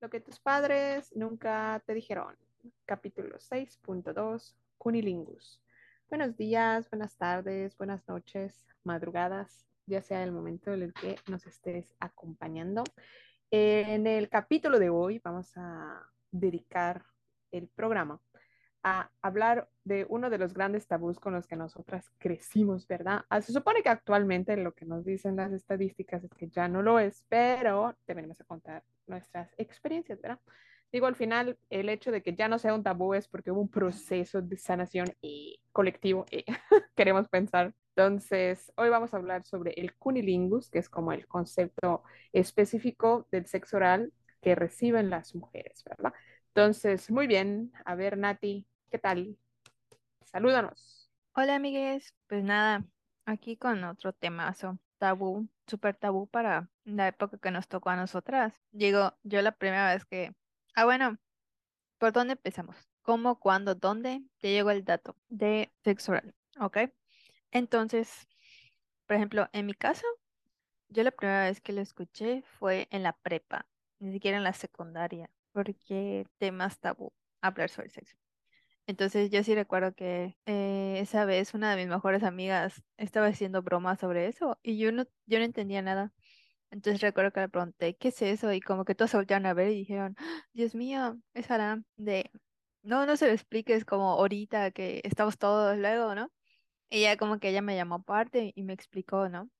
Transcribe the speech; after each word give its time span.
Lo 0.00 0.10
que 0.10 0.20
tus 0.20 0.38
padres 0.38 1.10
nunca 1.16 1.82
te 1.84 1.92
dijeron. 1.92 2.36
Capítulo 2.86 3.36
6.2. 3.38 4.54
Cunilingus. 4.78 5.60
Buenos 6.08 6.36
días, 6.36 6.88
buenas 6.88 7.16
tardes, 7.16 7.76
buenas 7.76 8.06
noches, 8.06 8.64
madrugadas, 8.84 9.66
ya 9.86 10.00
sea 10.00 10.22
el 10.22 10.30
momento 10.30 10.72
en 10.72 10.82
el 10.82 10.94
que 10.94 11.16
nos 11.28 11.48
estés 11.48 11.96
acompañando. 11.98 12.84
En 13.50 14.06
el 14.06 14.28
capítulo 14.28 14.78
de 14.78 14.88
hoy 14.88 15.18
vamos 15.18 15.50
a 15.56 16.08
dedicar 16.30 17.04
el 17.50 17.66
programa 17.66 18.20
a 18.82 19.10
hablar 19.22 19.68
de 19.84 20.06
uno 20.08 20.30
de 20.30 20.38
los 20.38 20.54
grandes 20.54 20.86
tabús 20.86 21.18
con 21.18 21.32
los 21.34 21.46
que 21.46 21.56
nosotras 21.56 22.10
crecimos, 22.18 22.86
¿verdad? 22.86 23.24
Ah, 23.28 23.40
se 23.40 23.52
supone 23.52 23.82
que 23.82 23.88
actualmente 23.88 24.56
lo 24.56 24.72
que 24.72 24.86
nos 24.86 25.04
dicen 25.04 25.36
las 25.36 25.52
estadísticas 25.52 26.24
es 26.24 26.30
que 26.34 26.48
ya 26.48 26.68
no 26.68 26.82
lo 26.82 26.98
es, 26.98 27.24
pero 27.28 27.96
te 28.04 28.14
venimos 28.14 28.40
a 28.40 28.44
contar 28.44 28.84
nuestras 29.06 29.52
experiencias, 29.58 30.20
¿verdad? 30.20 30.40
Digo, 30.90 31.06
al 31.06 31.16
final, 31.16 31.58
el 31.68 31.88
hecho 31.90 32.10
de 32.10 32.22
que 32.22 32.34
ya 32.34 32.48
no 32.48 32.58
sea 32.58 32.74
un 32.74 32.82
tabú 32.82 33.12
es 33.12 33.28
porque 33.28 33.50
hubo 33.50 33.60
un 33.60 33.68
proceso 33.68 34.40
de 34.40 34.56
sanación 34.56 35.08
y 35.20 35.60
colectivo, 35.72 36.24
y 36.30 36.44
queremos 36.96 37.28
pensar. 37.28 37.74
Entonces, 37.94 38.72
hoy 38.76 38.88
vamos 38.88 39.12
a 39.12 39.18
hablar 39.18 39.44
sobre 39.44 39.72
el 39.72 39.94
cunilingus, 39.96 40.70
que 40.70 40.78
es 40.78 40.88
como 40.88 41.12
el 41.12 41.26
concepto 41.26 42.04
específico 42.32 43.26
del 43.30 43.46
sexo 43.46 43.76
oral 43.76 44.12
que 44.40 44.54
reciben 44.54 45.10
las 45.10 45.34
mujeres, 45.34 45.82
¿verdad? 45.84 46.14
Entonces, 46.58 47.08
muy 47.08 47.28
bien. 47.28 47.72
A 47.84 47.94
ver, 47.94 48.18
Nati, 48.18 48.66
¿qué 48.90 48.98
tal? 48.98 49.38
Salúdanos. 50.24 51.08
Hola, 51.36 51.54
amigues. 51.54 52.16
Pues 52.26 52.42
nada, 52.42 52.84
aquí 53.26 53.56
con 53.56 53.84
otro 53.84 54.12
temazo, 54.12 54.76
tabú, 54.98 55.48
súper 55.68 55.94
tabú 55.94 56.26
para 56.26 56.68
la 56.82 57.06
época 57.06 57.38
que 57.38 57.52
nos 57.52 57.68
tocó 57.68 57.90
a 57.90 57.96
nosotras. 57.96 58.60
Digo, 58.72 59.16
yo 59.22 59.40
la 59.40 59.52
primera 59.52 59.94
vez 59.94 60.04
que... 60.04 60.34
Ah, 60.74 60.84
bueno, 60.84 61.16
¿por 61.96 62.10
dónde 62.10 62.32
empezamos? 62.32 62.74
¿Cómo, 63.02 63.38
cuándo, 63.38 63.76
dónde? 63.76 64.24
Te 64.40 64.50
llegó 64.50 64.72
el 64.72 64.84
dato 64.84 65.14
de 65.28 65.70
sexo 65.84 66.10
oral, 66.10 66.34
¿ok? 66.58 66.78
Entonces, 67.52 68.26
por 69.06 69.14
ejemplo, 69.14 69.48
en 69.52 69.64
mi 69.64 69.74
caso, 69.74 70.08
yo 70.88 71.04
la 71.04 71.12
primera 71.12 71.44
vez 71.44 71.60
que 71.60 71.72
lo 71.72 71.82
escuché 71.82 72.42
fue 72.58 72.88
en 72.90 73.04
la 73.04 73.12
prepa, 73.12 73.68
ni 74.00 74.10
siquiera 74.10 74.38
en 74.38 74.42
la 74.42 74.54
secundaria 74.54 75.30
porque 75.58 76.24
temas 76.38 76.78
tabú 76.78 77.12
hablar 77.40 77.68
sobre 77.70 77.88
sexo. 77.90 78.16
Entonces 78.86 79.30
yo 79.30 79.42
sí 79.44 79.54
recuerdo 79.56 79.94
que 79.94 80.38
eh, 80.46 80.98
esa 81.00 81.24
vez 81.24 81.54
una 81.54 81.72
de 81.74 81.76
mis 81.82 81.88
mejores 81.88 82.22
amigas 82.22 82.84
estaba 82.96 83.26
haciendo 83.28 83.62
bromas 83.62 84.00
sobre 84.00 84.28
eso 84.28 84.58
y 84.62 84.78
yo 84.78 84.92
no, 84.92 85.04
yo 85.26 85.38
no 85.40 85.44
entendía 85.44 85.82
nada. 85.82 86.12
Entonces 86.70 87.00
recuerdo 87.02 87.32
que 87.32 87.40
le 87.40 87.48
pregunté, 87.50 87.96
¿qué 87.96 88.08
es 88.08 88.22
eso? 88.22 88.52
Y 88.52 88.60
como 88.60 88.84
que 88.84 88.94
todos 88.94 89.10
se 89.12 89.16
voltearon 89.18 89.46
a 89.46 89.54
ver 89.54 89.70
y 89.72 89.76
dijeron, 89.76 90.14
¡Ah, 90.18 90.44
Dios 90.54 90.74
mío, 90.76 91.20
es 91.34 91.50
Aram 91.50 91.84
de, 91.96 92.30
no, 92.82 93.06
no 93.06 93.16
se 93.16 93.26
lo 93.26 93.32
expliques 93.34 93.84
como 93.84 94.12
ahorita 94.12 94.70
que 94.72 95.00
estamos 95.04 95.38
todos 95.38 95.76
luego, 95.78 96.14
¿no? 96.14 96.32
Y 96.90 97.02
ya 97.02 97.16
como 97.18 97.40
que 97.40 97.50
ella 97.50 97.62
me 97.62 97.76
llamó 97.76 97.96
aparte 97.96 98.52
y 98.54 98.64
me 98.64 98.74
explicó, 98.74 99.28
¿no? 99.30 99.50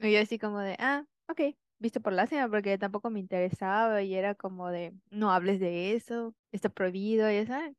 Y 0.00 0.12
yo 0.12 0.20
así 0.22 0.38
como 0.38 0.60
de, 0.60 0.76
ah, 0.80 1.04
ok 1.28 1.42
visto 1.80 2.00
por 2.00 2.12
lástima 2.14 2.48
porque 2.50 2.78
tampoco 2.78 3.10
me 3.10 3.20
interesaba 3.20 4.02
y 4.02 4.14
era 4.14 4.34
como 4.36 4.70
de, 4.70 4.94
no 5.10 5.32
hables 5.32 5.60
de 5.60 5.94
eso, 5.96 6.34
está 6.52 6.70
prohibido, 6.70 7.30
ya 7.30 7.46
sabes. 7.46 7.76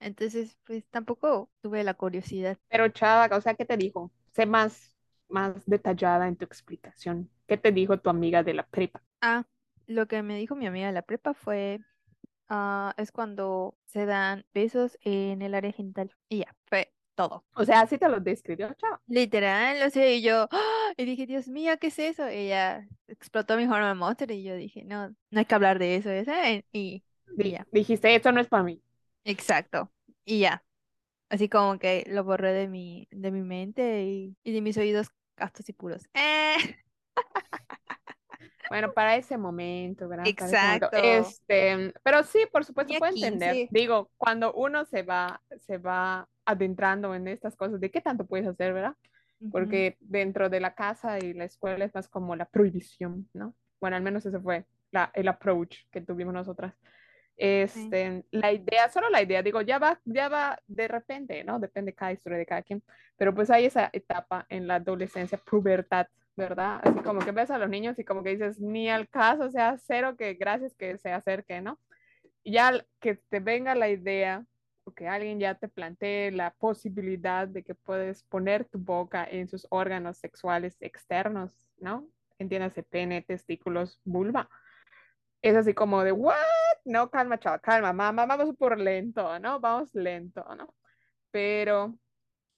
Entonces, 0.00 0.58
pues 0.66 0.84
tampoco 0.90 1.50
tuve 1.62 1.84
la 1.84 1.94
curiosidad. 1.94 2.58
Pero 2.68 2.88
Chava, 2.88 3.36
o 3.36 3.40
sea, 3.40 3.54
¿qué 3.54 3.64
te 3.64 3.76
dijo? 3.76 4.10
Sé 4.32 4.46
más, 4.46 4.96
más 5.28 5.54
detallada 5.66 6.28
en 6.28 6.36
tu 6.36 6.44
explicación. 6.44 7.30
¿Qué 7.46 7.56
te 7.56 7.72
dijo 7.72 7.98
tu 7.98 8.10
amiga 8.10 8.42
de 8.42 8.54
la 8.54 8.66
prepa? 8.66 9.02
Ah, 9.20 9.44
lo 9.86 10.06
que 10.08 10.22
me 10.22 10.36
dijo 10.38 10.54
mi 10.56 10.66
amiga 10.66 10.86
de 10.88 10.92
la 10.92 11.02
prepa 11.02 11.34
fue, 11.34 11.80
ah, 12.48 12.94
es 12.98 13.12
cuando 13.12 13.76
se 13.86 14.06
dan 14.06 14.46
besos 14.54 14.98
en 15.02 15.42
el 15.42 15.54
área 15.54 15.72
genital. 15.72 16.14
Y 16.28 16.40
ya, 16.40 16.56
fue 16.66 16.92
todo. 17.18 17.44
O 17.54 17.64
sea, 17.64 17.80
así 17.80 17.98
te 17.98 18.08
lo 18.08 18.20
describió, 18.20 18.72
chao. 18.74 19.00
Literal, 19.08 19.80
lo 19.80 19.90
sé, 19.90 20.14
y 20.14 20.22
yo, 20.22 20.46
¡ah! 20.52 20.92
y 20.96 21.04
dije, 21.04 21.26
Dios 21.26 21.48
mío, 21.48 21.76
¿qué 21.80 21.88
es 21.88 21.98
eso? 21.98 22.30
Y 22.30 22.34
ella 22.34 22.86
explotó 23.08 23.56
mi 23.56 23.64
hormone 23.64 23.94
monster 23.94 24.30
y 24.30 24.44
yo 24.44 24.54
dije, 24.54 24.84
no, 24.84 25.08
no 25.08 25.38
hay 25.40 25.44
que 25.44 25.54
hablar 25.56 25.80
de 25.80 25.96
eso, 25.96 26.10
¿esa? 26.10 26.48
Y, 26.52 26.64
y 26.72 27.02
ya. 27.50 27.66
Dijiste, 27.72 28.14
esto 28.14 28.30
no 28.30 28.40
es 28.40 28.46
para 28.46 28.62
mí. 28.62 28.80
Exacto, 29.24 29.90
y 30.24 30.38
ya. 30.38 30.62
Así 31.28 31.48
como 31.48 31.80
que 31.80 32.04
lo 32.06 32.22
borré 32.22 32.52
de 32.52 32.68
mi, 32.68 33.08
de 33.10 33.32
mi 33.32 33.42
mente 33.42 34.04
y, 34.04 34.36
y 34.44 34.52
de 34.52 34.60
mis 34.60 34.78
oídos 34.78 35.08
castos 35.34 35.68
y 35.68 35.72
puros. 35.72 36.08
¡Eh! 36.14 36.54
Bueno, 38.70 38.92
para 38.92 39.16
ese 39.16 39.38
momento, 39.38 40.08
¿verdad? 40.08 40.26
Exacto. 40.26 40.90
Este, 40.92 41.92
pero 42.02 42.22
sí, 42.22 42.40
por 42.52 42.66
supuesto, 42.66 42.92
puedo 42.98 43.14
entender. 43.14 43.66
Digo, 43.70 44.10
cuando 44.18 44.52
uno 44.52 44.84
se 44.84 45.02
va, 45.02 45.40
se 45.66 45.78
va 45.78 46.28
adentrando 46.48 47.14
en 47.14 47.28
estas 47.28 47.54
cosas, 47.56 47.78
¿de 47.78 47.90
qué 47.90 48.00
tanto 48.00 48.26
puedes 48.26 48.46
hacer, 48.46 48.72
verdad? 48.72 48.94
Porque 49.52 49.98
dentro 50.00 50.48
de 50.48 50.60
la 50.60 50.74
casa 50.74 51.18
y 51.18 51.34
la 51.34 51.44
escuela 51.44 51.84
es 51.84 51.94
más 51.94 52.08
como 52.08 52.34
la 52.36 52.46
prohibición, 52.46 53.28
¿no? 53.34 53.54
Bueno, 53.80 53.96
al 53.96 54.02
menos 54.02 54.24
ese 54.24 54.40
fue 54.40 54.64
la, 54.90 55.10
el 55.14 55.28
approach 55.28 55.76
que 55.92 56.00
tuvimos 56.00 56.32
nosotras. 56.32 56.74
Este, 57.36 58.24
La 58.32 58.50
idea, 58.50 58.88
solo 58.88 59.10
la 59.10 59.22
idea, 59.22 59.42
digo, 59.42 59.60
ya 59.60 59.78
va, 59.78 60.00
ya 60.06 60.30
va 60.30 60.58
de 60.66 60.88
repente, 60.88 61.44
¿no? 61.44 61.60
Depende 61.60 61.92
de 61.92 61.96
cada 61.96 62.12
historia 62.12 62.38
de 62.38 62.46
cada 62.46 62.62
quien, 62.62 62.82
pero 63.18 63.34
pues 63.34 63.50
hay 63.50 63.66
esa 63.66 63.90
etapa 63.92 64.46
en 64.48 64.66
la 64.66 64.76
adolescencia, 64.76 65.38
pubertad, 65.38 66.06
¿verdad? 66.34 66.80
Así 66.82 66.98
como 67.00 67.20
que 67.20 67.30
ves 67.30 67.50
a 67.50 67.58
los 67.58 67.68
niños 67.68 67.98
y 67.98 68.04
como 68.04 68.22
que 68.22 68.30
dices, 68.30 68.58
ni 68.58 68.88
al 68.88 69.06
caso, 69.08 69.44
o 69.44 69.50
sea, 69.50 69.76
cero 69.76 70.16
que 70.16 70.32
gracias 70.32 70.74
que 70.74 70.96
se 70.96 71.12
acerque, 71.12 71.60
¿no? 71.60 71.78
Y 72.42 72.52
ya 72.52 72.72
que 73.00 73.16
te 73.16 73.38
venga 73.38 73.74
la 73.74 73.90
idea 73.90 74.46
que 74.94 75.08
alguien 75.08 75.40
ya 75.40 75.54
te 75.54 75.68
plantee 75.68 76.30
la 76.30 76.52
posibilidad 76.54 77.48
de 77.48 77.62
que 77.62 77.74
puedes 77.74 78.22
poner 78.24 78.64
tu 78.64 78.78
boca 78.78 79.26
en 79.30 79.48
sus 79.48 79.66
órganos 79.70 80.18
sexuales 80.18 80.76
externos, 80.80 81.52
¿no? 81.78 82.08
Entiéndase, 82.38 82.82
pene, 82.82 83.22
testículos, 83.22 84.00
vulva. 84.04 84.48
Es 85.42 85.56
así 85.56 85.74
como 85.74 86.02
de, 86.04 86.12
¿what? 86.12 86.36
No, 86.84 87.10
calma, 87.10 87.38
chaval, 87.38 87.60
calma, 87.60 87.92
mamá, 87.92 88.26
vamos 88.26 88.56
por 88.56 88.78
lento, 88.78 89.38
¿no? 89.38 89.60
Vamos 89.60 89.94
lento, 89.94 90.44
¿no? 90.56 90.74
Pero, 91.30 91.98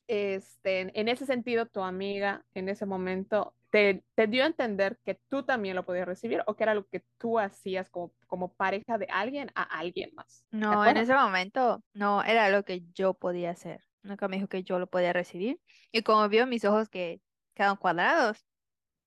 este, 0.06 0.98
en 0.98 1.08
ese 1.08 1.26
sentido, 1.26 1.66
tu 1.66 1.82
amiga 1.82 2.44
en 2.54 2.68
ese 2.68 2.86
momento 2.86 3.54
te, 3.70 4.02
dio 4.28 4.42
a 4.42 4.46
entender 4.46 4.98
que 5.04 5.20
tú 5.28 5.44
también 5.44 5.76
lo 5.76 5.84
podías 5.84 6.06
recibir 6.06 6.42
o 6.46 6.54
que 6.54 6.64
era 6.64 6.74
lo 6.74 6.86
que 6.88 7.04
tú 7.18 7.38
hacías 7.38 7.88
como, 7.88 8.12
como 8.26 8.52
pareja 8.52 8.98
de 8.98 9.06
alguien 9.10 9.50
a 9.54 9.62
alguien 9.62 10.10
más. 10.14 10.44
No, 10.50 10.84
en 10.84 10.96
ese 10.96 11.14
momento 11.14 11.82
no, 11.94 12.22
era 12.22 12.50
lo 12.50 12.64
que 12.64 12.82
yo 12.92 13.14
podía 13.14 13.50
hacer. 13.50 13.82
Nunca 14.02 14.28
me 14.28 14.36
dijo 14.36 14.48
que 14.48 14.62
yo 14.64 14.78
lo 14.78 14.88
podía 14.88 15.12
recibir. 15.12 15.60
Y 15.92 16.02
como 16.02 16.28
vio 16.28 16.46
mis 16.46 16.64
ojos 16.64 16.88
que 16.88 17.20
quedaron 17.54 17.76
cuadrados, 17.76 18.44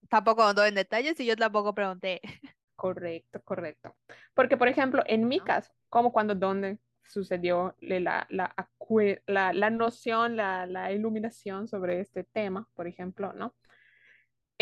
tampoco 0.10 0.44
andó 0.44 0.66
en 0.66 0.76
detalles 0.76 1.20
y 1.20 1.26
yo 1.26 1.36
tampoco 1.36 1.74
pregunté. 1.74 2.22
Correcto, 2.76 3.42
correcto. 3.46 3.96
Porque, 4.34 4.58
por 4.58 4.68
ejemplo, 4.68 5.04
en 5.06 5.26
mi 5.30 5.40
caso, 5.40 5.72
como 5.88 6.12
cuando, 6.12 6.36
dónde 6.36 6.80
sucedió 7.06 7.78
la, 7.80 8.28
la, 8.30 8.54
la, 9.26 9.54
la 9.54 9.70
noción, 9.70 10.36
la, 10.36 10.66
la 10.66 10.92
iluminación 10.92 11.70
sobre 11.70 12.02
este 12.02 12.26
tema, 12.26 12.68
por 12.74 12.88
ejemplo, 12.88 13.32
¿no? 13.32 13.56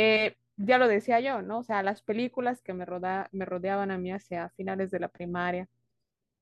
Eh, 0.04 0.36
ya 0.58 0.80
lo 0.80 0.88
decía 0.88 1.20
yo, 1.20 1.44
¿no? 1.44 1.60
O 1.60 1.64
sea, 1.64 1.84
las 1.84 2.02
películas 2.02 2.60
que 2.64 2.74
me, 2.74 2.86
me 3.32 3.46
rodeaban 3.46 3.92
a 3.92 4.00
mí 4.00 4.12
hacia 4.12 4.50
finales 4.50 4.90
de 4.90 5.00
la 5.00 5.10
primaria, 5.10 5.68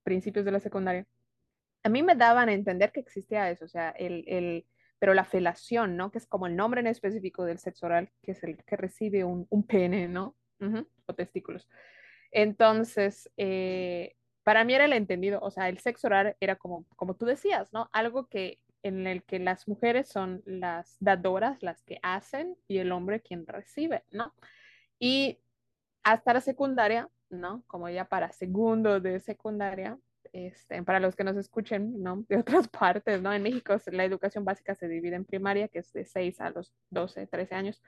principios 0.04 0.46
de 0.46 0.52
la 0.52 0.62
secundaria, 0.62 1.06
a 1.84 1.90
mí 1.90 2.02
me 2.02 2.16
daban 2.16 2.48
a 2.48 2.54
entender 2.54 2.94
que 2.94 3.02
existía 3.02 3.50
eso, 3.52 3.66
o 3.66 3.68
sea, 3.68 3.90
el, 3.92 4.24
el 4.28 4.66
pero 4.98 5.14
la 5.14 5.26
felación, 5.26 5.98
¿no? 5.98 6.10
Que 6.10 6.20
es 6.20 6.26
como 6.26 6.48
el 6.48 6.56
nombre 6.56 6.80
en 6.80 6.88
específico 6.88 7.44
del 7.44 7.60
sexo 7.60 7.88
oral, 7.88 8.10
que 8.24 8.32
es 8.32 8.44
el 8.44 8.64
que 8.64 8.78
recibe 8.78 9.26
un, 9.26 9.46
un 9.50 9.64
pene, 9.66 10.08
¿no? 10.08 10.36
o 11.06 11.14
testículos. 11.16 11.68
Entonces, 12.32 13.30
eh, 13.38 14.16
para 14.44 14.64
mí 14.64 14.74
era 14.74 14.86
el 14.86 14.94
entendido, 14.94 15.40
o 15.42 15.52
sea, 15.52 15.68
el 15.68 15.80
sexo 15.80 16.08
oral 16.08 16.36
era 16.40 16.56
como, 16.56 16.86
como 16.96 17.16
tú 17.16 17.26
decías, 17.26 17.74
¿no? 17.74 17.90
Algo 17.92 18.28
que 18.28 18.60
en 18.84 19.08
el 19.08 19.24
que 19.24 19.40
las 19.40 19.68
mujeres 19.68 20.08
son 20.08 20.42
las 20.46 20.98
dadoras, 21.00 21.62
las 21.62 21.84
que 21.84 22.00
hacen, 22.02 22.56
y 22.68 22.78
el 22.78 22.92
hombre 22.92 23.22
quien 23.22 23.46
recibe, 23.46 24.04
¿no? 24.12 24.34
Y 25.00 25.40
hasta 26.04 26.34
la 26.34 26.42
secundaria, 26.42 27.10
¿no? 27.30 27.64
Como 27.68 27.90
ya 27.90 28.06
para 28.06 28.32
segundo 28.32 29.00
de 29.00 29.20
secundaria, 29.20 29.98
este, 30.34 30.82
para 30.84 31.00
los 31.00 31.16
que 31.16 31.24
nos 31.24 31.38
escuchen, 31.38 32.02
¿no? 32.02 32.26
De 32.28 32.38
otras 32.38 32.68
partes, 32.70 33.22
¿no? 33.22 33.34
En 33.34 33.44
México 33.44 33.76
la 33.92 34.06
educación 34.06 34.46
básica 34.46 34.76
se 34.76 34.88
divide 34.88 35.16
en 35.16 35.26
primaria, 35.26 35.68
que 35.68 35.80
es 35.80 35.92
de 35.94 36.06
6 36.06 36.42
a 36.42 36.50
los 36.52 36.74
12, 36.90 37.28
13 37.28 37.56
años, 37.56 37.82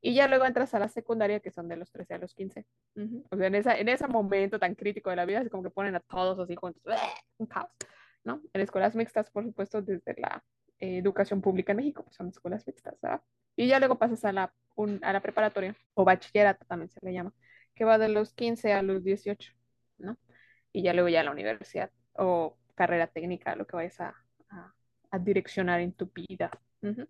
y 0.00 0.14
ya 0.14 0.28
luego 0.28 0.44
entras 0.44 0.74
a 0.74 0.78
la 0.78 0.88
secundaria, 0.88 1.40
que 1.40 1.50
son 1.50 1.68
de 1.68 1.76
los 1.76 1.90
13 1.90 2.14
a 2.14 2.18
los 2.18 2.34
15. 2.34 2.64
O 3.30 3.36
sea, 3.36 3.46
en, 3.48 3.54
esa, 3.56 3.76
en 3.76 3.88
ese 3.88 4.06
momento 4.06 4.58
tan 4.58 4.74
crítico 4.74 5.10
de 5.10 5.16
la 5.16 5.24
vida, 5.24 5.40
es 5.40 5.50
como 5.50 5.64
que 5.64 5.70
ponen 5.70 5.96
a 5.96 6.00
todos 6.00 6.38
así 6.38 6.54
juntos, 6.54 6.82
un 7.38 7.46
caos. 7.46 7.70
¿No? 8.24 8.42
En 8.52 8.60
escuelas 8.60 8.94
mixtas, 8.94 9.30
por 9.30 9.44
supuesto, 9.44 9.82
desde 9.82 10.14
la 10.18 10.44
eh, 10.78 10.98
educación 10.98 11.40
pública 11.40 11.72
en 11.72 11.78
México, 11.78 12.04
pues 12.04 12.16
son 12.16 12.28
escuelas 12.28 12.66
mixtas, 12.66 13.00
¿verdad? 13.00 13.22
Y 13.56 13.66
ya 13.68 13.78
luego 13.78 13.98
pasas 13.98 14.24
a 14.24 14.32
la, 14.32 14.52
a 15.02 15.12
la 15.12 15.20
preparatoria, 15.20 15.76
o 15.94 16.04
bachillerato 16.04 16.64
también 16.66 16.90
se 16.90 17.00
le 17.02 17.12
llama, 17.12 17.32
que 17.74 17.84
va 17.84 17.98
de 17.98 18.08
los 18.08 18.32
15 18.34 18.72
a 18.72 18.82
los 18.82 19.02
18, 19.04 19.52
¿no? 19.98 20.16
y 20.72 20.82
ya 20.82 20.92
luego 20.92 21.08
ya 21.08 21.22
la 21.22 21.30
universidad 21.32 21.90
o 22.14 22.56
carrera 22.74 23.06
técnica, 23.08 23.56
lo 23.56 23.66
que 23.66 23.76
vayas 23.76 24.00
a, 24.00 24.14
a, 24.50 24.74
a 25.10 25.18
direccionar 25.18 25.80
en 25.80 25.92
tu 25.92 26.10
vida. 26.14 26.50
Uh 26.82 26.88
-huh. 26.88 27.08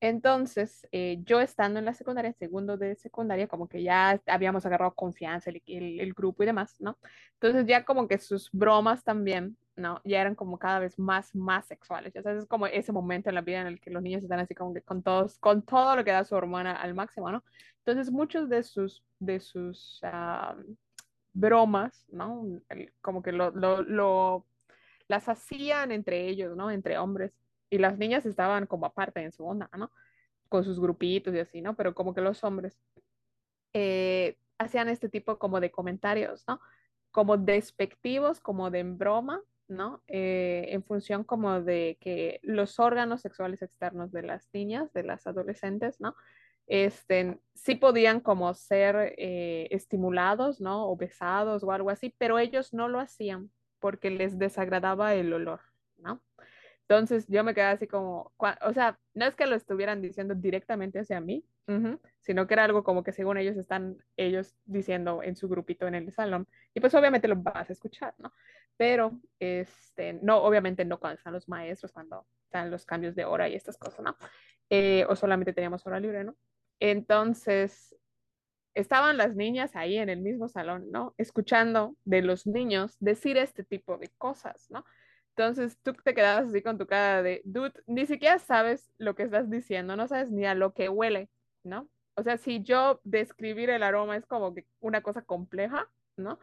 Entonces, 0.00 0.86
eh, 0.92 1.18
yo 1.24 1.40
estando 1.40 1.78
en 1.78 1.84
la 1.84 1.94
secundaria, 1.94 2.32
segundo 2.32 2.76
de 2.76 2.96
secundaria, 2.96 3.48
como 3.48 3.68
que 3.68 3.82
ya 3.82 4.20
habíamos 4.26 4.64
agarrado 4.64 4.94
confianza 4.94 5.50
el, 5.50 5.62
el, 5.66 6.00
el, 6.00 6.14
grupo 6.14 6.42
y 6.42 6.46
demás, 6.46 6.76
¿no? 6.80 6.98
Entonces 7.34 7.66
ya 7.66 7.84
como 7.84 8.08
que 8.08 8.18
sus 8.18 8.48
bromas 8.52 9.04
también, 9.04 9.56
¿no? 9.80 10.00
Ya 10.04 10.20
eran 10.20 10.34
como 10.34 10.58
cada 10.58 10.78
vez 10.78 10.98
más, 10.98 11.34
más 11.34 11.66
sexuales. 11.66 12.12
Ya 12.14 12.22
sabes, 12.22 12.42
es 12.42 12.48
como 12.48 12.66
ese 12.66 12.92
momento 12.92 13.28
en 13.28 13.34
la 13.34 13.40
vida 13.42 13.60
en 13.60 13.66
el 13.66 13.80
que 13.80 13.90
los 13.90 14.02
niños 14.02 14.22
están 14.22 14.40
así 14.40 14.54
como 14.54 14.74
que 14.74 14.82
con 14.82 15.02
todos, 15.02 15.38
con 15.38 15.62
todo 15.62 15.96
lo 15.96 16.04
que 16.04 16.12
da 16.12 16.24
su 16.24 16.34
hormona 16.34 16.74
al 16.76 16.94
máximo, 16.94 17.30
¿no? 17.30 17.42
Entonces 17.78 18.12
muchos 18.12 18.48
de 18.48 18.62
sus, 18.62 19.04
de 19.18 19.40
sus 19.40 20.00
uh, 20.02 20.62
bromas, 21.32 22.06
¿no? 22.10 22.44
El, 22.68 22.92
como 23.00 23.22
que 23.22 23.32
lo, 23.32 23.50
lo, 23.50 23.82
lo, 23.82 24.46
las 25.08 25.28
hacían 25.28 25.92
entre 25.92 26.28
ellos, 26.28 26.56
¿no? 26.56 26.70
Entre 26.70 26.98
hombres 26.98 27.32
y 27.70 27.78
las 27.78 27.98
niñas 27.98 28.26
estaban 28.26 28.66
como 28.66 28.86
aparte 28.86 29.22
en 29.22 29.32
su 29.32 29.46
onda, 29.46 29.70
¿no? 29.76 29.90
Con 30.48 30.64
sus 30.64 30.80
grupitos 30.80 31.34
y 31.34 31.38
así, 31.38 31.62
¿no? 31.62 31.74
Pero 31.76 31.94
como 31.94 32.14
que 32.14 32.20
los 32.20 32.42
hombres 32.44 32.78
eh, 33.72 34.36
hacían 34.58 34.88
este 34.88 35.08
tipo 35.08 35.38
como 35.38 35.60
de 35.60 35.70
comentarios, 35.70 36.44
¿no? 36.46 36.60
Como 37.12 37.36
despectivos, 37.36 38.40
como 38.40 38.70
de 38.70 38.80
en 38.80 38.98
broma, 38.98 39.40
¿no? 39.70 40.02
Eh, 40.06 40.66
en 40.70 40.84
función 40.84 41.24
como 41.24 41.60
de 41.60 41.98
que 42.00 42.40
los 42.42 42.78
órganos 42.78 43.20
sexuales 43.22 43.62
externos 43.62 44.12
de 44.12 44.22
las 44.22 44.48
niñas, 44.52 44.92
de 44.92 45.04
las 45.04 45.26
adolescentes, 45.26 46.00
¿no? 46.00 46.14
Este, 46.66 47.40
sí 47.54 47.74
podían 47.74 48.20
como 48.20 48.54
ser 48.54 49.14
eh, 49.18 49.68
estimulados, 49.70 50.60
¿no? 50.60 50.88
O 50.88 50.96
besados 50.96 51.64
o 51.64 51.72
algo 51.72 51.90
así, 51.90 52.14
pero 52.18 52.38
ellos 52.38 52.72
no 52.72 52.88
lo 52.88 53.00
hacían 53.00 53.50
porque 53.78 54.10
les 54.10 54.38
desagradaba 54.38 55.14
el 55.14 55.32
olor, 55.32 55.60
¿no? 55.96 56.22
Entonces 56.82 57.26
yo 57.28 57.44
me 57.44 57.54
quedé 57.54 57.66
así 57.66 57.86
como, 57.86 58.32
o 58.36 58.72
sea, 58.72 58.98
no 59.14 59.24
es 59.24 59.36
que 59.36 59.46
lo 59.46 59.54
estuvieran 59.54 60.02
diciendo 60.02 60.34
directamente 60.34 60.98
hacia 60.98 61.20
mí, 61.20 61.44
sino 62.20 62.46
que 62.46 62.54
era 62.54 62.64
algo 62.64 62.84
como 62.84 63.02
que 63.02 63.12
según 63.12 63.38
ellos 63.38 63.56
están 63.56 63.96
ellos 64.16 64.54
diciendo 64.64 65.22
en 65.22 65.36
su 65.36 65.48
grupito 65.48 65.86
en 65.86 65.94
el 65.94 66.12
salón. 66.12 66.46
Y 66.74 66.80
pues 66.80 66.94
obviamente 66.94 67.28
lo 67.28 67.36
vas 67.36 67.70
a 67.70 67.72
escuchar, 67.72 68.14
¿no? 68.18 68.32
Pero, 68.76 69.20
este, 69.38 70.14
no, 70.14 70.38
obviamente 70.38 70.84
no 70.84 70.98
cuando 70.98 71.18
están 71.18 71.32
los 71.32 71.48
maestros, 71.48 71.92
cuando 71.92 72.26
están 72.44 72.70
los 72.70 72.86
cambios 72.86 73.14
de 73.14 73.24
hora 73.24 73.48
y 73.48 73.54
estas 73.54 73.76
cosas, 73.76 74.00
¿no? 74.00 74.16
Eh, 74.70 75.04
o 75.08 75.16
solamente 75.16 75.52
teníamos 75.52 75.86
hora 75.86 76.00
libre, 76.00 76.24
¿no? 76.24 76.36
Entonces, 76.78 77.94
estaban 78.74 79.16
las 79.16 79.36
niñas 79.36 79.76
ahí 79.76 79.96
en 79.98 80.08
el 80.08 80.20
mismo 80.20 80.48
salón, 80.48 80.90
¿no? 80.90 81.14
Escuchando 81.18 81.96
de 82.04 82.22
los 82.22 82.46
niños 82.46 82.96
decir 83.00 83.36
este 83.36 83.64
tipo 83.64 83.98
de 83.98 84.08
cosas, 84.18 84.66
¿no? 84.70 84.84
Entonces 85.36 85.78
tú 85.82 85.94
te 85.94 86.14
quedabas 86.14 86.48
así 86.48 86.62
con 86.62 86.78
tu 86.78 86.86
cara 86.86 87.22
de, 87.22 87.42
dude, 87.44 87.72
ni 87.86 88.06
siquiera 88.06 88.38
sabes 88.38 88.92
lo 88.98 89.14
que 89.14 89.24
estás 89.24 89.48
diciendo, 89.48 89.96
no 89.96 90.06
sabes 90.08 90.30
ni 90.30 90.44
a 90.44 90.54
lo 90.54 90.74
que 90.74 90.88
huele, 90.88 91.30
¿no? 91.64 91.88
O 92.20 92.22
sea, 92.22 92.36
si 92.36 92.62
yo 92.62 93.00
describir 93.04 93.70
el 93.70 93.82
aroma 93.82 94.16
es 94.16 94.26
como 94.26 94.54
que 94.54 94.66
una 94.80 95.02
cosa 95.02 95.22
compleja, 95.22 95.88
¿no? 96.16 96.38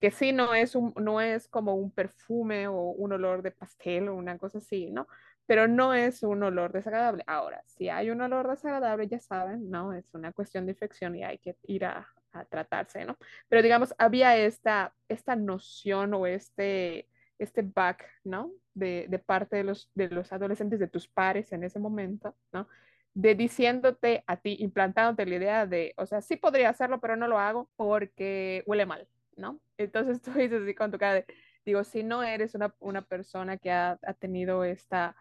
Que 0.00 0.10
sí 0.10 0.32
no 0.32 0.54
es, 0.54 0.74
un, 0.74 0.94
no 0.96 1.20
es 1.20 1.48
como 1.48 1.74
un 1.74 1.90
perfume 1.92 2.66
o 2.66 2.74
un 2.74 3.12
olor 3.12 3.42
de 3.42 3.50
pastel 3.50 4.08
o 4.08 4.14
una 4.14 4.38
cosa 4.38 4.58
así, 4.58 4.90
¿no? 4.90 5.06
Pero 5.46 5.68
no 5.68 5.92
es 5.92 6.22
un 6.22 6.42
olor 6.42 6.72
desagradable. 6.72 7.24
Ahora, 7.26 7.62
si 7.66 7.90
hay 7.90 8.10
un 8.10 8.22
olor 8.22 8.48
desagradable, 8.48 9.06
ya 9.06 9.20
saben, 9.20 9.70
¿no? 9.70 9.92
Es 9.92 10.12
una 10.14 10.32
cuestión 10.32 10.64
de 10.66 10.72
infección 10.72 11.14
y 11.14 11.24
hay 11.24 11.38
que 11.38 11.56
ir 11.64 11.84
a, 11.84 12.08
a 12.32 12.44
tratarse, 12.46 13.04
¿no? 13.04 13.18
Pero 13.48 13.62
digamos, 13.62 13.94
había 13.98 14.36
esta, 14.36 14.94
esta 15.08 15.36
noción 15.36 16.14
o 16.14 16.26
este 16.26 17.06
este 17.38 17.62
back, 17.62 18.08
¿no? 18.24 18.52
De, 18.74 19.06
de, 19.08 19.18
parte 19.18 19.56
de 19.56 19.64
los, 19.64 19.90
de 19.94 20.08
los 20.08 20.32
adolescentes, 20.32 20.78
de 20.78 20.88
tus 20.88 21.08
pares 21.08 21.52
en 21.52 21.64
ese 21.64 21.78
momento, 21.78 22.36
¿no? 22.52 22.68
De 23.14 23.34
diciéndote 23.34 24.24
a 24.26 24.38
ti, 24.38 24.56
implantándote 24.60 25.26
la 25.26 25.34
idea 25.36 25.66
de, 25.66 25.92
o 25.98 26.06
sea, 26.06 26.22
sí 26.22 26.36
podría 26.36 26.70
hacerlo, 26.70 27.00
pero 27.00 27.16
no 27.16 27.28
lo 27.28 27.38
hago 27.38 27.70
porque 27.76 28.62
huele 28.66 28.86
mal, 28.86 29.06
¿no? 29.36 29.60
Entonces 29.76 30.22
tú 30.22 30.32
dices 30.32 30.62
así 30.62 30.74
con 30.74 30.90
tu 30.90 30.98
de, 30.98 31.26
digo, 31.64 31.84
si 31.84 32.02
no 32.02 32.22
eres 32.22 32.54
una, 32.54 32.74
una 32.80 33.02
persona 33.02 33.58
que 33.58 33.70
ha, 33.70 33.98
ha 34.02 34.14
tenido 34.14 34.64
esta, 34.64 35.14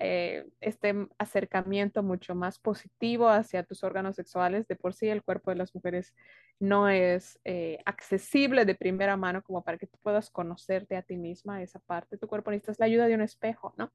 eh, 0.00 0.46
este 0.60 0.94
acercamiento 1.18 2.04
mucho 2.04 2.34
más 2.36 2.58
positivo 2.60 3.28
hacia 3.28 3.64
tus 3.64 3.82
órganos 3.82 4.16
sexuales. 4.16 4.68
De 4.68 4.76
por 4.76 4.94
sí 4.94 5.08
el 5.08 5.22
cuerpo 5.22 5.50
de 5.50 5.56
las 5.56 5.74
mujeres 5.74 6.14
no 6.60 6.88
es 6.88 7.40
eh, 7.44 7.78
accesible 7.84 8.64
de 8.64 8.74
primera 8.74 9.16
mano 9.16 9.42
como 9.42 9.62
para 9.62 9.78
que 9.78 9.86
tú 9.86 9.98
puedas 10.02 10.30
conocerte 10.30 10.96
a 10.96 11.02
ti 11.02 11.16
misma, 11.16 11.62
esa 11.62 11.80
parte 11.80 12.16
de 12.16 12.18
tu 12.18 12.28
cuerpo. 12.28 12.50
Necesitas 12.50 12.78
la 12.78 12.86
ayuda 12.86 13.06
de 13.06 13.14
un 13.14 13.22
espejo, 13.22 13.74
¿no? 13.76 13.92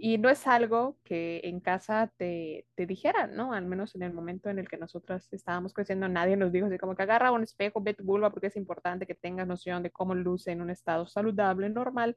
Y 0.00 0.16
no 0.18 0.30
es 0.30 0.46
algo 0.46 0.96
que 1.04 1.40
en 1.42 1.58
casa 1.58 2.12
te, 2.16 2.66
te 2.76 2.86
dijeran, 2.86 3.34
¿no? 3.34 3.52
Al 3.52 3.66
menos 3.66 3.96
en 3.96 4.04
el 4.04 4.12
momento 4.12 4.48
en 4.48 4.60
el 4.60 4.68
que 4.68 4.76
nosotras 4.76 5.28
estábamos 5.32 5.74
creciendo, 5.74 6.08
nadie 6.08 6.36
nos 6.36 6.52
dijo 6.52 6.66
así 6.66 6.78
como 6.78 6.94
que 6.94 7.02
agarra 7.02 7.32
un 7.32 7.42
espejo, 7.42 7.80
ve 7.80 7.94
tu 7.94 8.04
vulva 8.04 8.30
porque 8.30 8.46
es 8.46 8.56
importante 8.56 9.06
que 9.06 9.16
tengas 9.16 9.48
noción 9.48 9.82
de 9.82 9.90
cómo 9.90 10.14
luce 10.14 10.52
en 10.52 10.62
un 10.62 10.70
estado 10.70 11.06
saludable, 11.08 11.68
normal 11.68 12.14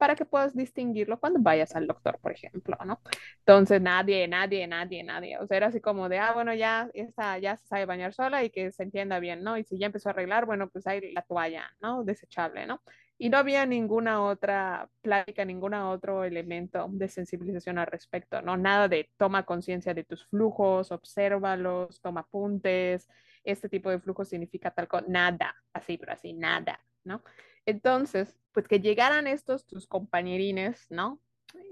para 0.00 0.16
que 0.16 0.24
puedas 0.24 0.56
distinguirlo 0.56 1.20
cuando 1.20 1.40
vayas 1.40 1.76
al 1.76 1.86
doctor, 1.86 2.18
por 2.20 2.32
ejemplo, 2.32 2.74
¿no? 2.86 3.02
Entonces, 3.40 3.82
nadie, 3.82 4.26
nadie, 4.28 4.66
nadie, 4.66 5.04
nadie. 5.04 5.38
O 5.38 5.46
sea, 5.46 5.58
era 5.58 5.66
así 5.66 5.80
como 5.82 6.08
de, 6.08 6.18
ah, 6.18 6.32
bueno, 6.32 6.54
ya, 6.54 6.88
esta, 6.94 7.36
ya 7.38 7.58
se 7.58 7.66
sabe 7.66 7.84
bañar 7.84 8.14
sola 8.14 8.42
y 8.42 8.48
que 8.48 8.72
se 8.72 8.82
entienda 8.82 9.20
bien, 9.20 9.44
¿no? 9.44 9.58
Y 9.58 9.64
si 9.64 9.78
ya 9.78 9.86
empezó 9.86 10.08
a 10.08 10.12
arreglar, 10.12 10.46
bueno, 10.46 10.70
pues 10.70 10.86
hay 10.86 11.12
la 11.12 11.20
toalla, 11.20 11.70
¿no? 11.82 12.02
Desechable, 12.02 12.66
¿no? 12.66 12.80
Y 13.22 13.28
no 13.28 13.36
había 13.36 13.66
ninguna 13.66 14.22
otra 14.22 14.88
plática, 15.02 15.44
ningún 15.44 15.74
otro 15.74 16.24
elemento 16.24 16.86
de 16.90 17.06
sensibilización 17.06 17.76
al 17.76 17.86
respecto, 17.86 18.40
¿no? 18.40 18.56
Nada 18.56 18.88
de 18.88 19.10
toma 19.18 19.44
conciencia 19.44 19.92
de 19.92 20.04
tus 20.04 20.24
flujos, 20.28 20.90
obsérvalos, 20.90 22.00
toma 22.00 22.20
apuntes, 22.20 23.10
este 23.44 23.68
tipo 23.68 23.90
de 23.90 24.00
flujo 24.00 24.24
significa 24.24 24.70
tal 24.70 24.88
cosa, 24.88 25.04
nada, 25.06 25.54
así, 25.74 25.98
pero 25.98 26.14
así, 26.14 26.32
nada, 26.32 26.80
¿no? 27.04 27.22
Entonces, 27.66 28.38
pues 28.52 28.66
que 28.66 28.80
llegaran 28.80 29.26
estos 29.26 29.66
tus 29.66 29.86
compañerines, 29.86 30.86
¿no? 30.88 31.20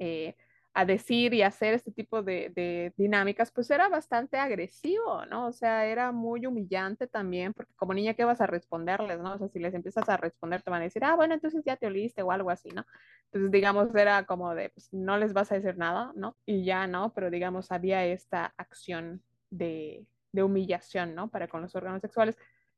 Eh, 0.00 0.36
a 0.74 0.84
decir 0.84 1.34
y 1.34 1.42
hacer 1.42 1.74
este 1.74 1.90
tipo 1.90 2.22
de, 2.22 2.52
de, 2.54 2.92
dinámicas, 2.96 3.50
pues 3.50 3.70
era 3.70 3.88
bastante 3.88 4.36
agresivo, 4.36 5.26
¿no? 5.26 5.48
O 5.48 5.52
sea, 5.52 5.86
era 5.86 6.12
muy 6.12 6.46
humillante 6.46 7.06
también, 7.06 7.52
porque 7.52 7.72
como 7.74 7.94
niña, 7.94 8.14
¿qué 8.14 8.24
vas 8.24 8.40
a 8.40 8.46
responderles, 8.46 9.18
no? 9.20 9.34
O 9.34 9.38
sea, 9.38 9.48
si 9.48 9.58
les 9.58 9.74
empiezas 9.74 10.08
a 10.08 10.16
responder, 10.16 10.62
te 10.62 10.70
van 10.70 10.82
a 10.82 10.84
decir, 10.84 11.04
ah, 11.04 11.16
bueno, 11.16 11.34
entonces 11.34 11.62
ya 11.64 11.76
te 11.76 11.86
oliste 11.86 12.22
o 12.22 12.30
algo 12.30 12.50
así, 12.50 12.68
¿no? 12.70 12.86
Entonces, 13.26 13.50
digamos, 13.50 13.94
era 13.94 14.24
como 14.24 14.54
de, 14.54 14.70
pues 14.70 14.92
no 14.92 15.18
les 15.18 15.32
vas 15.32 15.50
a 15.52 15.56
decir 15.56 15.76
nada, 15.76 16.12
¿no? 16.14 16.36
Y 16.46 16.64
ya, 16.64 16.86
¿no? 16.86 17.12
Pero 17.12 17.30
digamos, 17.30 17.72
había 17.72 18.04
esta 18.06 18.54
acción 18.56 19.22
de, 19.50 20.06
de 20.32 20.42
humillación, 20.42 21.14
¿no? 21.14 21.28
Para 21.28 21.48
con 21.48 21.62
los 21.62 21.74
órganos 21.74 22.00
sexuales 22.02 22.36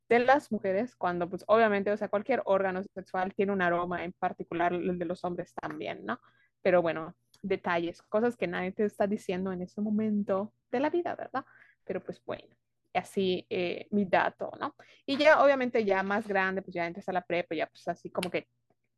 de 0.08 0.18
las 0.18 0.50
mujeres 0.50 0.96
cuando, 0.96 1.28
pues 1.30 1.44
obviamente, 1.46 1.92
o 1.92 1.96
sea, 1.96 2.08
cualquier 2.08 2.42
órgano 2.44 2.82
sexual 2.82 3.32
tiene 3.34 3.52
un 3.52 3.62
aroma, 3.62 4.04
en 4.04 4.12
particular 4.12 4.72
el 4.72 4.98
de 4.98 5.04
los 5.04 5.24
hombres 5.24 5.54
también, 5.54 6.04
¿no? 6.04 6.20
Pero 6.62 6.82
bueno, 6.82 7.14
detalles, 7.42 8.02
cosas 8.02 8.36
que 8.36 8.46
nadie 8.46 8.72
te 8.72 8.84
está 8.84 9.06
diciendo 9.06 9.52
en 9.52 9.62
ese 9.62 9.80
momento 9.80 10.52
de 10.70 10.80
la 10.80 10.90
vida, 10.90 11.14
¿verdad? 11.14 11.44
Pero 11.84 12.00
pues 12.00 12.22
bueno, 12.24 12.54
así 12.94 13.46
eh, 13.50 13.86
mi 13.90 14.04
dato, 14.04 14.52
¿no? 14.60 14.74
Y 15.06 15.16
ya 15.16 15.42
obviamente 15.42 15.84
ya 15.84 16.02
más 16.02 16.26
grande, 16.26 16.62
pues 16.62 16.74
ya 16.74 16.86
entras 16.86 17.08
a 17.08 17.12
la 17.12 17.22
prepa, 17.22 17.54
ya 17.54 17.66
pues 17.66 17.86
así 17.88 18.10
como 18.10 18.30
que 18.30 18.48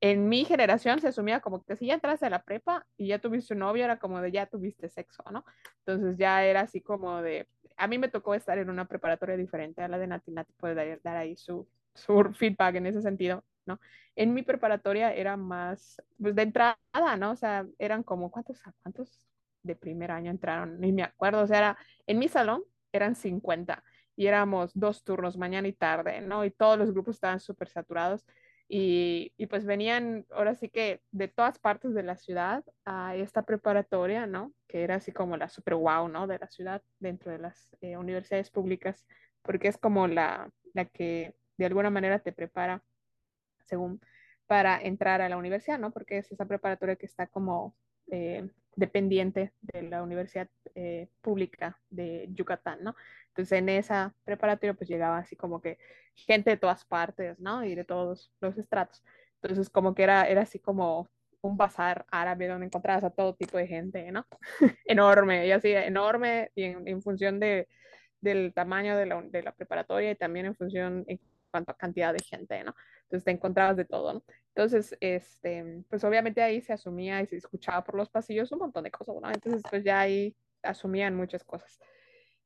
en 0.00 0.28
mi 0.28 0.44
generación 0.44 1.00
se 1.00 1.08
asumía 1.08 1.40
como 1.40 1.62
que 1.62 1.76
si 1.76 1.86
ya 1.86 1.94
entras 1.94 2.22
a 2.24 2.30
la 2.30 2.42
prepa 2.42 2.84
y 2.96 3.06
ya 3.06 3.20
tuviste 3.20 3.54
un 3.54 3.60
novio, 3.60 3.84
era 3.84 3.98
como 3.98 4.20
de 4.20 4.32
ya 4.32 4.46
tuviste 4.46 4.88
sexo, 4.88 5.22
¿no? 5.30 5.44
Entonces 5.86 6.18
ya 6.18 6.44
era 6.44 6.62
así 6.62 6.80
como 6.80 7.22
de, 7.22 7.46
a 7.76 7.86
mí 7.86 7.98
me 7.98 8.08
tocó 8.08 8.34
estar 8.34 8.58
en 8.58 8.68
una 8.68 8.88
preparatoria 8.88 9.36
diferente 9.36 9.80
a 9.80 9.88
la 9.88 9.98
de 9.98 10.08
Nati, 10.08 10.32
Nati 10.32 10.52
puede 10.54 10.74
dar, 10.74 11.00
dar 11.02 11.16
ahí 11.16 11.36
su, 11.36 11.68
su 11.94 12.32
feedback 12.34 12.74
en 12.76 12.86
ese 12.86 13.00
sentido, 13.00 13.44
¿no? 13.66 13.80
En 14.16 14.34
mi 14.34 14.42
preparatoria 14.42 15.14
era 15.14 15.36
más, 15.36 16.02
pues 16.20 16.34
de 16.34 16.42
entrada, 16.42 17.16
¿no? 17.18 17.32
O 17.32 17.36
sea, 17.36 17.66
eran 17.78 18.02
como, 18.02 18.30
¿cuántos, 18.30 18.60
cuántos 18.82 19.26
de 19.62 19.76
primer 19.76 20.10
año 20.10 20.30
entraron? 20.30 20.80
Ni 20.80 20.92
me 20.92 21.02
acuerdo, 21.02 21.42
o 21.42 21.46
sea, 21.46 21.58
era, 21.58 21.78
en 22.06 22.18
mi 22.18 22.28
salón 22.28 22.64
eran 22.92 23.14
50 23.14 23.82
y 24.16 24.26
éramos 24.26 24.72
dos 24.74 25.04
turnos, 25.04 25.36
mañana 25.36 25.68
y 25.68 25.72
tarde, 25.72 26.20
¿no? 26.20 26.44
Y 26.44 26.50
todos 26.50 26.78
los 26.78 26.92
grupos 26.92 27.16
estaban 27.16 27.40
súper 27.40 27.68
saturados. 27.68 28.24
Y, 28.68 29.34
y, 29.36 29.46
pues 29.48 29.66
venían 29.66 30.24
ahora 30.30 30.54
sí 30.54 30.70
que 30.70 31.02
de 31.10 31.28
todas 31.28 31.58
partes 31.58 31.92
de 31.94 32.02
la 32.02 32.16
ciudad 32.16 32.64
a 32.86 33.14
esta 33.16 33.42
preparatoria, 33.42 34.26
¿no? 34.26 34.54
Que 34.66 34.82
era 34.82 34.94
así 34.96 35.12
como 35.12 35.36
la 35.36 35.48
super 35.50 35.74
wow, 35.74 36.08
¿no? 36.08 36.26
De 36.26 36.38
la 36.38 36.48
ciudad 36.48 36.82
dentro 36.98 37.30
de 37.32 37.38
las 37.38 37.68
eh, 37.82 37.98
universidades 37.98 38.50
públicas, 38.50 39.04
porque 39.42 39.68
es 39.68 39.76
como 39.76 40.06
la, 40.08 40.50
la 40.72 40.86
que 40.86 41.34
de 41.58 41.66
alguna 41.66 41.90
manera 41.90 42.20
te 42.20 42.32
prepara, 42.32 42.82
según, 43.72 44.02
para 44.46 44.78
entrar 44.82 45.22
a 45.22 45.30
la 45.30 45.38
universidad, 45.38 45.78
¿no? 45.78 45.92
Porque 45.92 46.18
es 46.18 46.30
esa 46.30 46.44
preparatoria 46.44 46.96
que 46.96 47.06
está 47.06 47.26
como 47.26 47.74
eh, 48.10 48.46
dependiente 48.76 49.54
de 49.62 49.82
la 49.84 50.02
Universidad 50.02 50.46
eh, 50.74 51.08
Pública 51.22 51.80
de 51.88 52.28
Yucatán, 52.34 52.84
¿no? 52.84 52.94
Entonces 53.28 53.58
en 53.58 53.70
esa 53.70 54.14
preparatoria 54.24 54.74
pues 54.74 54.90
llegaba 54.90 55.16
así 55.16 55.36
como 55.36 55.62
que 55.62 55.78
gente 56.14 56.50
de 56.50 56.58
todas 56.58 56.84
partes, 56.84 57.40
¿no? 57.40 57.64
Y 57.64 57.74
de 57.74 57.84
todos 57.84 58.30
los 58.42 58.58
estratos. 58.58 59.02
Entonces, 59.40 59.70
como 59.70 59.94
que 59.94 60.02
era, 60.02 60.28
era 60.28 60.42
así 60.42 60.58
como 60.58 61.08
un 61.40 61.56
bazar 61.56 62.04
árabe 62.10 62.46
donde 62.48 62.66
encontrabas 62.66 63.04
a 63.04 63.10
todo 63.10 63.34
tipo 63.34 63.56
de 63.56 63.66
gente, 63.66 64.12
¿no? 64.12 64.26
enorme, 64.84 65.46
y 65.46 65.52
así, 65.52 65.72
enorme, 65.72 66.50
y 66.54 66.64
en, 66.64 67.00
función 67.02 67.40
de, 67.40 67.68
del 68.20 68.52
tamaño 68.52 68.98
de 68.98 69.06
la, 69.06 69.22
de 69.22 69.42
la, 69.42 69.52
preparatoria 69.52 70.10
y 70.10 70.16
también 70.16 70.46
en 70.46 70.54
función 70.54 71.04
en 71.08 71.18
cuanto 71.50 71.72
a 71.72 71.76
cantidad 71.76 72.12
de 72.12 72.22
gente, 72.22 72.62
¿no? 72.64 72.74
Entonces 73.12 73.24
te 73.26 73.30
encontrabas 73.30 73.76
de 73.76 73.84
todo, 73.84 74.14
¿no? 74.14 74.24
Entonces, 74.54 74.96
este, 75.00 75.84
pues 75.90 76.02
obviamente 76.02 76.40
ahí 76.40 76.62
se 76.62 76.72
asumía 76.72 77.20
y 77.20 77.26
se 77.26 77.36
escuchaba 77.36 77.84
por 77.84 77.94
los 77.94 78.08
pasillos 78.08 78.50
un 78.52 78.60
montón 78.60 78.84
de 78.84 78.90
cosas, 78.90 79.16
¿no? 79.20 79.30
Entonces, 79.30 79.62
pues 79.68 79.84
ya 79.84 80.00
ahí 80.00 80.34
asumían 80.62 81.14
muchas 81.14 81.44
cosas. 81.44 81.78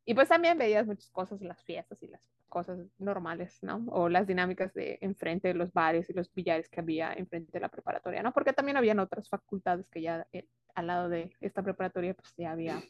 Y 0.05 0.15
pues 0.15 0.29
también 0.29 0.59
veías 0.59 0.85
muchas 0.85 1.09
cosas 1.11 1.41
las 1.41 1.63
fiestas 1.63 2.03
y 2.03 2.09
las 2.09 2.29
cosas 2.49 2.81
normales, 2.99 3.63
¿no? 3.63 3.85
O 3.91 4.09
las 4.09 4.27
dinámicas 4.27 4.75
de 4.75 4.99
enfrente 5.03 5.47
de 5.47 5.55
los 5.55 5.73
bares 5.73 6.11
y 6.11 6.15
los 6.15 6.35
billares 6.35 6.69
que 6.69 6.81
había 6.81 7.13
enfrente 7.13 7.53
de 7.53 7.61
la 7.61 7.69
preparatoria, 7.69 8.25
¿no? 8.25 8.33
Porque 8.33 8.53
también 8.53 8.77
habían 8.77 8.99
otras 8.99 9.29
facultades 9.29 9.89
que 9.89 10.03
ya 10.03 10.27
eh, 10.33 10.49
al 10.75 10.89
lado 10.89 11.09
de 11.09 11.31
esta 11.41 11.63
preparatoria, 11.63 12.15
pues 12.15 12.35
ya 12.37 12.51
había 12.51 12.83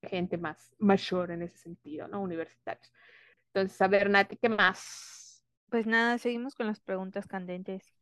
gente 0.00 0.38
más 0.38 0.76
mayor 0.78 1.32
en 1.32 1.42
ese 1.42 1.58
sentido, 1.58 2.06
¿no? 2.06 2.22
Universitarios. 2.22 2.92
Entonces, 3.52 3.82
a 3.82 3.88
ver, 3.88 4.10
Nati, 4.10 4.36
¿qué 4.36 4.48
más? 4.48 5.25
Pues 5.68 5.86
nada, 5.86 6.18
seguimos 6.18 6.54
con 6.54 6.66
las 6.66 6.80
preguntas 6.80 7.26
candentes. 7.26 7.92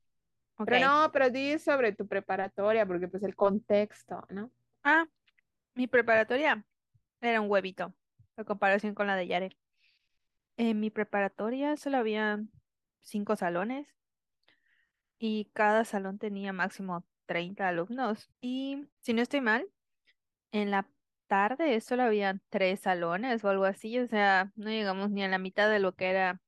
Okay. 0.56 0.80
Pero 0.80 0.86
no, 0.86 1.12
pero 1.12 1.30
di 1.30 1.58
sobre 1.58 1.92
tu 1.92 2.06
preparatoria, 2.06 2.86
porque 2.86 3.08
pues 3.08 3.22
el 3.22 3.34
contexto, 3.34 4.24
¿no? 4.30 4.50
Ah, 4.82 5.06
mi 5.74 5.86
preparatoria 5.86 6.64
era 7.20 7.40
un 7.40 7.50
huevito, 7.50 7.94
en 8.36 8.44
comparación 8.44 8.94
con 8.94 9.06
la 9.06 9.16
de 9.16 9.26
Yare. 9.26 9.56
En 10.56 10.78
mi 10.78 10.90
preparatoria 10.90 11.76
solo 11.76 11.96
había 11.96 12.40
cinco 13.00 13.34
salones 13.34 13.88
y 15.18 15.50
cada 15.52 15.84
salón 15.84 16.18
tenía 16.18 16.52
máximo 16.52 17.04
30 17.26 17.68
alumnos. 17.68 18.28
Y 18.40 18.86
si 19.00 19.14
no 19.14 19.22
estoy 19.22 19.40
mal, 19.40 19.66
en 20.52 20.70
la 20.70 20.86
tarde 21.26 21.80
solo 21.80 22.04
había 22.04 22.38
tres 22.50 22.80
salones 22.80 23.42
o 23.42 23.48
algo 23.48 23.64
así, 23.64 23.98
o 23.98 24.06
sea, 24.06 24.52
no 24.54 24.70
llegamos 24.70 25.10
ni 25.10 25.24
a 25.24 25.28
la 25.28 25.38
mitad 25.38 25.68
de 25.68 25.80
lo 25.80 25.94
que 25.96 26.10
era 26.10 26.40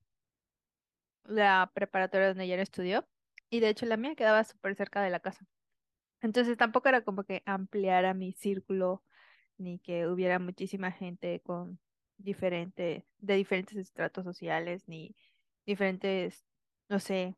la 1.29 1.71
preparatoria 1.75 2.29
donde 2.29 2.49
Yare 2.49 2.63
estudió. 2.63 3.07
Y 3.51 3.61
de 3.61 3.69
hecho 3.71 3.87
la 3.87 3.97
mía 3.97 4.15
quedaba 4.15 4.45
súper 4.45 4.75
cerca 4.77 5.03
de 5.03 5.11
la 5.11 5.21
casa. 5.21 5.47
Entonces 6.21 6.57
tampoco 6.57 6.89
era 6.89 7.03
como 7.03 7.25
que 7.25 7.43
ampliara 7.47 8.15
mi 8.15 8.33
círculo 8.33 9.03
ni 9.59 9.79
que 9.79 10.07
hubiera 10.09 10.39
muchísima 10.39 10.93
gente 10.93 11.41
con 11.41 11.79
diferente, 12.19 13.07
de 13.19 13.35
diferentes 13.37 13.77
estratos 13.77 14.25
sociales, 14.25 14.85
ni 14.89 15.15
diferentes, 15.67 16.45
no 16.89 17.01
sé, 17.01 17.37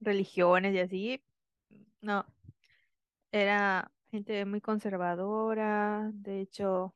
religiones 0.00 0.74
y 0.74 0.78
así. 0.80 1.24
No, 2.00 2.26
era 3.32 3.90
gente 4.10 4.44
muy 4.44 4.60
conservadora, 4.60 6.10
de 6.14 6.40
hecho, 6.40 6.94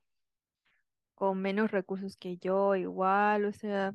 con 1.15 1.41
menos 1.41 1.71
recursos 1.71 2.17
que 2.17 2.39
yo, 2.39 2.77
igual, 2.77 3.45
o 3.45 3.53
sea, 3.53 3.93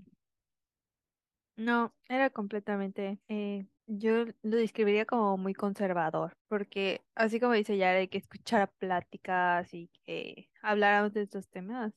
no, 1.55 1.93
era 2.09 2.29
completamente, 2.29 3.19
eh, 3.27 3.67
yo 3.87 4.25
lo 4.43 4.57
describiría 4.57 5.05
como 5.05 5.37
muy 5.37 5.53
conservador, 5.53 6.37
porque 6.47 7.05
así 7.15 7.39
como 7.39 7.53
dice 7.53 7.77
ya, 7.77 7.91
hay 7.91 8.07
que 8.07 8.17
escuchar 8.17 8.71
pláticas 8.77 9.73
y 9.73 9.89
que 10.03 10.49
habláramos 10.61 11.13
de 11.13 11.23
estos 11.23 11.49
temas, 11.49 11.93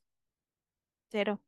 cero. 1.11 1.41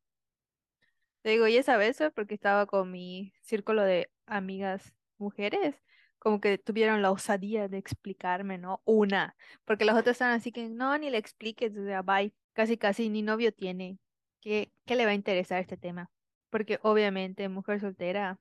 Te 1.23 1.31
digo, 1.31 1.47
y 1.49 1.57
esa 1.57 1.77
vez 1.77 1.99
fue 1.99 2.11
porque 2.11 2.35
estaba 2.35 2.67
con 2.67 2.91
mi 2.91 3.33
círculo 3.43 3.83
de 3.83 4.11
amigas 4.27 4.95
mujeres, 5.19 5.77
como 6.19 6.41
que 6.41 6.57
tuvieron 6.59 7.03
la 7.03 7.11
osadía 7.11 7.69
de 7.69 7.79
explicarme, 7.79 8.57
¿no? 8.59 8.81
Una, 8.85 9.37
porque 9.65 9.85
las 9.85 9.97
otras 9.99 10.15
están 10.15 10.31
así 10.33 10.51
que 10.53 10.69
no, 10.71 10.97
ni 10.99 11.11
le 11.11 11.19
expliques, 11.19 11.77
o 11.77 11.85
sea, 11.85 12.03
bye, 12.03 12.33
casi 12.55 12.79
casi 12.79 13.09
ni 13.11 13.23
novio 13.23 13.53
tiene. 13.53 13.99
¿Qué, 14.41 14.73
qué 14.87 14.97
le 14.97 15.05
va 15.05 15.11
a 15.13 15.15
interesar 15.15 15.61
este 15.61 15.77
tema? 15.77 16.11
Porque 16.51 16.79
obviamente 16.83 17.49
mujer 17.49 17.81
soltera, 17.81 18.39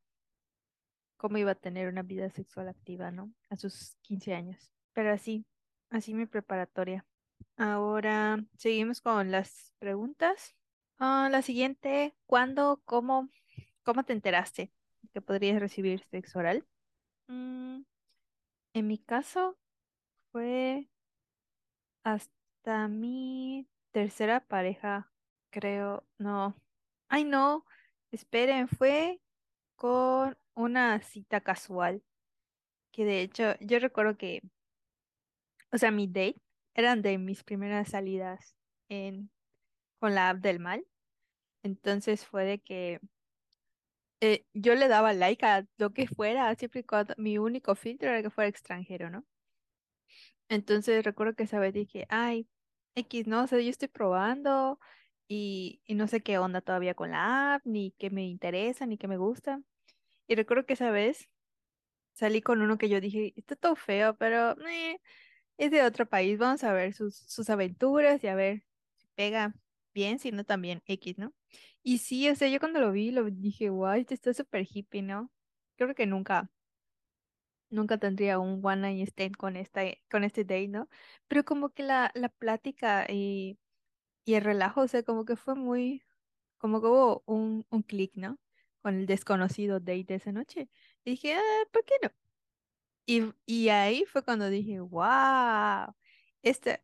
¿cómo 1.17 1.37
iba 1.37 1.51
a 1.51 1.55
tener 1.55 1.87
una 1.87 2.01
vida 2.01 2.29
sexual 2.29 2.67
activa, 2.67 3.11
¿no? 3.11 3.31
A 3.49 3.57
sus 3.57 3.95
15 4.01 4.33
años. 4.33 4.71
Pero 4.93 5.11
así, 5.11 5.45
así 5.89 6.13
mi 6.13 6.25
preparatoria. 6.25 7.05
Ahora 7.57 8.43
seguimos 8.57 9.01
con 9.01 9.31
las 9.31 9.73
preguntas. 9.79 10.55
Ah, 10.97 11.29
la 11.31 11.41
siguiente, 11.41 12.15
¿cuándo, 12.25 12.81
cómo, 12.85 13.29
cómo 13.83 14.03
te 14.03 14.13
enteraste 14.13 14.71
que 15.13 15.21
podrías 15.21 15.59
recibir 15.59 16.03
sexo 16.09 16.39
oral? 16.39 16.65
Mm, 17.27 17.81
en 18.73 18.87
mi 18.87 18.97
caso 18.97 19.57
fue 20.31 20.89
hasta 22.03 22.87
mi 22.87 23.67
tercera 23.91 24.39
pareja, 24.41 25.11
creo, 25.49 26.05
no. 26.17 26.55
Ay, 27.07 27.23
no, 27.23 27.65
esperen, 28.11 28.67
fue 28.67 29.21
con 29.75 30.37
una 30.55 31.01
cita 31.01 31.41
casual, 31.41 32.03
que 32.91 33.05
de 33.05 33.21
hecho 33.21 33.55
yo 33.61 33.79
recuerdo 33.79 34.17
que, 34.17 34.41
o 35.71 35.77
sea, 35.77 35.91
mi 35.91 36.07
date 36.07 36.41
eran 36.73 37.01
de 37.01 37.17
mis 37.17 37.43
primeras 37.43 37.89
salidas 37.89 38.55
en, 38.89 39.31
con 39.99 40.15
la 40.15 40.29
app 40.29 40.39
del 40.39 40.59
mal. 40.59 40.85
Entonces 41.63 42.25
fue 42.25 42.45
de 42.45 42.59
que 42.59 42.99
eh, 44.21 44.45
yo 44.53 44.75
le 44.75 44.87
daba 44.87 45.13
like 45.13 45.45
a 45.45 45.65
lo 45.77 45.91
que 45.93 46.07
fuera, 46.07 46.53
siempre 46.55 46.85
cuando 46.85 47.13
mi 47.17 47.37
único 47.37 47.75
filtro 47.75 48.09
era 48.09 48.21
que 48.21 48.29
fuera 48.29 48.49
extranjero, 48.49 49.09
¿no? 49.09 49.25
Entonces 50.49 51.03
recuerdo 51.03 51.35
que 51.35 51.43
esa 51.43 51.59
vez 51.59 51.73
dije, 51.73 52.05
ay, 52.09 52.47
X, 52.95 53.27
no, 53.27 53.43
o 53.43 53.47
sea, 53.47 53.59
yo 53.59 53.69
estoy 53.69 53.87
probando 53.87 54.79
y, 55.29 55.81
y 55.85 55.95
no 55.95 56.07
sé 56.09 56.21
qué 56.21 56.39
onda 56.39 56.61
todavía 56.61 56.95
con 56.95 57.11
la 57.11 57.55
app, 57.55 57.61
ni 57.65 57.91
qué 57.93 58.09
me 58.09 58.25
interesa, 58.27 58.85
ni 58.87 58.97
qué 58.97 59.07
me 59.07 59.17
gusta. 59.17 59.61
Y 60.27 60.35
recuerdo 60.35 60.65
que 60.65 60.73
esa 60.73 60.91
vez 60.91 61.29
salí 62.13 62.41
con 62.41 62.61
uno 62.61 62.77
que 62.77 62.89
yo 62.89 63.01
dije, 63.01 63.33
está 63.37 63.55
todo 63.55 63.75
feo, 63.75 64.17
pero 64.17 64.53
eh, 64.67 64.99
es 65.57 65.71
de 65.71 65.83
otro 65.83 66.07
país, 66.09 66.37
vamos 66.39 66.63
a 66.63 66.73
ver 66.73 66.93
sus, 66.93 67.17
sus 67.17 67.49
aventuras 67.49 68.23
y 68.23 68.27
a 68.27 68.35
ver 68.35 68.65
si 68.95 69.07
pega 69.15 69.55
bien, 69.93 70.19
si 70.19 70.31
no 70.31 70.45
también 70.45 70.83
X, 70.87 71.17
¿no? 71.17 71.33
Y 71.83 71.99
sí, 71.99 72.29
o 72.29 72.35
sea, 72.35 72.49
yo 72.49 72.59
cuando 72.59 72.79
lo 72.81 72.91
vi, 72.91 73.11
lo 73.11 73.25
dije, 73.25 73.69
guay, 73.69 74.01
este 74.01 74.15
está 74.15 74.33
súper 74.33 74.67
hippie, 74.69 75.01
¿no? 75.03 75.31
Creo 75.77 75.95
que 75.95 76.07
nunca, 76.07 76.51
nunca 77.69 77.97
tendría 77.97 78.39
un 78.39 78.61
one 78.63 78.81
night 78.81 79.07
stand 79.09 79.35
con 79.37 79.55
esta, 79.55 79.81
con 80.09 80.23
este 80.23 80.43
date, 80.43 80.67
¿no? 80.67 80.89
Pero 81.27 81.43
como 81.45 81.69
que 81.71 81.83
la, 81.83 82.11
la 82.15 82.29
plática 82.29 83.05
y, 83.09 83.59
y 84.29 84.35
el 84.35 84.43
relajo, 84.43 84.81
o 84.81 84.87
sea, 84.87 85.01
como 85.01 85.25
que 85.25 85.35
fue 85.35 85.55
muy, 85.55 86.03
como 86.59 86.81
que 86.81 86.87
hubo 86.87 87.23
un, 87.25 87.65
un 87.71 87.81
clic, 87.81 88.11
¿no? 88.15 88.37
Con 88.83 88.93
el 88.95 89.07
desconocido 89.07 89.79
date 89.79 90.13
esa 90.15 90.31
noche. 90.31 90.69
Dije, 91.03 91.33
ah, 91.33 91.65
¿por 91.71 91.83
qué 91.83 91.95
no? 92.03 92.11
Y, 93.07 93.33
y 93.47 93.69
ahí 93.69 94.05
fue 94.05 94.23
cuando 94.23 94.49
dije, 94.49 94.81
wow, 94.81 95.95
esta, 96.43 96.79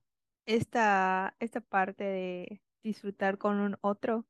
esta, 0.48 1.36
esta 1.40 1.62
parte 1.62 2.04
de 2.04 2.64
disfrutar 2.82 3.38
con 3.38 3.60
un 3.60 3.78
otro, 3.82 4.26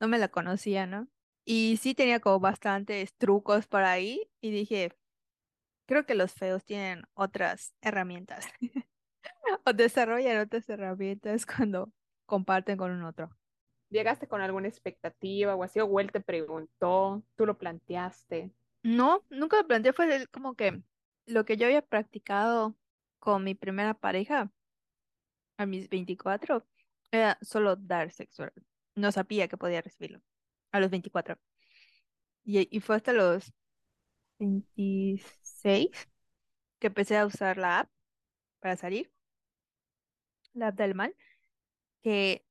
no 0.00 0.08
me 0.08 0.18
la 0.18 0.28
conocía, 0.28 0.86
¿no? 0.88 1.08
Y 1.44 1.78
sí 1.80 1.94
tenía 1.94 2.18
como 2.18 2.40
bastantes 2.40 3.14
trucos 3.14 3.68
por 3.68 3.84
ahí 3.84 4.32
y 4.40 4.50
dije, 4.50 4.98
creo 5.86 6.06
que 6.06 6.16
los 6.16 6.32
feos 6.32 6.64
tienen 6.64 7.04
otras 7.14 7.72
herramientas 7.82 8.46
o 9.64 9.72
desarrollan 9.72 10.38
otras 10.38 10.68
herramientas 10.68 11.46
cuando 11.46 11.92
comparten 12.28 12.78
con 12.78 12.92
un 12.92 13.04
otro. 13.04 13.30
¿Llegaste 13.90 14.28
con 14.28 14.40
alguna 14.42 14.68
expectativa 14.68 15.54
o 15.54 15.62
así? 15.62 15.80
¿O 15.80 16.00
él 16.00 16.10
te 16.12 16.20
preguntó? 16.20 17.22
¿Tú 17.36 17.46
lo 17.46 17.58
planteaste? 17.58 18.52
No, 18.82 19.24
nunca 19.30 19.56
lo 19.58 19.66
planteé. 19.66 19.92
Fue 19.92 20.26
como 20.28 20.54
que 20.56 20.82
lo 21.26 21.44
que 21.44 21.56
yo 21.56 21.66
había 21.66 21.82
practicado 21.82 22.76
con 23.20 23.44
mi 23.44 23.54
primera 23.54 23.94
pareja 23.94 24.50
a 25.56 25.66
mis 25.66 25.88
24 25.88 26.66
era 27.10 27.38
solo 27.42 27.76
dar 27.76 28.10
sexo 28.10 28.42
oral. 28.44 28.64
No 28.94 29.12
sabía 29.12 29.48
que 29.48 29.56
podía 29.56 29.82
recibirlo 29.82 30.20
a 30.72 30.80
los 30.80 30.90
24. 30.90 31.38
Y, 32.44 32.68
y 32.76 32.80
fue 32.80 32.96
hasta 32.96 33.12
los 33.12 33.52
26 34.40 36.08
que 36.80 36.88
empecé 36.88 37.18
a 37.18 37.26
usar 37.26 37.58
la 37.58 37.80
app 37.80 37.90
para 38.60 38.76
salir, 38.76 39.12
la 40.54 40.68
app 40.68 40.76
del 40.76 40.94
mal, 40.94 41.14
que 42.02 42.44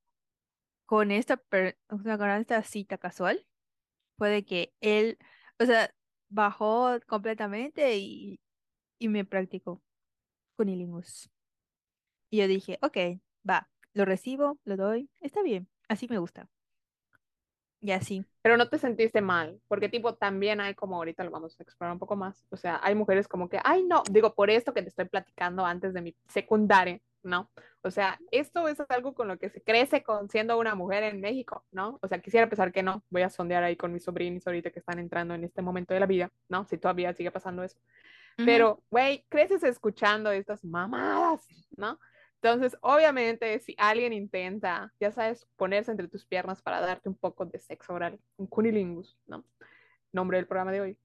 con 0.86 1.12
esta, 1.12 1.38
per- 1.38 1.78
con 1.88 2.08
esta 2.32 2.64
cita 2.64 2.98
casual, 2.98 3.46
puede 4.18 4.46
que 4.46 4.76
él, 4.82 5.18
o 5.60 5.66
sea, 5.66 5.94
bajó 6.30 7.00
completamente 7.08 7.98
y, 7.98 8.42
y 9.00 9.10
me 9.10 9.26
practicó 9.26 9.84
cunilingus. 10.58 11.30
Y 12.30 12.38
yo 12.40 12.48
dije, 12.48 12.80
ok, 12.82 12.98
va, 13.50 13.70
lo 13.94 14.06
recibo, 14.06 14.60
lo 14.66 14.78
doy, 14.78 15.10
está 15.22 15.42
bien, 15.44 15.70
así 15.90 16.08
me 16.10 16.18
gusta. 16.20 16.50
Y 17.80 17.92
así. 17.92 18.26
Pero 18.42 18.58
no 18.58 18.70
te 18.70 18.80
sentiste 18.80 19.22
mal, 19.22 19.62
porque 19.68 19.90
tipo 19.90 20.16
también 20.16 20.62
hay 20.62 20.74
como 20.74 20.96
ahorita 20.98 21.24
lo 21.24 21.32
vamos 21.32 21.60
a 21.60 21.64
explorar 21.64 21.94
un 21.94 22.00
poco 22.00 22.16
más, 22.16 22.46
o 22.50 22.58
sea, 22.58 22.80
hay 22.82 22.96
mujeres 22.96 23.28
como 23.28 23.50
que, 23.50 23.60
ay 23.64 23.84
no, 23.84 24.04
digo, 24.10 24.34
por 24.34 24.50
esto 24.50 24.74
que 24.74 24.82
te 24.82 24.90
estoy 24.90 25.06
platicando 25.06 25.66
antes 25.66 25.94
de 25.94 26.02
mi 26.02 26.16
secundaria, 26.28 27.00
¿no? 27.24 27.52
O 27.88 27.92
sea, 27.92 28.20
esto 28.32 28.68
es 28.68 28.78
algo 28.90 29.14
con 29.14 29.28
lo 29.28 29.38
que 29.40 29.50
se 29.50 29.62
crece 29.62 30.04
con 30.04 30.30
siendo 30.30 30.60
una 30.60 30.76
mujer 30.76 31.04
en 31.04 31.22
México, 31.22 31.66
¿no? 31.72 31.98
O 32.02 32.08
sea, 32.08 32.20
quisiera 32.20 32.48
pensar 32.48 32.72
que 32.72 32.84
no, 32.84 33.04
voy 33.10 33.22
a 33.22 33.30
sondear 33.30 33.64
ahí 33.64 33.76
con 33.76 33.94
mis 33.94 34.04
sobrinos 34.04 34.46
ahorita 34.46 34.72
que 34.72 34.80
están 34.80 35.00
entrando 35.00 35.34
en 35.34 35.44
este 35.44 35.62
momento 35.62 35.94
de 35.94 36.00
la 36.00 36.06
vida, 36.06 36.32
¿no? 36.50 36.66
Si 36.66 36.78
todavía 36.78 37.14
sigue 37.14 37.32
pasando 37.32 37.64
eso. 37.64 37.78
Pero, 38.46 38.84
güey, 38.92 39.26
creces 39.30 39.64
escuchando 39.64 40.30
estas 40.30 40.64
mamadas, 40.64 41.48
¿no? 41.76 42.00
Entonces, 42.36 42.78
obviamente, 42.82 43.58
si 43.60 43.74
alguien 43.80 44.14
intenta, 44.14 44.94
ya 45.00 45.12
sabes, 45.12 45.48
ponerse 45.56 45.90
entre 45.90 46.08
tus 46.08 46.24
piernas 46.24 46.62
para 46.62 46.80
darte 46.80 47.10
un 47.10 47.16
poco 47.16 47.46
de 47.46 47.58
sexo 47.58 47.94
oral, 47.94 48.20
un 48.36 48.46
cunilingus, 48.46 49.18
¿no? 49.26 49.44
Nombre 50.12 50.38
del 50.38 50.46
programa 50.46 50.72
de 50.72 50.82
hoy. 50.82 50.98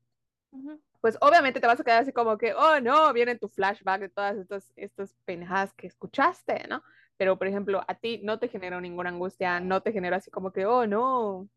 Pues 1.03 1.19
obviamente 1.21 1.61
te 1.61 1.67
vas 1.67 1.81
a 1.81 1.85
quedar 1.85 2.03
así 2.03 2.13
como 2.13 2.39
que, 2.39 2.55
oh 2.55 2.81
no, 2.81 3.13
viene 3.13 3.37
tu 3.37 3.49
flashback 3.49 4.01
de 4.01 4.09
todas 4.09 4.37
estas, 4.37 4.73
estas 4.77 5.15
pendejadas 5.25 5.75
que 5.75 5.89
escuchaste, 5.89 6.69
¿no? 6.69 6.83
Pero, 7.17 7.37
por 7.37 7.49
ejemplo, 7.49 7.83
a 7.89 7.95
ti 7.97 8.21
no 8.23 8.39
te 8.39 8.49
generó 8.49 8.81
ninguna 8.81 9.11
angustia, 9.11 9.59
no 9.59 9.83
te 9.83 9.93
generó 9.93 10.15
así 10.15 10.31
como 10.31 10.53
que, 10.53 10.65
oh 10.65 10.87
no, 10.87 11.49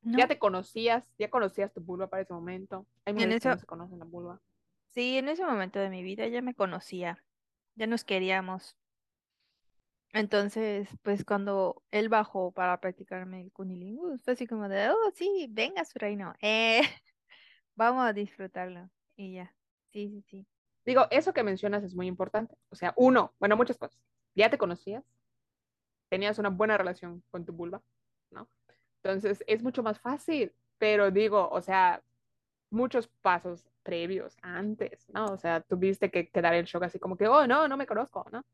no. 0.00 0.18
ya 0.18 0.26
te 0.26 0.38
conocías, 0.38 1.06
ya 1.18 1.28
conocías 1.28 1.72
tu 1.74 1.82
vulva 1.82 2.08
para 2.08 2.22
ese 2.22 2.32
momento. 2.32 2.86
Hay 3.04 3.12
mujeres 3.12 3.36
eso... 3.36 3.50
que 3.50 3.54
no 3.54 3.60
se 3.60 3.66
conocen 3.66 3.98
la 3.98 4.04
vulva. 4.06 4.40
Sí, 4.88 5.18
en 5.18 5.28
ese 5.28 5.44
momento 5.44 5.78
de 5.78 5.90
mi 5.90 6.02
vida 6.02 6.26
ya 6.28 6.40
me 6.40 6.54
conocía, 6.54 7.22
ya 7.74 7.86
nos 7.86 8.04
queríamos. 8.04 8.74
Entonces, 10.14 10.88
pues 11.02 11.26
cuando 11.26 11.82
él 11.90 12.08
bajó 12.08 12.52
para 12.52 12.80
practicarme 12.80 13.42
el 13.42 13.52
cunilingus, 13.52 14.22
fue 14.22 14.32
así 14.32 14.46
como 14.46 14.68
de, 14.68 14.88
oh, 14.88 15.10
sí, 15.14 15.46
venga 15.50 15.84
su 15.84 15.98
reino, 15.98 16.34
eh, 16.40 16.80
vamos 17.74 18.04
a 18.04 18.12
disfrutarlo. 18.12 18.88
Y 19.16 19.34
ya, 19.34 19.54
sí, 19.92 20.08
sí, 20.08 20.22
sí. 20.22 20.46
Digo, 20.84 21.06
eso 21.10 21.32
que 21.32 21.42
mencionas 21.42 21.84
es 21.84 21.94
muy 21.94 22.06
importante. 22.06 22.56
O 22.70 22.74
sea, 22.74 22.92
uno, 22.96 23.34
bueno, 23.38 23.56
muchas 23.56 23.78
cosas. 23.78 24.00
Ya 24.34 24.50
te 24.50 24.58
conocías, 24.58 25.04
tenías 26.08 26.38
una 26.38 26.48
buena 26.48 26.76
relación 26.76 27.22
con 27.30 27.44
tu 27.44 27.52
vulva, 27.52 27.82
¿no? 28.30 28.48
Entonces, 29.02 29.44
es 29.46 29.62
mucho 29.62 29.82
más 29.82 30.00
fácil, 30.00 30.52
pero 30.78 31.10
digo, 31.10 31.48
o 31.50 31.60
sea, 31.60 32.02
muchos 32.70 33.08
pasos 33.20 33.64
previos 33.82 34.36
antes, 34.42 35.08
¿no? 35.10 35.26
O 35.26 35.36
sea, 35.36 35.60
tuviste 35.60 36.10
que 36.10 36.28
quedar 36.28 36.54
el 36.54 36.64
shock 36.64 36.84
así 36.84 36.98
como 36.98 37.16
que, 37.16 37.28
oh, 37.28 37.46
no, 37.46 37.68
no 37.68 37.76
me 37.76 37.86
conozco, 37.86 38.26
¿no? 38.32 38.44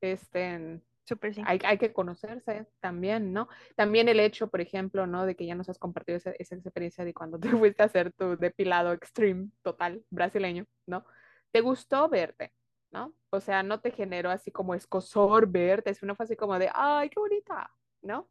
Este, 0.00 0.80
Super, 1.04 1.34
sí. 1.34 1.42
hay, 1.44 1.58
hay, 1.64 1.78
que 1.78 1.92
conocerse 1.92 2.66
también, 2.78 3.32
¿no? 3.32 3.48
También 3.74 4.08
el 4.08 4.20
hecho, 4.20 4.48
por 4.48 4.60
ejemplo, 4.60 5.06
¿no? 5.06 5.26
De 5.26 5.34
que 5.34 5.46
ya 5.46 5.54
nos 5.54 5.68
has 5.68 5.78
compartido 5.78 6.18
esa, 6.18 6.30
esa 6.38 6.54
experiencia 6.54 7.04
de 7.04 7.14
cuando 7.14 7.38
te 7.40 7.48
fuiste 7.50 7.82
a 7.82 7.86
hacer 7.86 8.12
tu 8.12 8.36
depilado 8.36 8.92
extreme 8.92 9.48
total 9.62 10.04
brasileño, 10.10 10.66
¿no? 10.86 11.04
¿Te 11.50 11.60
gustó 11.60 12.08
verte? 12.08 12.52
¿No? 12.92 13.14
O 13.30 13.40
sea, 13.40 13.62
no 13.62 13.80
te 13.80 13.92
generó 13.92 14.30
así 14.30 14.50
como 14.50 14.74
escosor 14.74 15.46
verte, 15.46 15.94
sino 15.94 16.16
fue 16.16 16.24
así 16.24 16.34
como 16.34 16.58
de, 16.58 16.70
ay, 16.74 17.08
qué 17.08 17.20
bonita, 17.20 17.70
¿no? 18.02 18.28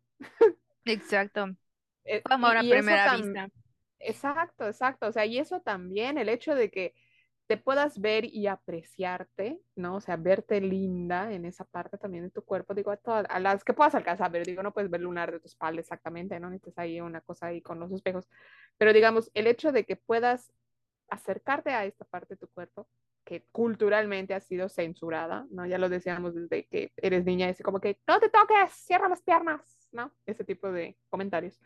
Exacto. 0.85 1.55
Como 2.23 2.47
a 2.47 2.59
primera 2.59 3.15
vista. 3.15 3.49
Exacto, 3.99 4.67
exacto. 4.67 5.07
O 5.07 5.11
sea, 5.11 5.25
y 5.25 5.37
eso 5.37 5.61
también, 5.61 6.17
el 6.17 6.29
hecho 6.29 6.55
de 6.55 6.71
que 6.71 6.93
te 7.49 7.57
puedas 7.57 7.99
ver 7.99 8.25
y 8.25 8.45
apreciarte, 8.45 9.59
¿no? 9.75 9.95
O 9.95 10.01
sea, 10.01 10.17
verte 10.17 10.61
linda 10.61 11.33
en 11.33 11.45
esa 11.45 11.65
parte 11.65 11.97
también 11.97 12.25
de 12.25 12.29
tu 12.29 12.43
cuerpo, 12.43 12.75
digo, 12.75 12.91
a, 12.91 12.97
todas, 12.97 13.25
a 13.27 13.39
las 13.39 13.63
que 13.63 13.73
puedas 13.73 13.95
alcanzar, 13.95 14.31
pero 14.31 14.45
digo, 14.45 14.61
no 14.61 14.71
puedes 14.71 14.91
ver 14.91 15.01
lunar 15.01 15.31
de 15.31 15.39
tu 15.39 15.47
espalda 15.47 15.81
exactamente, 15.81 16.39
¿no? 16.39 16.51
Necesitas 16.51 16.77
ahí 16.77 17.01
una 17.01 17.21
cosa 17.21 17.47
ahí 17.47 17.59
con 17.63 17.79
los 17.79 17.91
espejos, 17.91 18.29
pero 18.77 18.93
digamos, 18.93 19.31
el 19.33 19.47
hecho 19.47 19.71
de 19.71 19.83
que 19.83 19.95
puedas 19.95 20.53
acercarte 21.09 21.71
a 21.71 21.85
esta 21.85 22.05
parte 22.05 22.35
de 22.35 22.37
tu 22.37 22.47
cuerpo, 22.49 22.87
que 23.25 23.47
culturalmente 23.51 24.35
ha 24.35 24.41
sido 24.41 24.69
censurada, 24.69 25.47
¿no? 25.49 25.65
Ya 25.65 25.79
lo 25.79 25.89
decíamos 25.89 26.35
desde 26.35 26.67
que 26.67 26.93
eres 26.97 27.25
niña, 27.25 27.49
es 27.49 27.63
como 27.63 27.79
que, 27.81 27.99
no 28.07 28.19
te 28.19 28.29
toques, 28.29 28.73
cierra 28.73 29.09
las 29.09 29.23
piernas, 29.23 29.89
¿no? 29.91 30.13
Ese 30.27 30.43
tipo 30.43 30.71
de 30.71 30.99
comentarios. 31.09 31.59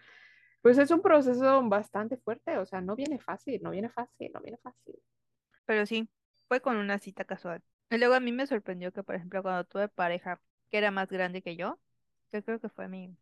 Pues 0.62 0.78
es 0.78 0.92
un 0.92 1.02
proceso 1.02 1.62
bastante 1.68 2.16
fuerte, 2.16 2.58
o 2.58 2.66
sea, 2.66 2.80
no 2.80 2.96
viene 2.96 3.20
fácil, 3.20 3.62
no 3.62 3.72
viene 3.72 3.90
fácil, 3.90 4.32
no 4.34 4.40
viene 4.40 4.58
fácil. 4.64 4.96
Pero 5.66 5.86
sí, 5.86 6.10
fue 6.48 6.62
con 6.62 6.78
una 6.78 7.00
cita 7.00 7.26
casual. 7.26 7.64
Y 7.90 7.98
luego 7.98 8.16
a 8.16 8.20
mí 8.20 8.32
me 8.32 8.48
sorprendió 8.48 8.92
que, 8.92 9.04
por 9.04 9.16
ejemplo, 9.16 9.42
cuando 9.42 9.66
tuve 9.66 9.88
pareja 9.88 10.42
que 10.70 10.78
era 10.78 10.92
más 10.92 11.10
grande 11.10 11.42
que 11.42 11.56
yo, 11.56 11.80
que 12.32 12.44
creo 12.44 12.60
que 12.60 12.70
fue 12.70 12.88
mi 12.88 13.16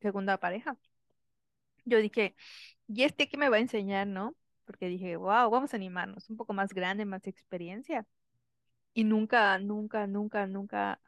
segunda 0.00 0.38
pareja, 0.38 0.76
yo 1.84 1.98
dije, 1.98 2.36
¿y 2.86 3.02
este 3.04 3.28
qué 3.28 3.36
me 3.36 3.48
va 3.48 3.56
a 3.56 3.60
enseñar, 3.60 4.06
no? 4.06 4.34
Porque 4.64 4.86
dije, 4.86 5.16
wow, 5.16 5.50
vamos 5.50 5.72
a 5.72 5.76
animarnos, 5.76 6.30
un 6.30 6.36
poco 6.36 6.52
más 6.52 6.72
grande, 6.72 7.04
más 7.04 7.26
experiencia. 7.26 8.06
Y 8.92 9.04
nunca, 9.04 9.58
nunca, 9.58 10.06
nunca, 10.06 10.46
nunca, 10.46 11.00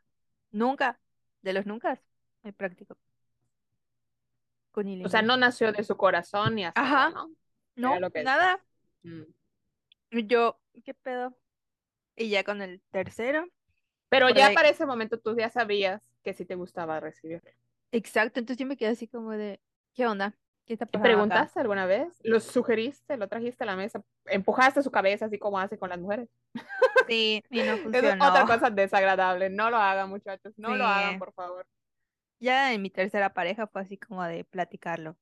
nunca, 0.51 1.01
de 1.43 1.53
los 1.53 1.67
nunca, 1.67 2.01
me 2.43 2.53
practico. 2.53 2.97
Con 4.73 5.05
o 5.05 5.09
sea, 5.09 5.21
no 5.21 5.37
nació 5.37 5.71
de 5.71 5.85
su 5.85 5.97
corazón 5.97 6.55
ni 6.55 6.65
así, 6.65 6.73
Ajá. 6.77 7.11
¿no? 7.11 7.31
No, 7.77 8.09
nada. 8.25 8.59
Mm. 9.03 9.23
Yo, 10.13 10.61
¿qué 10.85 10.95
pedo? 10.95 11.37
Y 12.17 12.29
ya 12.29 12.45
con 12.45 12.61
el 12.63 12.83
tercero. 12.91 13.47
Pero 14.09 14.29
ya 14.29 14.53
para 14.53 14.69
ese 14.69 14.85
momento 14.85 15.19
tú 15.19 15.35
ya 15.37 15.49
sabías 15.49 16.03
que 16.23 16.35
sí 16.35 16.45
te 16.45 16.55
gustaba 16.55 17.01
recibir. 17.01 17.43
Exacto, 17.93 18.41
entonces 18.41 18.59
yo 18.59 18.67
me 18.67 18.77
quedé 18.77 18.91
así 18.91 19.09
como 19.09 19.33
de, 19.33 19.61
¿qué 19.95 20.07
onda? 20.07 20.37
¿Qué 20.67 20.77
pasando 20.77 21.03
¿Preguntaste 21.03 21.61
alguna 21.61 21.87
vez? 21.87 22.21
¿Lo 22.23 22.39
sugeriste? 22.39 23.17
¿Lo 23.17 23.29
trajiste 23.29 23.65
a 23.65 23.67
la 23.67 23.77
mesa? 23.77 24.03
¿Empujaste 24.27 24.83
su 24.83 24.91
cabeza 24.91 25.27
así 25.27 25.39
como 25.39 25.59
hace 25.59 25.79
con 25.79 25.89
las 25.89 25.99
mujeres? 25.99 26.29
Sí, 27.09 27.43
y 27.51 27.63
no 27.63 27.77
funcionó. 27.83 28.25
Es 28.25 28.31
otra 28.31 28.47
cosa 28.47 28.71
desagradable. 28.71 29.51
No 29.51 29.71
lo 29.71 29.79
hagan, 29.79 30.09
muchachos. 30.09 30.53
No 30.57 30.77
lo 30.77 30.87
hagan, 30.87 31.19
por 31.19 31.33
favor. 31.33 31.67
Ya 32.39 32.73
en 32.73 32.83
mi 32.83 32.91
tercera 32.91 33.33
pareja 33.33 33.67
fue 33.67 33.83
así 33.83 33.97
como 33.97 34.23
de 34.25 34.45
platicarlo. 34.45 35.17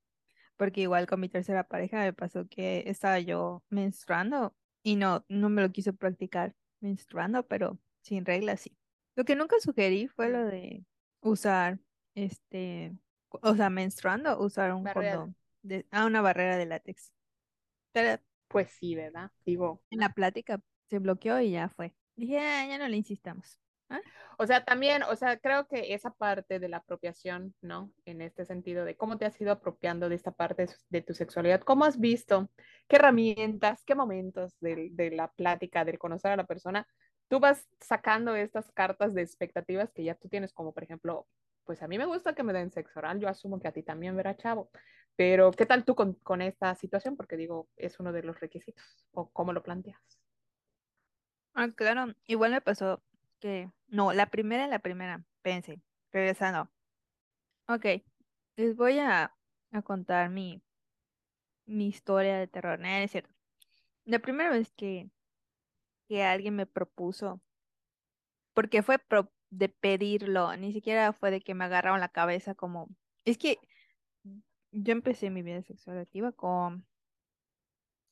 Porque 0.57 0.83
igual 0.83 1.07
con 1.07 1.21
mi 1.21 1.29
tercera 1.29 1.65
pareja 1.65 2.01
me 2.01 2.13
pasó 2.13 2.47
que 2.49 2.85
estaba 2.87 3.19
yo 3.19 3.63
menstruando 3.71 4.55
y 4.83 4.97
no, 4.97 5.25
no 5.29 5.49
me 5.49 5.63
lo 5.63 5.71
quiso 5.71 5.93
practicar 5.95 6.55
menstruando, 6.81 7.47
pero 7.47 7.79
sin 8.03 8.25
reglas 8.25 8.61
sí. 8.61 8.77
Lo 9.17 9.25
que 9.25 9.37
nunca 9.37 9.57
sugerí 9.61 10.09
fue 10.09 10.31
lo 10.31 10.45
de 10.47 10.85
usar, 11.21 11.79
este, 12.15 12.97
o 13.29 13.55
sea, 13.55 13.71
menstruando, 13.71 14.41
usar 14.41 14.73
un 14.73 14.85
condón, 14.85 15.37
de, 15.63 15.87
ah, 15.91 16.07
una 16.07 16.23
barrera 16.23 16.57
de 16.57 16.67
látex. 16.67 17.13
Pero, 17.93 18.23
pues 18.49 18.71
sí, 18.71 18.95
¿verdad? 18.95 19.31
Digo. 19.45 19.83
En 19.91 20.01
la 20.01 20.13
plática 20.13 20.63
se 20.89 20.99
bloqueó 20.99 21.41
y 21.41 21.53
ya 21.53 21.69
fue. 21.69 21.95
Dije, 22.17 22.39
ah, 22.39 22.67
ya 22.67 22.79
no 22.79 22.89
le 22.89 22.97
insistamos. 22.97 23.59
¿Ah? 23.91 24.01
O 24.39 24.47
sea, 24.47 24.65
también, 24.65 25.03
o 25.03 25.17
sea, 25.17 25.39
creo 25.39 25.67
que 25.67 25.93
esa 25.93 26.13
parte 26.13 26.61
de 26.61 26.69
la 26.69 26.79
apropiación, 26.79 27.55
¿no? 27.61 27.93
En 28.07 28.23
este 28.23 28.45
sentido 28.47 28.85
de 28.85 28.97
cómo 28.97 29.19
te 29.19 29.27
has 29.27 29.39
ido 29.41 29.53
apropiando 29.53 30.09
de 30.09 30.15
esta 30.15 30.31
parte 30.31 30.67
de 30.89 31.03
tu 31.03 31.13
sexualidad, 31.13 31.61
cómo 31.61 31.85
has 31.85 31.99
visto, 31.99 32.49
qué 32.89 32.97
herramientas, 32.97 33.85
qué 33.85 33.95
momentos 33.95 34.59
de, 34.61 34.89
de 34.93 35.11
la 35.11 35.31
plática, 35.33 35.85
del 35.85 35.99
conocer 35.99 36.31
a 36.31 36.37
la 36.37 36.47
persona, 36.47 36.87
tú 37.29 37.41
vas 37.41 37.69
sacando 37.81 38.35
estas 38.35 38.71
cartas 38.73 39.13
de 39.13 39.23
expectativas 39.23 39.93
que 39.93 40.05
ya 40.05 40.15
tú 40.15 40.29
tienes, 40.29 40.53
como 40.53 40.73
por 40.73 40.85
ejemplo, 40.85 41.27
pues 41.65 41.83
a 41.83 41.89
mí 41.89 41.99
me 41.99 42.07
gusta 42.07 42.35
que 42.35 42.43
me 42.43 42.53
den 42.53 42.71
sexo 42.71 43.01
oral, 43.01 43.21
yo 43.21 43.29
asumo 43.29 43.61
que 43.61 43.69
a 43.69 43.73
ti 43.73 43.83
también 43.83 44.17
verá 44.17 44.37
chavo, 44.37 44.71
pero 45.17 45.51
¿qué 45.51 45.67
tal 45.67 45.85
tú 45.85 45.95
con, 45.95 46.15
con 46.15 46.43
esta 46.43 46.75
situación? 46.77 47.17
Porque 47.17 47.37
digo, 47.37 47.69
es 47.77 48.01
uno 48.01 48.13
de 48.13 48.23
los 48.23 48.41
requisitos, 48.41 49.05
o 49.13 49.31
cómo 49.31 49.53
lo 49.53 49.63
planteas. 49.63 50.01
Ah, 51.55 51.69
claro, 51.75 52.15
igual 52.27 52.53
me 52.53 52.61
pasó 52.61 53.03
que, 53.41 53.71
no, 53.89 54.13
la 54.13 54.27
primera, 54.27 54.67
la 54.69 54.79
primera, 54.79 55.25
pensé, 55.43 55.81
regresando. 56.13 56.71
Ok, 57.69 57.87
les 58.57 58.77
voy 58.77 58.99
a, 58.99 59.35
a 59.73 59.83
contar 59.83 60.31
mi, 60.31 60.63
mi 61.67 61.89
historia 61.89 62.37
de 62.37 62.47
terror, 62.47 62.79
no, 62.79 62.89
es 62.89 63.11
cierto. 63.11 63.31
La 64.05 64.19
primera 64.19 64.51
vez 64.51 64.73
que, 64.73 65.11
que 66.09 66.25
alguien 66.25 66.57
me 66.57 66.67
propuso, 66.67 67.41
porque 68.55 68.83
fue 68.83 68.99
de 69.51 69.69
pedirlo, 69.69 70.57
ni 70.57 70.73
siquiera 70.73 71.13
fue 71.13 71.31
de 71.31 71.41
que 71.41 71.55
me 71.55 71.65
agarraron 71.65 72.01
la 72.01 72.09
cabeza 72.09 72.55
como, 72.55 72.89
es 73.25 73.39
que 73.39 73.59
yo 74.73 74.93
empecé 74.93 75.31
mi 75.31 75.43
vida 75.43 75.63
sexual 75.63 75.99
activa 75.99 76.33
con 76.33 76.87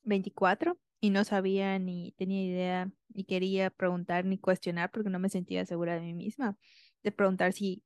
24 0.03 0.79
y 1.01 1.11
no 1.11 1.25
sabía 1.25 1.79
ni 1.79 2.13
tenía 2.13 2.45
idea 2.45 2.91
ni 3.09 3.25
quería 3.25 3.71
preguntar 3.71 4.25
ni 4.25 4.39
cuestionar 4.39 4.91
porque 4.91 5.11
no 5.11 5.19
me 5.19 5.29
sentía 5.29 5.65
segura 5.65 5.95
de 5.95 6.01
mí 6.01 6.15
misma 6.15 6.57
de 7.03 7.13
preguntar 7.13 7.53
si 7.53 7.83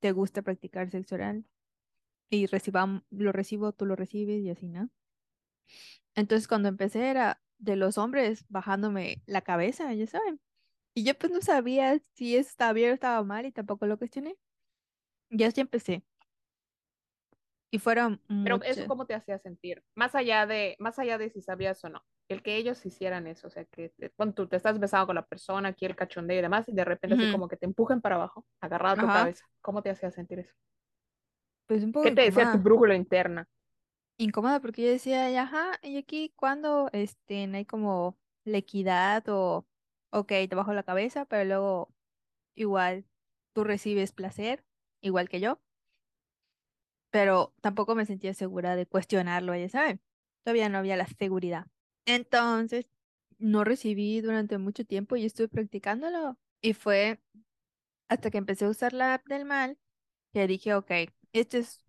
te 0.00 0.12
gusta 0.12 0.42
practicar 0.42 0.90
sexo 0.90 1.16
oral 1.16 1.44
y 2.30 2.46
reciba, 2.46 3.04
lo 3.10 3.32
recibo, 3.32 3.72
tú 3.72 3.86
lo 3.86 3.96
recibes 3.96 4.42
y 4.42 4.50
así, 4.50 4.68
¿no? 4.68 4.90
Entonces 6.14 6.48
cuando 6.48 6.68
empecé 6.68 7.08
era 7.10 7.40
de 7.58 7.76
los 7.76 7.98
hombres 7.98 8.44
bajándome 8.48 9.22
la 9.26 9.42
cabeza, 9.42 9.92
ya 9.94 10.06
saben. 10.06 10.40
Y 10.94 11.04
yo 11.04 11.14
pues 11.14 11.32
no 11.32 11.40
sabía 11.40 12.00
si 12.14 12.36
eso 12.36 12.48
estaba 12.48 12.72
bien 12.72 12.90
o 12.90 12.94
estaba 12.94 13.22
mal 13.22 13.46
y 13.46 13.52
tampoco 13.52 13.86
lo 13.86 13.98
cuestioné. 13.98 14.36
Ya 15.30 15.48
así 15.48 15.60
empecé. 15.60 16.04
Y 17.70 17.78
fueron 17.78 18.22
Pero 18.44 18.62
eso 18.62 18.86
cómo 18.86 19.06
te 19.06 19.14
hacía 19.14 19.38
sentir, 19.38 19.84
más 19.94 20.14
allá 20.14 20.46
de, 20.46 20.76
más 20.78 20.98
allá 20.98 21.18
de 21.18 21.30
si 21.30 21.42
sabías 21.42 21.82
o 21.84 21.88
no, 21.88 22.02
el 22.28 22.42
que 22.42 22.56
ellos 22.56 22.84
hicieran 22.86 23.26
eso, 23.26 23.46
o 23.48 23.50
sea, 23.50 23.64
que 23.66 23.92
cuando 24.16 24.34
tú 24.34 24.48
te 24.48 24.56
estás 24.56 24.78
besado 24.80 25.06
con 25.06 25.14
la 25.16 25.26
persona, 25.26 25.70
aquí 25.70 25.86
el 25.86 25.96
cachondeo 25.96 26.38
y 26.38 26.42
demás, 26.42 26.68
y 26.68 26.72
de 26.74 26.84
repente 26.84 27.14
así 27.14 27.28
como 27.28 27.48
que 27.48 27.56
te 27.56 27.66
empujen 27.66 28.00
para 28.00 28.16
abajo, 28.16 28.46
agarrado 28.60 28.96
a 28.96 28.98
tu 28.98 29.08
Ajá, 29.08 29.10
cabeza, 29.10 29.46
¿cómo 29.62 29.82
te 29.82 29.90
hacía 29.90 30.10
sentir 30.10 30.40
eso? 30.40 30.54
pues 31.66 31.82
un 31.84 31.92
poco 31.92 32.06
¿Qué 32.06 32.12
te 32.12 32.22
decía 32.22 32.46
tu 32.46 32.58
incómoda. 32.58 32.58
brújula 32.58 32.94
interna? 32.94 33.46
Incómoda 34.18 34.60
porque 34.60 34.82
yo 34.82 34.88
decía, 34.90 35.30
"Y 35.30 35.36
ajá, 35.36 35.78
¿y 35.82 35.98
aquí 35.98 36.32
cuando 36.36 36.88
este, 36.92 37.46
no 37.46 37.58
hay 37.58 37.66
como 37.66 38.18
la 38.44 38.58
equidad 38.58 39.24
o, 39.28 39.66
ok, 40.10 40.28
te 40.28 40.54
bajo 40.54 40.72
la 40.72 40.82
cabeza, 40.84 41.26
pero 41.26 41.44
luego 41.44 41.94
igual 42.56 43.06
tú 43.54 43.64
recibes 43.64 44.12
placer, 44.12 44.64
igual 45.02 45.28
que 45.28 45.40
yo, 45.40 45.60
pero 47.10 47.54
tampoco 47.60 47.94
me 47.94 48.06
sentía 48.06 48.34
segura 48.34 48.76
de 48.76 48.86
cuestionarlo, 48.86 49.54
ya 49.56 49.68
saben, 49.68 50.00
todavía 50.44 50.68
no 50.68 50.78
había 50.78 50.96
la 50.96 51.06
seguridad. 51.06 51.66
Entonces, 52.06 52.86
no 53.38 53.64
recibí 53.64 54.20
durante 54.20 54.58
mucho 54.58 54.84
tiempo 54.84 55.16
y 55.16 55.26
estuve 55.26 55.48
practicándolo 55.48 56.38
y 56.60 56.72
fue 56.72 57.20
hasta 58.08 58.30
que 58.30 58.38
empecé 58.38 58.64
a 58.64 58.70
usar 58.70 58.92
la 58.92 59.14
app 59.14 59.26
del 59.26 59.44
mal 59.44 59.78
que 60.32 60.46
dije, 60.46 60.74
ok, 60.74 60.90
este 61.32 61.58
es, 61.58 61.84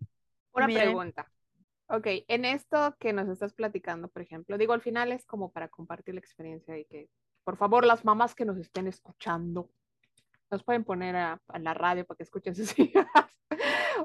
Una 0.52 0.66
miren, 0.66 0.84
pregunta. 0.84 1.32
Ok, 1.88 2.06
en 2.28 2.44
esto 2.44 2.96
que 2.98 3.12
nos 3.12 3.28
estás 3.28 3.54
platicando, 3.54 4.08
por 4.08 4.22
ejemplo, 4.22 4.58
digo, 4.58 4.72
al 4.72 4.82
final 4.82 5.12
es 5.12 5.24
como 5.24 5.52
para 5.52 5.68
compartir 5.68 6.14
la 6.14 6.20
experiencia 6.20 6.76
y 6.78 6.84
que, 6.84 7.08
por 7.44 7.56
favor, 7.56 7.86
las 7.86 8.04
mamás 8.04 8.34
que 8.34 8.44
nos 8.44 8.58
estén 8.58 8.86
escuchando, 8.86 9.70
nos 10.50 10.62
pueden 10.64 10.84
poner 10.84 11.16
a, 11.16 11.40
a 11.48 11.58
la 11.58 11.74
radio 11.74 12.04
para 12.04 12.16
que 12.16 12.24
escuchen 12.24 12.54
sus 12.54 12.78
hijas. 12.78 13.06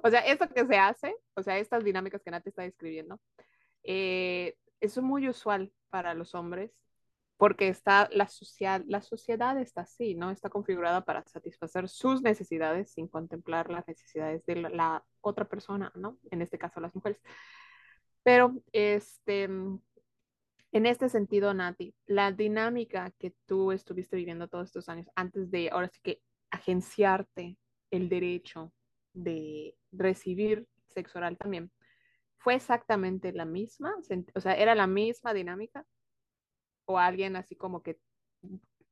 o 0.03 0.09
sea, 0.09 0.21
esto 0.21 0.47
que 0.47 0.65
se 0.65 0.77
hace, 0.77 1.15
o 1.35 1.43
sea, 1.43 1.57
estas 1.57 1.83
dinámicas 1.83 2.21
que 2.23 2.31
Nati 2.31 2.49
está 2.49 2.63
describiendo, 2.63 3.19
eh, 3.83 4.55
es 4.83 5.01
muy 5.01 5.29
usual 5.29 5.71
para 5.89 6.13
los 6.13 6.35
hombres 6.35 6.71
porque 7.37 7.67
está 7.67 8.09
la, 8.11 8.27
social, 8.27 8.83
la 8.87 9.01
sociedad 9.01 9.59
está 9.59 9.81
así, 9.81 10.15
¿no? 10.15 10.31
Está 10.31 10.49
configurada 10.49 11.03
para 11.03 11.23
satisfacer 11.25 11.89
sus 11.89 12.21
necesidades 12.21 12.91
sin 12.91 13.07
contemplar 13.07 13.69
las 13.69 13.87
necesidades 13.87 14.45
de 14.45 14.55
la, 14.55 15.03
otra 15.21 15.45
persona, 15.45 15.91
¿no? 15.95 16.17
En 16.31 16.41
este 16.41 16.57
caso, 16.57 16.79
las 16.79 16.93
mujeres. 16.95 17.19
Pero, 18.23 18.55
este, 18.71 19.43
en 19.43 19.81
este 20.71 21.09
sentido, 21.09 21.53
Nati, 21.53 21.95
la 22.05 22.31
dinámica 22.31 23.11
que 23.17 23.33
tú 23.45 23.71
estuviste 23.71 24.15
viviendo 24.15 24.47
todos 24.47 24.67
estos 24.67 24.87
años 24.89 25.07
antes 25.15 25.49
de, 25.51 25.69
ahora 25.69 25.89
sí 25.89 25.99
que, 26.01 26.21
agenciarte 26.51 27.57
el 27.89 28.09
derecho 28.09 28.71
de 29.13 29.75
recibir 29.91 30.67
sexo 30.89 31.17
oral 31.17 31.37
también, 31.37 31.71
¿fue 32.43 32.55
exactamente 32.55 33.31
la 33.31 33.45
misma? 33.45 33.95
O 34.35 34.41
sea, 34.41 34.55
¿era 34.55 34.75
la 34.75 34.85
misma 34.85 35.33
dinámica? 35.33 35.85
¿O 36.85 36.99
alguien 36.99 37.37
así 37.37 37.55
como 37.55 37.81
que 37.81 37.99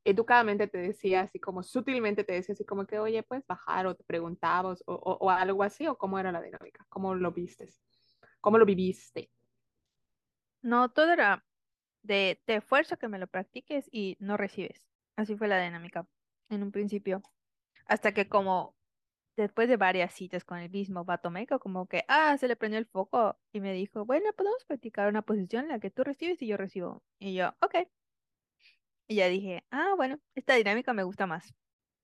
educadamente 0.05 0.67
te 0.67 0.77
decía, 0.77 1.21
así 1.21 1.39
como 1.39 1.61
sutilmente 1.61 2.23
te 2.23 2.33
decía, 2.33 2.53
así 2.53 2.63
como 2.63 2.85
que, 2.85 2.97
oye, 2.97 3.23
puedes 3.23 3.45
bajar 3.45 3.87
o 3.87 3.95
te 3.95 4.05
preguntabas 4.05 4.81
o, 4.87 4.93
o, 4.95 5.29
algo 5.29 5.63
así? 5.63 5.85
¿O 5.87 5.97
cómo 5.97 6.17
era 6.17 6.31
la 6.31 6.41
dinámica? 6.41 6.85
¿Cómo 6.87 7.13
lo 7.13 7.33
vistes? 7.33 7.81
¿Cómo 8.39 8.57
lo 8.57 8.65
viviste? 8.65 9.29
no, 10.61 10.89
todo 10.89 11.11
era 11.11 11.43
de 12.03 12.39
te 12.45 12.55
esfuerzo 12.55 12.97
que 12.97 13.07
me 13.07 13.19
lo 13.19 13.27
practiques 13.27 13.89
y 13.91 14.15
no 14.19 14.37
recibes. 14.37 14.87
Así 15.17 15.35
fue 15.35 15.47
la 15.47 15.61
dinámica 15.61 16.07
en 16.49 16.63
un 16.63 16.71
principio. 16.71 17.21
Hasta 17.85 18.13
que 18.13 18.29
como 18.29 18.75
después 19.37 19.69
de 19.69 19.77
varias 19.77 20.13
citas 20.13 20.43
con 20.43 20.59
el 20.59 20.69
mismo 20.69 21.05
vato 21.05 21.29
meco, 21.29 21.59
como 21.59 21.87
que, 21.87 22.03
ah, 22.07 22.37
se 22.37 22.47
le 22.47 22.55
prendió 22.55 22.79
el 22.79 22.85
foco 22.85 23.37
y 23.53 23.59
me 23.59 23.73
dijo, 23.73 24.05
bueno, 24.05 24.31
podemos 24.35 24.63
practicar 24.65 25.07
una 25.07 25.21
posición 25.21 25.65
en 25.65 25.69
la 25.71 25.79
que 25.79 25.91
tú 25.91 26.03
recibes 26.03 26.41
y 26.41 26.47
yo 26.47 26.57
recibo. 26.57 27.03
Y 27.19 27.33
yo, 27.33 27.49
ok. 27.61 27.87
Y 29.07 29.15
ya 29.15 29.27
dije, 29.27 29.63
ah, 29.71 29.93
bueno, 29.97 30.19
esta 30.35 30.55
dinámica 30.55 30.93
me 30.93 31.03
gusta 31.03 31.27
más. 31.27 31.53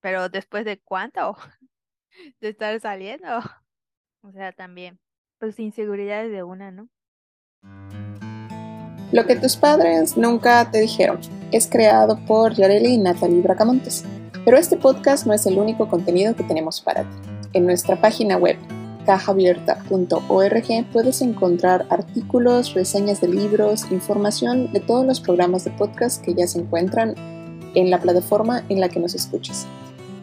Pero 0.01 0.29
después 0.29 0.65
de 0.65 0.79
cuánto 0.79 1.37
de 2.41 2.49
estar 2.49 2.79
saliendo, 2.79 3.27
o 4.21 4.31
sea, 4.31 4.51
también, 4.51 4.99
pues 5.39 5.59
inseguridades 5.59 6.31
de 6.31 6.43
una, 6.43 6.71
¿no? 6.71 6.89
Lo 9.11 9.25
que 9.25 9.37
tus 9.37 9.55
padres 9.55 10.17
nunca 10.17 10.69
te 10.69 10.81
dijeron 10.81 11.21
es 11.51 11.67
creado 11.67 12.19
por 12.25 12.53
Yareli 12.53 12.95
y 12.95 12.97
Natalie 12.97 13.41
Bracamontes. 13.41 14.03
Pero 14.47 14.59
este 14.59 14.77
podcast 14.77 15.27
no 15.27 15.33
es 15.33 15.45
el 15.45 15.59
único 15.59 15.89
contenido 15.89 16.33
que 16.33 16.45
tenemos 16.45 16.79
para 16.79 17.01
ti. 17.01 17.17
En 17.51 17.65
nuestra 17.65 17.99
página 17.99 18.37
web 18.37 18.55
cajaabierta.org 19.05 20.85
puedes 20.93 21.21
encontrar 21.21 21.85
artículos, 21.89 22.73
reseñas 22.73 23.19
de 23.19 23.27
libros, 23.27 23.91
información 23.91 24.71
de 24.71 24.79
todos 24.79 25.05
los 25.05 25.19
programas 25.19 25.65
de 25.65 25.71
podcast 25.71 26.23
que 26.23 26.33
ya 26.33 26.47
se 26.47 26.59
encuentran 26.59 27.13
en 27.75 27.89
la 27.89 27.99
plataforma 27.99 28.63
en 28.69 28.79
la 28.79 28.87
que 28.87 29.01
nos 29.01 29.15
escuchas. 29.15 29.67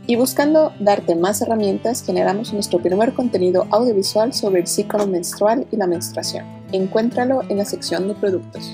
Y 0.07 0.17
buscando 0.17 0.73
darte 0.81 1.17
más 1.17 1.43
herramientas, 1.43 2.03
generamos 2.03 2.55
nuestro 2.55 2.81
primer 2.81 3.13
contenido 3.13 3.67
audiovisual 3.73 4.33
sobre 4.33 4.63
el 4.63 4.67
ciclo 4.67 5.07
menstrual 5.07 5.67
y 5.71 5.77
la 5.77 5.87
menstruación. 5.87 6.47
Encuéntralo 6.73 7.43
en 7.51 7.59
la 7.59 7.67
sección 7.67 8.09
de 8.09 8.15
productos. 8.15 8.73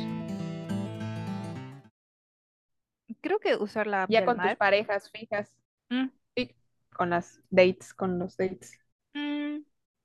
Creo 3.31 3.39
que 3.41 3.57
usar 3.57 3.87
la 3.87 4.03
app 4.03 4.11
Ya 4.11 4.21
del 4.21 4.27
con 4.27 4.41
tus 4.41 4.55
parejas 4.57 5.11
fijas, 5.11 5.55
mm, 5.91 6.11
sí, 6.37 6.55
con 6.95 7.11
las 7.11 7.41
dates, 7.51 7.95
con 7.95 8.19
los 8.19 8.37
dates. 8.37 8.79
mm, 9.15 9.59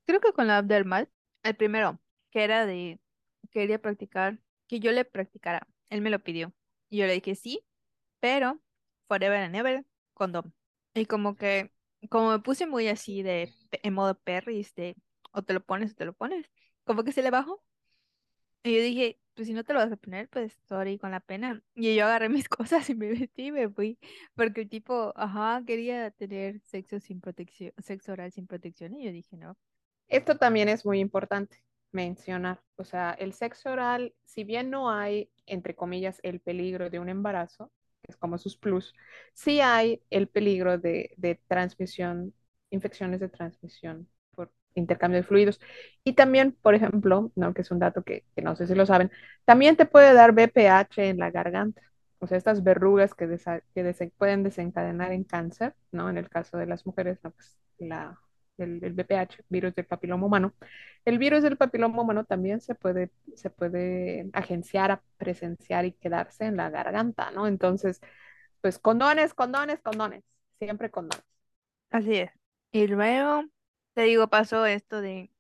creo 0.06 0.20
que 0.22 0.34
con 0.34 0.48
la 0.48 0.60
app 0.60 0.66
del 0.66 0.86
mal, 0.86 1.10
el 1.44 1.56
primero, 1.56 2.00
que 2.32 2.44
era 2.44 2.66
de, 2.66 3.00
quería 3.52 3.82
practicar, 3.82 4.40
que 4.68 4.80
yo 4.80 4.92
le 4.92 5.06
practicara. 5.06 5.68
Él 5.90 6.02
me 6.02 6.10
lo 6.10 6.20
pidió. 6.24 6.54
Y 6.90 6.98
yo 6.98 7.08
le 7.08 7.14
dije 7.14 7.36
sí, 7.36 7.62
pero 8.20 8.62
forever 9.08 9.40
and 9.44 9.56
ever, 9.56 9.86
condón. 10.14 10.54
Y 10.94 11.06
como 11.06 11.36
que, 11.38 11.72
como 12.10 12.32
me 12.32 12.40
puse 12.40 12.68
muy 12.68 12.88
así 12.88 13.24
de, 13.24 13.54
en 13.72 13.94
modo 13.94 14.16
perris, 14.20 14.74
de, 14.76 14.96
o 15.32 15.44
te 15.44 15.54
lo 15.54 15.64
pones 15.66 15.92
o 15.94 15.96
te 15.96 16.06
lo 16.06 16.14
pones, 16.14 16.52
como 16.86 17.04
que 17.04 17.12
se 17.12 17.22
le 17.24 17.32
bajó. 17.32 17.64
Y 18.64 18.76
yo 18.76 18.82
dije, 18.82 19.20
pues 19.36 19.48
si 19.48 19.54
no 19.54 19.64
te 19.64 19.74
lo 19.74 19.80
vas 19.80 19.92
a 19.92 19.98
poner, 19.98 20.30
pues 20.30 20.58
sorry 20.68 20.98
con 20.98 21.12
la 21.12 21.20
pena. 21.20 21.62
Y 21.76 21.96
yo 21.96 22.06
agarré 22.06 22.30
mis 22.30 22.50
cosas 22.50 22.90
y 22.90 22.96
me 22.96 23.10
vestí 23.10 23.48
y 23.48 23.52
me 23.52 23.70
fui. 23.70 24.00
Porque 24.36 24.62
el 24.62 24.70
tipo, 24.70 25.14
ajá, 25.16 25.64
quería 25.66 26.12
tener 26.12 26.60
sexo 26.62 27.00
sin 27.00 27.22
protección, 27.22 27.72
sexo 27.78 28.14
oral 28.14 28.32
sin 28.32 28.48
protección. 28.48 28.96
Y 28.96 29.06
yo 29.06 29.12
dije, 29.12 29.38
no. 29.38 29.58
Esto 30.08 30.38
también 30.38 30.70
es 30.70 30.86
muy 30.86 31.00
importante 31.00 31.62
mencionar. 31.92 32.62
O 32.76 32.84
sea, 32.84 33.12
el 33.12 33.34
sexo 33.34 33.72
oral, 33.72 34.14
si 34.26 34.44
bien 34.44 34.70
no 34.70 34.92
hay, 34.92 35.32
entre 35.46 35.76
comillas, 35.76 36.20
el 36.24 36.40
peligro 36.42 36.90
de 36.90 37.00
un 37.00 37.10
embarazo, 37.10 37.72
que 38.02 38.12
es 38.12 38.18
como 38.18 38.38
sus 38.38 38.58
plus, 38.58 38.94
sí 39.34 39.62
hay 39.62 40.04
el 40.10 40.28
peligro 40.28 40.78
de, 40.78 41.14
de 41.18 41.36
transmisión, 41.48 42.34
infecciones 42.70 43.20
de 43.20 43.30
transmisión 43.30 44.08
intercambio 44.76 45.20
de 45.22 45.24
fluidos. 45.28 45.60
Y 46.04 46.14
también, 46.14 46.54
por 46.62 46.76
ejemplo, 46.76 47.32
¿no? 47.36 47.54
que 47.54 47.62
es 47.62 47.72
un 47.72 47.80
dato 47.80 48.04
que, 48.04 48.26
que 48.36 48.42
no 48.42 48.56
sé 48.56 48.68
si 48.68 48.76
lo 48.76 48.86
saben, 48.86 49.12
también 49.46 49.76
te 49.78 49.86
puede 49.86 50.14
dar 50.14 50.34
BPH 50.34 51.10
en 51.10 51.18
la 51.20 51.32
garganta. 51.32 51.82
O 52.20 52.28
sea, 52.28 52.38
estas 52.38 52.64
verrugas 52.64 53.14
que, 53.14 53.28
desa- 53.28 53.64
que 53.74 53.84
desen- 53.84 54.12
pueden 54.18 54.44
desencadenar 54.44 55.12
en 55.12 55.24
cáncer, 55.24 55.76
¿no? 55.92 56.10
En 56.10 56.18
el 56.18 56.30
caso 56.30 56.58
de 56.58 56.66
las 56.68 56.86
mujeres, 56.86 57.20
no, 57.24 57.32
pues, 57.32 57.58
la, 57.78 58.20
el, 58.58 58.80
BPH, 58.94 59.44
virus 59.50 59.76
del 59.76 59.86
papiloma 59.86 60.26
humano. 60.26 60.54
El 61.06 61.20
virus 61.20 61.44
del 61.44 61.58
papiloma 61.58 62.02
humano 62.02 62.24
también 62.26 62.62
se 62.62 62.76
puede, 62.76 63.12
se 63.36 63.50
puede 63.50 64.30
agenciar, 64.34 65.02
presenciar 65.18 65.86
y 65.86 65.92
quedarse 65.94 66.46
en 66.46 66.58
la 66.58 66.70
garganta, 66.70 67.32
¿no? 67.32 67.48
Entonces, 67.48 68.00
pues 68.62 68.80
condones, 68.80 69.34
condones, 69.34 69.82
condones, 69.82 70.24
siempre 70.60 70.90
condones. 70.92 71.26
Así 71.90 72.16
es. 72.18 72.32
Y 72.72 72.86
luego, 72.88 73.44
te 73.96 74.04
digo, 74.04 74.28
pasó 74.30 74.68
esto 74.68 75.02
de 75.02 75.32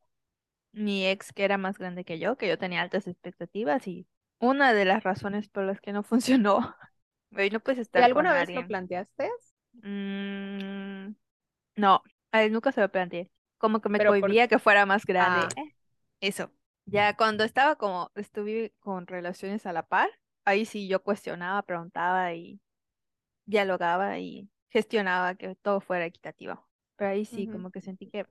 mi 0.73 1.07
ex 1.07 1.33
que 1.33 1.45
era 1.45 1.57
más 1.57 1.77
grande 1.77 2.05
que 2.05 2.19
yo, 2.19 2.37
que 2.37 2.47
yo 2.47 2.57
tenía 2.57 2.81
altas 2.81 3.07
expectativas 3.07 3.87
y 3.87 4.07
una 4.39 4.73
de 4.73 4.85
las 4.85 5.03
razones 5.03 5.49
por 5.49 5.63
las 5.65 5.81
que 5.81 5.93
no 5.93 6.03
funcionó, 6.03 6.75
no 7.31 7.59
puedes 7.59 7.79
¿Y 7.79 7.81
estar 7.81 8.01
con 8.01 8.05
alguna 8.05 8.33
vez 8.33 8.53
lo 8.53 8.67
planteaste? 8.67 9.29
Mm, 9.83 11.15
no, 11.77 12.03
a 12.31 12.43
él 12.43 12.51
nunca 12.51 12.71
se 12.71 12.81
lo 12.81 12.89
planteé. 12.89 13.31
Como 13.57 13.81
que 13.81 13.89
me 13.89 13.99
por... 13.99 14.07
cohibía 14.07 14.47
que 14.47 14.59
fuera 14.59 14.85
más 14.85 15.05
grande. 15.05 15.41
Ah, 15.41 15.49
eh, 15.57 15.75
eso. 16.21 16.51
Ya 16.87 17.15
cuando 17.17 17.43
estaba 17.43 17.77
como, 17.77 18.11
estuve 18.15 18.73
con 18.79 19.07
relaciones 19.07 19.65
a 19.65 19.73
la 19.73 19.87
par, 19.87 20.09
ahí 20.45 20.65
sí 20.65 20.87
yo 20.87 21.01
cuestionaba, 21.03 21.61
preguntaba 21.63 22.33
y 22.33 22.59
dialogaba 23.45 24.19
y 24.19 24.49
gestionaba 24.69 25.35
que 25.35 25.55
todo 25.55 25.81
fuera 25.81 26.05
equitativo. 26.05 26.67
Pero 26.97 27.11
ahí 27.11 27.25
sí, 27.25 27.47
como 27.47 27.71
que 27.71 27.81
sentí 27.81 28.07
que 28.07 28.25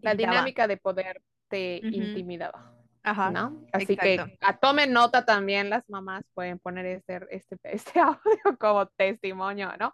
La 0.00 0.14
dinámica 0.14 0.66
de 0.66 0.76
poder 0.76 1.22
te 1.48 1.82
Ujú, 1.82 1.96
intimidaba, 1.96 2.72
Ajá, 3.02 3.30
¿no? 3.30 3.62
Así 3.72 3.96
exacto. 3.96 4.26
que 4.26 4.38
a 4.40 4.58
tomen 4.58 4.92
nota 4.92 5.24
también 5.24 5.70
las 5.70 5.88
mamás 5.88 6.22
pueden 6.34 6.58
poner 6.58 6.86
este, 6.86 7.20
este, 7.30 7.56
este 7.64 8.00
audio 8.00 8.58
como 8.58 8.86
testimonio, 8.88 9.72
¿no? 9.78 9.92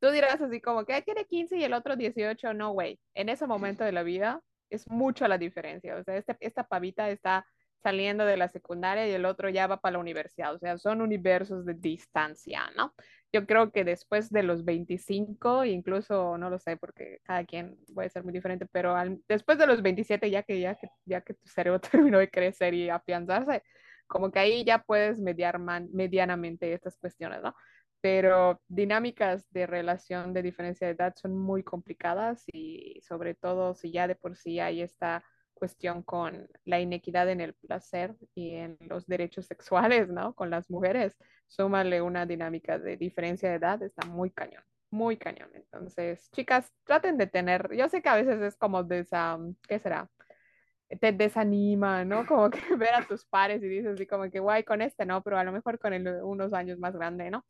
Tú 0.00 0.10
dirás 0.10 0.40
así 0.40 0.60
como 0.60 0.84
que 0.84 0.94
"Ay, 0.94 1.02
tiene 1.02 1.24
15 1.26 1.56
y 1.56 1.64
el 1.64 1.74
otro 1.74 1.96
18, 1.96 2.54
no, 2.54 2.72
güey. 2.72 2.98
En 3.14 3.28
ese 3.28 3.46
momento 3.46 3.84
de 3.84 3.92
la 3.92 4.02
vida, 4.02 4.40
es 4.70 4.88
mucho 4.88 5.26
la 5.28 5.36
diferencia. 5.38 5.96
O 5.96 6.04
sea, 6.04 6.16
este, 6.16 6.36
esta 6.40 6.64
pavita 6.64 7.10
está 7.10 7.46
saliendo 7.82 8.24
de 8.24 8.36
la 8.36 8.48
secundaria 8.48 9.06
y 9.08 9.12
el 9.12 9.24
otro 9.24 9.48
ya 9.48 9.66
va 9.66 9.80
para 9.80 9.94
la 9.94 9.98
universidad. 9.98 10.54
O 10.54 10.58
sea, 10.58 10.78
son 10.78 11.00
universos 11.02 11.64
de 11.66 11.74
distancia, 11.74 12.70
¿no? 12.76 12.94
Yo 13.32 13.46
creo 13.46 13.70
que 13.70 13.84
después 13.84 14.30
de 14.30 14.42
los 14.42 14.64
25, 14.64 15.64
incluso 15.64 16.36
no 16.36 16.50
lo 16.50 16.58
sé 16.58 16.76
porque 16.76 17.20
cada 17.22 17.44
quien 17.44 17.78
puede 17.94 18.10
ser 18.10 18.24
muy 18.24 18.32
diferente, 18.32 18.66
pero 18.72 18.96
al, 18.96 19.20
después 19.28 19.56
de 19.58 19.66
los 19.68 19.82
27, 19.82 20.30
ya 20.30 20.42
que, 20.42 20.60
ya, 20.60 20.74
que, 20.74 20.88
ya 21.04 21.20
que 21.20 21.34
tu 21.34 21.48
cerebro 21.48 21.80
terminó 22.12 22.18
de 22.18 22.30
crecer 22.30 22.74
y 22.74 22.90
afianzarse, 22.90 23.62
como 24.06 24.32
que 24.32 24.40
ahí 24.40 24.64
ya 24.64 24.82
puedes 24.82 25.20
mediar 25.20 25.58
man, 25.60 25.88
medianamente 25.92 26.72
estas 26.72 26.96
cuestiones, 26.96 27.40
¿no? 27.42 27.54
Pero 28.00 28.60
dinámicas 28.66 29.46
de 29.52 29.66
relación 29.66 30.32
de 30.32 30.42
diferencia 30.42 30.86
de 30.86 30.94
edad 30.94 31.14
son 31.16 31.36
muy 31.38 31.62
complicadas 31.62 32.44
y 32.52 33.00
sobre 33.02 33.34
todo 33.34 33.74
si 33.74 33.92
ya 33.92 34.08
de 34.08 34.16
por 34.16 34.36
sí 34.36 34.58
hay 34.58 34.82
esta 34.82 35.22
cuestión 35.60 36.02
con 36.02 36.48
la 36.64 36.80
inequidad 36.80 37.28
en 37.28 37.40
el 37.42 37.54
placer 37.54 38.16
y 38.34 38.54
en 38.56 38.78
los 38.80 39.06
derechos 39.06 39.46
sexuales, 39.46 40.08
¿no? 40.08 40.34
Con 40.34 40.50
las 40.50 40.70
mujeres, 40.70 41.16
súmale 41.46 42.00
una 42.02 42.26
dinámica 42.26 42.78
de 42.78 42.96
diferencia 42.96 43.50
de 43.50 43.56
edad, 43.56 43.82
está 43.82 44.06
muy 44.06 44.30
cañón, 44.30 44.64
muy 44.90 45.18
cañón. 45.18 45.50
Entonces, 45.54 46.30
chicas, 46.32 46.72
traten 46.84 47.18
de 47.18 47.26
tener, 47.26 47.70
yo 47.76 47.88
sé 47.90 48.00
que 48.02 48.08
a 48.08 48.16
veces 48.16 48.40
es 48.40 48.56
como 48.56 48.82
de 48.84 49.00
esa, 49.00 49.38
¿qué 49.68 49.78
será? 49.78 50.10
Te 51.00 51.12
desanima, 51.12 52.04
¿no? 52.04 52.26
Como 52.26 52.50
que 52.50 52.60
ver 52.76 52.94
a 52.94 53.06
tus 53.06 53.24
pares 53.26 53.62
y 53.62 53.68
dices 53.68 53.94
así 53.94 54.06
como 54.06 54.30
que, 54.30 54.40
guay, 54.40 54.64
con 54.64 54.82
este 54.82 55.04
no, 55.06 55.22
pero 55.22 55.38
a 55.38 55.44
lo 55.44 55.52
mejor 55.52 55.78
con 55.78 55.92
el, 55.92 56.08
unos 56.22 56.52
años 56.54 56.78
más 56.78 56.96
grande, 56.96 57.30
¿no? 57.30 57.44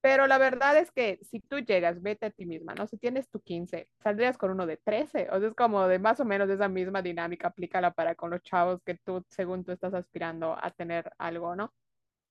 Pero 0.00 0.26
la 0.26 0.38
verdad 0.38 0.76
es 0.78 0.90
que 0.92 1.18
si 1.22 1.40
tú 1.40 1.58
llegas, 1.58 2.00
vete 2.00 2.26
a 2.26 2.30
ti 2.30 2.46
misma, 2.46 2.74
¿no? 2.74 2.86
Si 2.86 2.96
tienes 2.96 3.28
tu 3.28 3.40
15, 3.40 3.88
saldrías 4.02 4.38
con 4.38 4.50
uno 4.50 4.66
de 4.66 4.76
13. 4.76 5.28
O 5.32 5.38
sea, 5.40 5.48
es 5.48 5.54
como 5.54 5.88
de 5.88 5.98
más 5.98 6.20
o 6.20 6.24
menos 6.24 6.48
esa 6.48 6.68
misma 6.68 7.02
dinámica, 7.02 7.48
aplícala 7.48 7.92
para 7.92 8.14
con 8.14 8.30
los 8.30 8.42
chavos 8.42 8.80
que 8.84 8.94
tú, 8.94 9.24
según 9.28 9.64
tú 9.64 9.72
estás 9.72 9.94
aspirando 9.94 10.56
a 10.60 10.70
tener 10.70 11.10
algo, 11.18 11.56
¿no? 11.56 11.74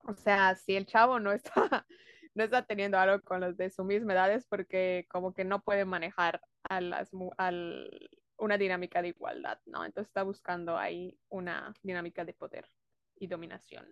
O 0.07 0.13
sea, 0.13 0.55
si 0.55 0.75
el 0.75 0.85
chavo 0.85 1.19
no 1.19 1.31
está, 1.31 1.53
no 2.35 2.43
está 2.43 2.65
teniendo 2.65 2.97
algo 2.97 3.21
con 3.23 3.41
los 3.41 3.57
de 3.57 3.69
su 3.69 3.83
misma 3.83 4.13
edad 4.13 4.31
es 4.31 4.45
porque 4.45 5.05
como 5.09 5.33
que 5.33 5.43
no 5.43 5.61
puede 5.61 5.85
manejar 5.85 6.41
a 6.63 6.81
las, 6.81 7.11
al, 7.37 8.09
una 8.37 8.57
dinámica 8.57 9.01
de 9.01 9.09
igualdad, 9.09 9.59
¿no? 9.65 9.85
Entonces 9.85 10.09
está 10.09 10.23
buscando 10.23 10.77
ahí 10.77 11.17
una 11.29 11.73
dinámica 11.81 12.23
de 12.25 12.33
poder 12.33 12.69
y 13.17 13.27
dominación. 13.27 13.87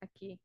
Aquí 0.00 0.40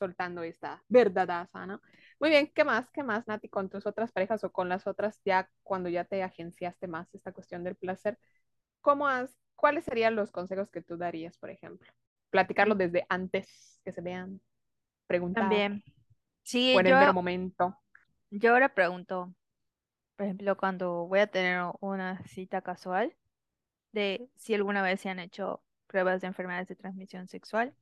soltando 0.00 0.42
esta 0.42 0.82
verdadaza, 0.88 1.66
¿no? 1.66 1.80
Muy 2.18 2.30
bien, 2.30 2.50
¿qué 2.54 2.64
más? 2.64 2.90
¿Qué 2.90 3.02
más, 3.02 3.28
Nati, 3.28 3.48
con 3.48 3.68
tus 3.68 3.86
otras 3.86 4.10
parejas 4.10 4.42
o 4.44 4.50
con 4.50 4.68
las 4.68 4.86
otras 4.86 5.20
ya 5.24 5.48
cuando 5.62 5.90
ya 5.90 6.04
te 6.04 6.22
agenciaste 6.22 6.88
más 6.88 7.14
esta 7.14 7.32
cuestión 7.32 7.62
del 7.62 7.76
placer? 7.76 8.18
¿Cómo 8.80 9.06
has, 9.06 9.36
cuáles 9.54 9.84
serían 9.84 10.16
los 10.16 10.32
consejos 10.32 10.70
que 10.70 10.80
tú 10.80 10.96
darías, 10.96 11.36
por 11.36 11.50
ejemplo? 11.50 11.86
Platicarlo 12.30 12.74
desde 12.74 13.04
antes 13.10 13.78
que 13.84 13.92
se 13.92 14.00
vean, 14.00 14.40
preguntar. 15.06 15.42
También. 15.44 15.84
Sí, 16.42 16.74
o 16.74 16.80
en 16.80 16.86
yo, 16.86 16.94
el 16.94 17.00
mero 17.00 17.12
momento. 17.12 17.78
yo 18.30 18.52
ahora 18.52 18.70
pregunto, 18.70 19.34
por 20.16 20.24
ejemplo, 20.24 20.56
cuando 20.56 21.06
voy 21.06 21.20
a 21.20 21.26
tener 21.26 21.62
una 21.80 22.22
cita 22.24 22.62
casual, 22.62 23.14
de 23.92 24.30
si 24.36 24.54
alguna 24.54 24.82
vez 24.82 25.00
se 25.00 25.10
han 25.10 25.18
hecho 25.18 25.62
pruebas 25.86 26.20
de 26.22 26.28
enfermedades 26.28 26.68
de 26.68 26.76
transmisión 26.76 27.28
sexual 27.28 27.74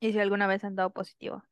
y 0.00 0.12
si 0.12 0.18
alguna 0.20 0.46
vez 0.46 0.64
han 0.64 0.76
dado 0.76 0.90
positivo. 0.92 1.44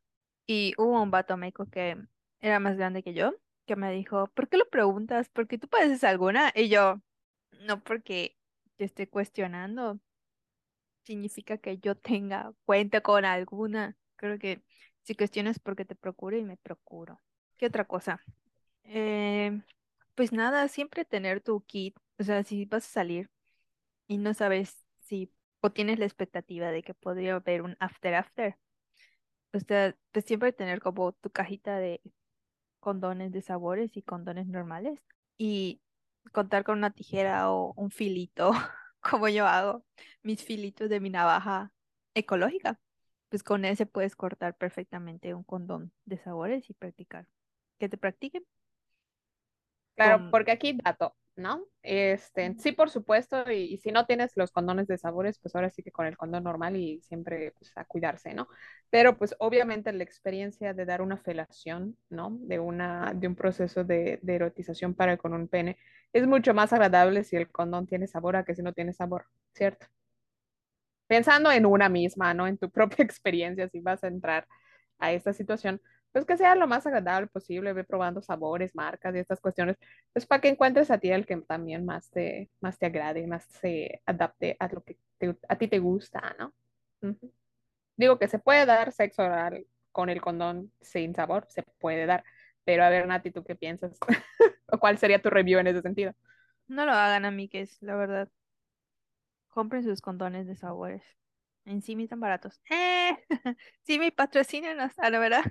Y 0.46 0.74
hubo 0.78 1.02
un 1.02 1.10
vato 1.10 1.36
médico 1.36 1.66
que 1.70 1.96
era 2.40 2.60
más 2.60 2.76
grande 2.76 3.02
que 3.02 3.14
yo, 3.14 3.34
que 3.66 3.76
me 3.76 3.92
dijo, 3.92 4.28
¿por 4.34 4.48
qué 4.48 4.58
lo 4.58 4.68
preguntas? 4.70 5.28
¿Porque 5.30 5.58
tú 5.58 5.68
padeces 5.68 6.04
alguna? 6.04 6.52
Y 6.54 6.68
yo, 6.68 7.00
no 7.66 7.82
porque 7.84 8.36
te 8.76 8.84
estoy 8.84 9.06
cuestionando, 9.08 10.00
significa 11.04 11.58
que 11.58 11.78
yo 11.78 11.96
tenga 11.96 12.52
cuenta 12.64 13.00
con 13.00 13.24
alguna. 13.24 13.96
Creo 14.16 14.38
que 14.38 14.62
si 15.02 15.14
cuestionas 15.14 15.58
porque 15.58 15.84
te 15.84 15.94
procuro 15.94 16.36
y 16.36 16.44
me 16.44 16.56
procuro. 16.56 17.20
¿Qué 17.56 17.66
otra 17.66 17.86
cosa? 17.86 18.22
Eh, 18.84 19.60
pues 20.14 20.32
nada, 20.32 20.68
siempre 20.68 21.04
tener 21.04 21.40
tu 21.40 21.62
kit. 21.62 21.96
O 22.18 22.24
sea, 22.24 22.42
si 22.44 22.64
vas 22.66 22.86
a 22.86 22.90
salir 22.90 23.30
y 24.08 24.18
no 24.18 24.34
sabes 24.34 24.84
si 25.00 25.32
o 25.60 25.70
tienes 25.72 25.98
la 25.98 26.06
expectativa 26.06 26.70
de 26.72 26.82
que 26.82 26.94
podría 26.94 27.36
haber 27.36 27.62
un 27.62 27.76
after 27.80 28.14
after. 28.14 28.56
O 29.52 29.60
sea, 29.60 29.96
pues 30.12 30.24
siempre 30.24 30.52
tener 30.52 30.80
como 30.80 31.12
tu 31.12 31.30
cajita 31.30 31.78
de 31.78 32.00
condones 32.80 33.32
de 33.32 33.42
sabores 33.42 33.96
y 33.96 34.02
condones 34.02 34.46
normales 34.48 35.00
y 35.38 35.80
contar 36.32 36.64
con 36.64 36.78
una 36.78 36.90
tijera 36.92 37.50
o 37.52 37.72
un 37.76 37.90
filito, 37.90 38.52
como 39.00 39.28
yo 39.28 39.46
hago, 39.46 39.84
mis 40.22 40.44
filitos 40.44 40.90
de 40.90 41.00
mi 41.00 41.10
navaja 41.10 41.72
ecológica. 42.14 42.80
Pues 43.30 43.42
con 43.42 43.64
ese 43.64 43.86
puedes 43.86 44.16
cortar 44.16 44.56
perfectamente 44.56 45.34
un 45.34 45.44
condón 45.44 45.92
de 46.06 46.18
sabores 46.18 46.70
y 46.70 46.74
practicar. 46.74 47.28
Que 47.78 47.88
te 47.88 47.98
practiquen. 47.98 48.44
Claro, 49.96 50.24
con- 50.24 50.30
porque 50.30 50.52
aquí 50.52 50.72
dato, 50.82 51.14
¿no? 51.38 51.64
Este, 51.82 52.54
sí, 52.58 52.72
por 52.72 52.90
supuesto, 52.90 53.50
y, 53.50 53.74
y 53.74 53.78
si 53.78 53.92
no 53.92 54.06
tienes 54.06 54.32
los 54.36 54.50
condones 54.52 54.88
de 54.88 54.98
sabores, 54.98 55.38
pues 55.38 55.54
ahora 55.56 55.70
sí 55.70 55.82
que 55.82 55.92
con 55.92 56.06
el 56.06 56.16
condón 56.18 56.44
normal 56.44 56.76
y 56.76 57.00
siempre 57.02 57.52
pues, 57.58 57.72
a 57.76 57.84
cuidarse, 57.86 58.34
¿no? 58.34 58.48
Pero 58.90 59.16
pues 59.18 59.34
obviamente 59.38 59.92
la 59.92 60.04
experiencia 60.04 60.74
de 60.74 60.84
dar 60.84 61.02
una 61.02 61.16
felación, 61.18 61.96
¿no? 62.10 62.36
De, 62.40 62.58
una, 62.58 63.12
de 63.14 63.28
un 63.28 63.36
proceso 63.36 63.84
de, 63.84 64.18
de 64.22 64.34
erotización 64.34 64.94
para 64.94 65.16
con 65.16 65.32
un 65.34 65.48
pene 65.48 65.78
es 66.12 66.26
mucho 66.26 66.54
más 66.54 66.72
agradable 66.72 67.24
si 67.24 67.36
el 67.36 67.50
condón 67.50 67.86
tiene 67.86 68.06
sabor 68.06 68.36
a 68.36 68.44
que 68.44 68.54
si 68.54 68.62
no 68.62 68.72
tiene 68.72 68.92
sabor, 68.92 69.26
¿cierto? 69.54 69.86
Pensando 71.06 71.50
en 71.50 71.66
una 71.66 71.88
misma, 71.88 72.34
¿no? 72.34 72.46
En 72.46 72.58
tu 72.58 72.70
propia 72.70 73.04
experiencia, 73.04 73.68
si 73.68 73.80
vas 73.80 74.04
a 74.04 74.08
entrar 74.08 74.46
a 74.98 75.12
esta 75.12 75.32
situación, 75.32 75.80
pues 76.18 76.26
que 76.26 76.36
sea 76.36 76.54
lo 76.56 76.66
más 76.66 76.86
agradable 76.86 77.28
posible, 77.28 77.72
ve 77.72 77.84
probando 77.84 78.20
sabores, 78.22 78.74
marcas 78.74 79.14
y 79.14 79.18
estas 79.18 79.40
cuestiones, 79.40 79.76
pues 80.12 80.26
para 80.26 80.40
que 80.40 80.48
encuentres 80.48 80.90
a 80.90 80.98
ti 80.98 81.10
el 81.10 81.26
que 81.26 81.36
también 81.38 81.84
más 81.84 82.10
te, 82.10 82.50
más 82.60 82.78
te 82.78 82.86
agrade, 82.86 83.26
más 83.26 83.44
se 83.46 84.02
adapte 84.06 84.56
a 84.58 84.68
lo 84.68 84.82
que 84.82 84.98
te- 85.18 85.36
a 85.48 85.56
ti 85.56 85.68
te 85.68 85.78
gusta, 85.78 86.34
¿no? 86.38 86.52
Ujú. 87.02 87.32
Digo 87.96 88.18
que 88.18 88.28
se 88.28 88.38
puede 88.38 88.66
dar 88.66 88.92
sexo 88.92 89.22
oral 89.24 89.66
con 89.92 90.10
el 90.10 90.20
condón 90.20 90.72
sin 90.80 91.14
sabor, 91.14 91.46
se 91.50 91.62
puede 91.80 92.06
dar, 92.06 92.24
pero 92.64 92.84
a 92.84 92.90
ver, 92.90 93.06
Nati, 93.06 93.30
¿tú 93.30 93.44
qué 93.44 93.56
piensas? 93.56 93.98
¿O 94.72 94.78
cuál 94.78 94.98
sería 94.98 95.22
tu 95.22 95.30
review 95.30 95.58
en 95.60 95.68
ese 95.68 95.82
sentido? 95.82 96.14
No 96.68 96.86
lo 96.86 96.92
hagan, 96.92 97.24
amigues, 97.24 97.78
la 97.82 97.96
verdad. 97.96 98.30
Compren 99.48 99.82
sus 99.84 100.00
condones 100.00 100.46
de 100.46 100.56
sabores. 100.56 101.02
En 101.64 101.82
sí, 101.82 101.94
están 102.02 102.20
baratos. 102.20 102.60
¡Eh! 102.70 103.16
Sí, 103.82 103.98
me 103.98 104.12
patrocinan 104.12 104.80
hasta, 104.80 105.10
la 105.10 105.18
verdad. 105.18 105.42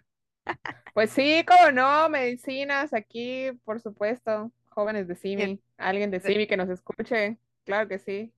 Pues 0.94 1.12
sí, 1.12 1.44
cómo 1.48 1.72
no, 1.72 2.10
medicinas 2.10 2.94
aquí, 2.94 3.52
por 3.64 3.80
supuesto, 3.80 4.52
jóvenes 4.70 5.08
de 5.08 5.16
CIMI, 5.16 5.62
alguien 5.78 6.12
de 6.12 6.20
CIMI 6.20 6.48
que 6.48 6.58
nos 6.58 6.70
escuche, 6.70 7.38
claro 7.66 7.88
que 7.88 8.00
sí, 8.00 8.34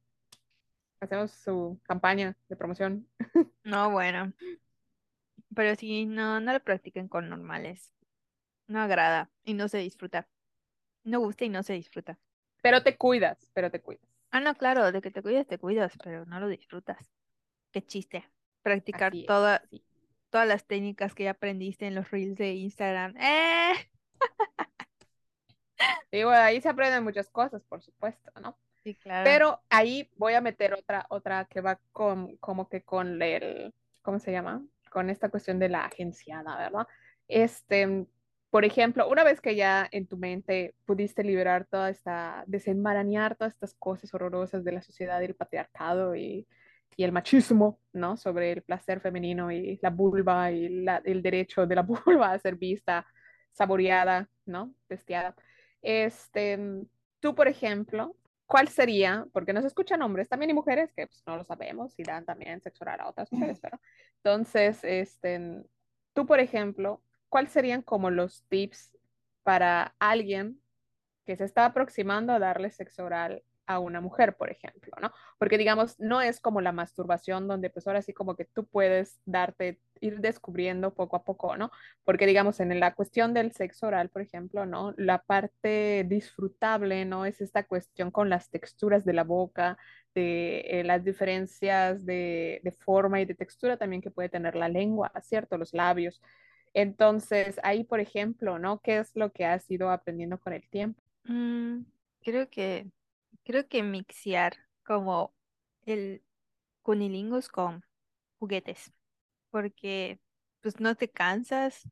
hacemos 0.99 1.31
su 1.31 1.79
campaña 1.83 2.35
de 2.47 2.55
promoción. 2.55 3.07
No, 3.63 3.91
bueno. 3.91 4.33
Pero 5.55 5.75
sí, 5.75 6.05
no, 6.05 6.39
no 6.39 6.53
lo 6.53 6.59
practiquen 6.59 7.07
con 7.07 7.29
normales. 7.29 7.91
No 8.67 8.81
agrada 8.81 9.29
y 9.43 9.53
no 9.53 9.67
se 9.67 9.79
disfruta. 9.79 10.27
No 11.03 11.19
gusta 11.19 11.45
y 11.45 11.49
no 11.49 11.61
se 11.61 11.73
disfruta. 11.73 12.17
Pero 12.61 12.83
te 12.83 12.97
cuidas, 12.97 13.49
pero 13.53 13.69
te 13.69 13.81
cuidas. 13.81 14.07
Ah, 14.31 14.39
no, 14.39 14.55
claro, 14.55 14.91
de 14.91 15.01
que 15.01 15.11
te 15.11 15.21
cuidas, 15.21 15.47
te 15.47 15.57
cuidas, 15.57 15.93
pero 16.03 16.25
no 16.25 16.39
lo 16.39 16.47
disfrutas. 16.47 17.11
Qué 17.71 17.81
chiste. 17.81 18.29
Practicar 18.61 19.13
toda. 19.27 19.63
Todas 20.29 20.47
las 20.47 20.65
técnicas 20.65 21.13
que 21.13 21.25
ya 21.25 21.31
aprendiste 21.31 21.87
en 21.87 21.95
los 21.95 22.09
reels 22.11 22.37
de 22.37 22.53
Instagram. 22.53 23.15
¡Eh! 23.17 23.73
Digo, 26.11 26.29
ahí 26.29 26.61
se 26.61 26.69
aprenden 26.69 27.03
muchas 27.03 27.29
cosas, 27.29 27.63
por 27.63 27.81
supuesto, 27.81 28.31
¿no? 28.41 28.57
Sí, 28.83 28.95
claro. 28.95 29.23
Pero 29.23 29.61
ahí 29.69 30.09
voy 30.17 30.33
a 30.33 30.41
meter 30.41 30.73
otra, 30.73 31.05
otra 31.09 31.45
que 31.45 31.61
va 31.61 31.79
con, 31.91 32.37
como 32.37 32.69
que 32.69 32.81
con 32.83 33.21
el, 33.21 33.73
¿cómo 34.01 34.19
se 34.19 34.31
llama? 34.31 34.65
Con 34.89 35.09
esta 35.09 35.29
cuestión 35.29 35.59
de 35.59 35.69
la 35.69 35.85
agenciada, 35.85 36.57
¿verdad? 36.57 36.87
Este, 37.27 38.07
por 38.49 38.65
ejemplo, 38.65 39.07
una 39.09 39.23
vez 39.23 39.41
que 39.41 39.55
ya 39.55 39.87
en 39.91 40.07
tu 40.07 40.17
mente 40.17 40.75
pudiste 40.85 41.23
liberar 41.23 41.65
toda 41.65 41.89
esta, 41.89 42.43
desenmarañar 42.47 43.35
todas 43.35 43.53
estas 43.53 43.75
cosas 43.75 44.13
horrorosas 44.13 44.63
de 44.63 44.71
la 44.71 44.81
sociedad 44.81 45.21
y 45.21 45.25
el 45.25 45.35
patriarcado 45.35 46.15
y, 46.15 46.47
y 46.95 47.03
el 47.03 47.11
machismo, 47.11 47.79
¿no? 47.93 48.17
Sobre 48.17 48.51
el 48.51 48.61
placer 48.63 48.99
femenino 49.01 49.51
y 49.51 49.79
la 49.81 49.89
vulva 49.89 50.51
y 50.51 50.69
la- 50.83 51.01
el 51.05 51.21
derecho 51.21 51.65
de 51.65 51.75
la 51.75 51.81
vulva 52.05 52.31
a 52.33 52.39
ser 52.39 52.55
vista, 52.55 53.05
saboreada, 53.51 54.29
¿no? 54.45 54.73
Testeada. 54.87 55.35
Este, 55.81 56.59
tú, 57.19 57.35
por 57.35 57.47
ejemplo, 57.47 58.15
¿cuál 58.45 58.67
sería? 58.67 59.25
Porque 59.33 59.53
nos 59.53 59.65
escuchan 59.65 60.01
hombres 60.01 60.27
también 60.29 60.49
y 60.51 60.53
mujeres 60.53 60.91
que 60.93 61.07
pues, 61.07 61.23
no 61.25 61.37
lo 61.37 61.43
sabemos 61.45 61.93
y 61.97 62.03
dan 62.03 62.25
también 62.25 62.61
sexo 62.61 62.83
oral 62.83 63.01
a 63.01 63.09
otras 63.09 63.31
mujeres, 63.31 63.59
pero 63.61 63.79
entonces, 64.17 64.83
este, 64.83 65.63
tú, 66.13 66.25
por 66.25 66.39
ejemplo, 66.39 67.01
¿cuáles 67.29 67.51
serían 67.51 67.81
como 67.81 68.09
los 68.09 68.43
tips 68.49 68.91
para 69.43 69.95
alguien 69.99 70.61
que 71.25 71.37
se 71.37 71.45
está 71.45 71.65
aproximando 71.65 72.33
a 72.33 72.39
darle 72.39 72.71
sexo 72.71 73.05
oral 73.05 73.43
a 73.69 73.77
una 73.77 74.01
mujer, 74.01 74.35
por 74.35 74.49
ejemplo, 74.49 74.91
¿no? 74.99 75.11
Porque 75.37 75.59
digamos, 75.59 75.99
no 75.99 76.21
es 76.21 76.39
como 76.39 76.59
la 76.59 76.71
masturbación 76.71 77.47
donde 77.47 77.69
pues 77.69 77.85
ahora 77.85 78.01
sí 78.01 78.13
como 78.13 78.35
que 78.35 78.45
tú 78.45 78.65
puedes 78.65 79.21
darte, 79.25 79.79
ir 80.01 80.21
descubriendo 80.21 80.95
poco 80.95 81.17
a 81.17 81.23
poco, 81.23 81.55
¿no? 81.55 81.69
Porque 82.03 82.25
digamos, 82.25 82.59
en 82.61 82.79
la 82.79 82.95
cuestión 82.95 83.35
del 83.35 83.51
sexo 83.51 83.85
oral, 83.85 84.09
por 84.09 84.23
ejemplo, 84.23 84.65
¿no? 84.65 84.95
La 84.97 85.21
parte 85.21 86.03
disfrutable, 86.07 87.05
¿no? 87.05 87.27
Es 87.27 87.41
esta 87.41 87.63
cuestión 87.63 88.09
con 88.09 88.27
las 88.27 88.49
texturas 88.49 89.05
de 89.05 89.13
la 89.13 89.23
boca, 89.23 89.77
de 90.15 90.61
eh, 90.61 90.83
las 90.83 91.03
diferencias 91.03 92.07
de, 92.07 92.61
de 92.63 92.71
forma 92.71 93.21
y 93.21 93.25
de 93.25 93.35
textura 93.35 93.77
también 93.77 94.01
que 94.01 94.09
puede 94.09 94.29
tener 94.29 94.55
la 94.55 94.67
lengua, 94.67 95.11
¿cierto? 95.21 95.59
Los 95.59 95.75
labios. 95.75 96.23
Entonces, 96.73 97.59
ahí, 97.61 97.83
por 97.83 97.99
ejemplo, 97.99 98.57
¿no? 98.57 98.81
¿Qué 98.81 98.97
es 98.97 99.15
lo 99.15 99.31
que 99.31 99.45
has 99.45 99.69
ido 99.69 99.91
aprendiendo 99.91 100.39
con 100.39 100.53
el 100.53 100.67
tiempo? 100.69 101.03
Mm, 101.25 101.81
creo 102.23 102.49
que, 102.49 102.87
creo 103.49 103.67
que 103.67 103.81
mixear 103.81 104.53
como 104.85 105.33
el 105.87 106.23
cunilingus 106.83 107.49
con 107.49 107.83
juguetes, 108.37 108.93
porque 109.49 110.19
pues 110.61 110.79
no 110.79 110.93
te 110.93 111.09
cansas 111.09 111.89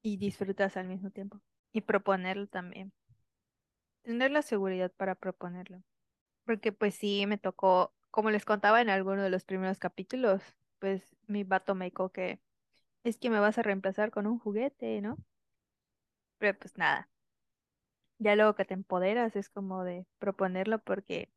y 0.00 0.16
disfrutas 0.16 0.78
al 0.78 0.88
mismo 0.88 1.10
tiempo. 1.10 1.42
Y 1.74 1.82
proponerlo 1.82 2.46
también. 2.46 2.94
Tener 4.00 4.30
la 4.30 4.40
seguridad 4.40 4.90
para 4.96 5.14
proponerlo. 5.14 5.82
Porque 6.46 6.72
pues 6.72 6.94
sí, 6.94 7.26
me 7.26 7.36
tocó, 7.36 7.94
como 8.10 8.30
les 8.30 8.46
contaba 8.46 8.80
en 8.80 8.88
alguno 8.88 9.22
de 9.22 9.28
los 9.28 9.44
primeros 9.44 9.78
capítulos, 9.78 10.42
pues 10.78 11.14
mi 11.26 11.44
vato 11.44 11.74
me 11.74 11.84
dijo 11.84 12.08
que 12.12 12.40
es 13.04 13.18
que 13.18 13.28
me 13.28 13.40
vas 13.40 13.58
a 13.58 13.62
reemplazar 13.62 14.10
con 14.10 14.26
un 14.26 14.38
juguete, 14.38 15.02
¿no? 15.02 15.18
Pero 16.38 16.58
pues 16.58 16.76
nada. 16.78 17.08
Ya 18.18 18.36
luego 18.36 18.54
que 18.54 18.64
te 18.64 18.74
empoderas 18.74 19.36
es 19.36 19.48
como 19.48 19.84
de 19.84 20.06
proponerlo 20.18 20.78
porque 20.80 21.30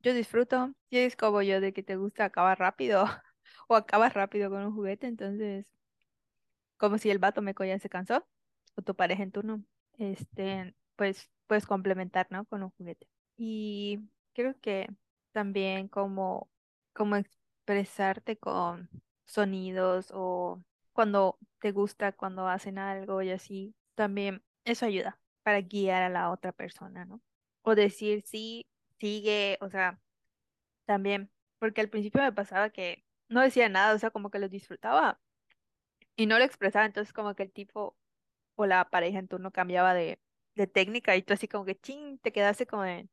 yo 0.00 0.14
disfruto. 0.14 0.74
Si 0.90 0.98
es 0.98 1.16
como 1.16 1.42
yo 1.42 1.60
de 1.62 1.72
que 1.74 1.82
te 1.82 1.96
gusta 1.96 2.26
acabar 2.26 2.58
rápido 2.58 3.04
o 3.68 3.76
acabas 3.76 4.14
rápido 4.14 4.50
con 4.50 4.64
un 4.66 4.74
juguete, 4.74 5.06
entonces 5.08 5.70
como 6.76 6.98
si 6.98 7.10
el 7.10 7.18
vato 7.18 7.42
me 7.42 7.54
ya 7.58 7.78
se 7.78 7.88
cansó 7.88 8.26
o 8.76 8.82
tu 8.82 8.94
pareja 8.94 9.22
en 9.22 9.32
turno, 9.32 9.64
este, 9.98 10.74
pues 10.96 11.30
puedes 11.46 11.66
complementar, 11.66 12.26
¿no? 12.30 12.44
Con 12.46 12.62
un 12.62 12.70
juguete. 12.70 13.06
Y 13.36 14.00
creo 14.34 14.58
que 14.60 14.88
también 15.32 15.88
como, 15.88 16.50
como 16.92 17.16
expresarte 17.16 18.36
con 18.38 18.88
sonidos 19.24 20.10
o 20.14 20.62
cuando 20.92 21.38
te 21.60 21.72
gusta, 21.72 22.12
cuando 22.12 22.48
hacen 22.48 22.78
algo 22.78 23.22
y 23.22 23.30
así, 23.30 23.74
también 23.94 24.42
eso 24.64 24.86
ayuda 24.86 25.18
para 25.44 25.62
guiar 25.62 26.04
a 26.04 26.10
la 26.10 26.32
otra 26.32 26.52
persona, 26.52 27.06
¿no? 27.06 27.22
O 27.62 27.76
decir 27.76 28.24
sí, 28.26 28.68
sigue, 29.00 29.58
o 29.62 29.70
sea, 29.70 30.00
también, 30.86 31.30
porque 31.58 31.80
al 31.82 31.90
principio 31.90 32.22
me 32.22 32.32
pasaba 32.32 32.70
que 32.70 33.04
no 33.28 33.42
decía 33.42 33.68
nada, 33.68 33.94
o 33.94 34.00
sea, 34.00 34.10
como 34.10 34.30
que 34.30 34.40
lo 34.40 34.48
disfrutaba 34.50 35.20
y 36.16 36.26
no 36.26 36.38
lo 36.38 36.44
expresaba, 36.44 36.86
entonces 36.86 37.12
como 37.12 37.34
que 37.34 37.44
el 37.44 37.52
tipo 37.52 37.96
o 38.56 38.66
la 38.66 38.88
pareja 38.90 39.18
en 39.18 39.28
turno 39.28 39.52
cambiaba 39.52 39.94
de, 39.94 40.20
de 40.54 40.66
técnica 40.66 41.16
y 41.16 41.22
tú 41.22 41.34
así 41.34 41.48
como 41.48 41.64
que 41.64 41.78
ching, 41.80 42.18
te 42.20 42.32
quedaste 42.32 42.66
como 42.66 42.82
de, 42.84 43.08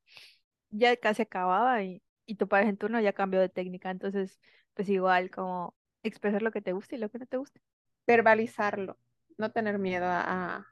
ya 0.72 0.96
casi 0.98 1.24
acababa 1.24 1.84
y, 1.84 2.04
y 2.26 2.36
tu 2.36 2.48
pareja 2.48 2.70
en 2.72 2.78
turno 2.78 3.00
ya 3.02 3.14
cambió 3.14 3.40
de 3.42 3.50
técnica, 3.50 3.92
entonces 3.92 4.40
pues 4.74 4.90
igual 4.90 5.32
como 5.32 5.76
expresar 6.04 6.42
lo 6.42 6.52
que 6.52 6.62
te 6.62 6.74
gusta 6.74 6.96
y 6.96 7.00
lo 7.00 7.10
que 7.10 7.20
no 7.20 7.28
te 7.28 7.38
gusta. 7.38 7.62
Verbalizarlo, 8.08 8.98
no 9.38 9.52
tener 9.52 9.80
miedo 9.80 10.06
a, 10.08 10.68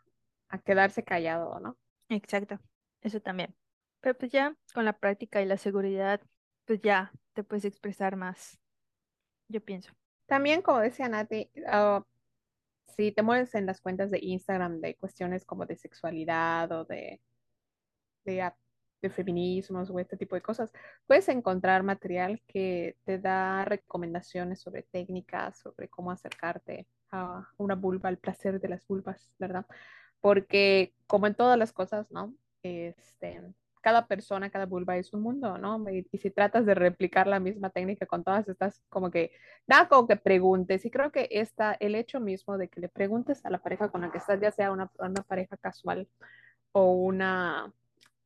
a 0.50 0.60
quedarse 0.60 1.04
callado, 1.04 1.60
¿no? 1.60 1.78
Exacto, 2.10 2.60
eso 3.02 3.22
también. 3.22 3.56
Pero 4.02 4.18
pues 4.18 4.32
ya 4.32 4.56
con 4.74 4.86
la 4.86 4.94
práctica 4.94 5.42
y 5.42 5.46
la 5.46 5.58
seguridad, 5.58 6.22
pues 6.66 6.82
ya 6.82 7.12
te 7.34 7.44
puedes 7.44 7.66
expresar 7.66 8.16
más, 8.16 8.60
yo 9.48 9.62
pienso. 9.62 9.92
También, 10.26 10.62
como 10.62 10.80
decía 10.80 11.10
Nati, 11.10 11.50
uh, 11.56 12.04
si 12.96 13.12
te 13.12 13.24
mueves 13.24 13.56
en 13.56 13.66
las 13.66 13.82
cuentas 13.82 14.12
de 14.12 14.20
Instagram 14.22 14.80
de 14.82 14.96
cuestiones 14.96 15.46
como 15.46 15.66
de 15.66 15.76
sexualidad 15.76 16.72
o 16.72 16.86
de, 16.86 17.22
de, 18.26 18.52
de 19.02 19.10
feminismos 19.10 19.90
o 19.90 20.00
este 20.00 20.18
tipo 20.18 20.36
de 20.36 20.42
cosas, 20.42 20.70
puedes 21.08 21.28
encontrar 21.30 21.84
material 21.84 22.42
que 22.48 22.98
te 23.06 23.20
da 23.20 23.66
recomendaciones 23.66 24.62
sobre 24.62 24.84
técnicas, 24.84 25.58
sobre 25.60 25.88
cómo 25.88 26.12
acercarte 26.12 26.88
a 27.12 27.48
una 27.58 27.76
vulva, 27.76 28.10
al 28.10 28.18
placer 28.18 28.60
de 28.60 28.70
las 28.70 28.86
vulvas, 28.86 29.34
¿verdad? 29.40 29.66
Porque 30.22 30.94
como 31.08 31.28
en 31.28 31.36
todas 31.36 31.58
las 31.58 31.74
cosas, 31.74 32.12
¿no? 32.12 32.34
Este, 32.64 33.42
cada 33.82 34.08
persona, 34.08 34.50
cada 34.50 34.66
vulva 34.66 34.98
es 34.98 35.14
un 35.14 35.22
mundo, 35.22 35.58
¿no? 35.58 35.84
Y, 35.90 36.06
si 36.18 36.32
tratas 36.32 36.66
de 36.66 36.76
replicar 36.76 37.28
la 37.28 37.40
misma 37.40 37.70
técnica 37.70 38.06
con 38.06 38.24
todas 38.24 38.48
estas, 38.48 38.82
como 38.90 39.10
que, 39.12 39.32
nada, 39.68 39.88
como 39.88 40.08
que 40.08 40.16
preguntes. 40.18 40.86
Y 40.86 40.92
creo 40.92 41.12
que 41.12 41.28
está 41.32 41.74
el 41.80 41.96
hecho 41.96 42.20
mismo 42.20 42.58
de 42.58 42.70
que 42.70 42.82
le 42.82 42.90
preguntes 42.90 43.46
a 43.46 43.50
la 43.50 43.60
pareja 43.60 43.90
con 43.90 44.02
la 44.02 44.12
que 44.12 44.18
estás, 44.18 44.40
ya 44.42 44.52
sea 44.52 44.72
una, 44.72 44.92
una 45.00 45.24
pareja 45.24 45.58
casual 45.58 46.08
o 46.72 46.92
una, 46.92 47.74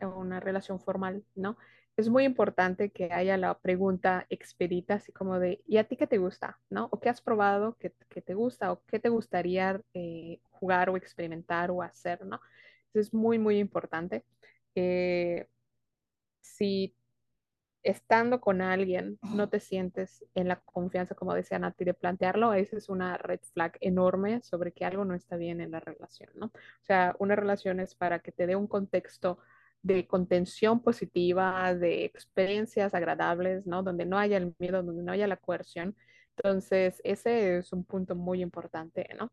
una 0.02 0.40
relación 0.40 0.80
formal, 0.80 1.24
¿no? 1.36 1.58
Es 1.96 2.10
muy 2.10 2.24
importante 2.26 2.92
que 2.92 3.12
haya 3.14 3.38
la 3.38 3.60
pregunta 3.60 4.26
expedita, 4.30 4.96
así 4.96 5.12
como 5.12 5.40
de, 5.40 5.62
¿y 5.68 5.78
a 5.78 5.88
ti 5.88 5.96
qué 5.96 6.08
te 6.08 6.18
gusta? 6.18 6.60
¿No? 6.70 6.90
¿O 6.92 7.00
qué 7.00 7.10
has 7.10 7.22
probado 7.22 7.78
que, 7.78 7.94
que 8.10 8.22
te 8.22 8.34
gusta? 8.34 8.72
¿O 8.72 8.84
qué 8.88 9.00
te 9.00 9.10
gustaría 9.10 9.80
eh, 9.94 10.40
jugar 10.50 10.90
o 10.90 10.98
experimentar 10.98 11.70
o 11.70 11.84
hacer? 11.84 12.26
¿No? 12.26 12.42
Eso 12.94 13.00
es 13.00 13.14
muy, 13.14 13.38
muy 13.38 13.60
importante. 13.60 14.26
Eh, 14.76 15.48
si 16.42 16.96
estando 17.84 18.42
con 18.42 18.62
alguien 18.62 19.20
no 19.22 19.50
te 19.50 19.60
sientes 19.60 20.26
en 20.36 20.48
la 20.48 20.62
confianza, 20.62 21.16
como 21.16 21.34
decía 21.34 21.60
Nati, 21.60 21.84
de 21.86 21.94
plantearlo, 21.94 22.54
esa 22.54 22.78
es 22.78 22.90
una 22.90 23.18
red 23.18 23.42
flag 23.54 23.78
enorme 23.82 24.42
sobre 24.42 24.72
que 24.72 24.86
algo 24.86 25.06
no 25.06 25.16
está 25.16 25.36
bien 25.38 25.62
en 25.62 25.72
la 25.72 25.80
relación, 25.82 26.30
¿no? 26.36 26.48
O 26.48 26.84
sea, 26.84 27.16
una 27.20 27.36
relación 27.36 27.80
es 27.80 27.96
para 27.96 28.20
que 28.20 28.32
te 28.32 28.48
dé 28.48 28.56
un 28.56 28.68
contexto 28.68 29.38
de 29.84 30.08
contención 30.08 30.82
positiva, 30.82 31.76
de 31.76 32.06
experiencias 32.06 32.94
agradables, 32.94 33.68
¿no? 33.68 33.84
Donde 33.84 34.06
no 34.06 34.18
haya 34.18 34.38
el 34.38 34.56
miedo, 34.60 34.82
donde 34.82 35.04
no 35.04 35.12
haya 35.12 35.28
la 35.28 35.38
coerción. 35.38 35.96
Entonces, 36.38 37.02
ese 37.04 37.58
es 37.58 37.74
un 37.74 37.84
punto 37.84 38.16
muy 38.16 38.42
importante, 38.42 39.08
¿no? 39.20 39.32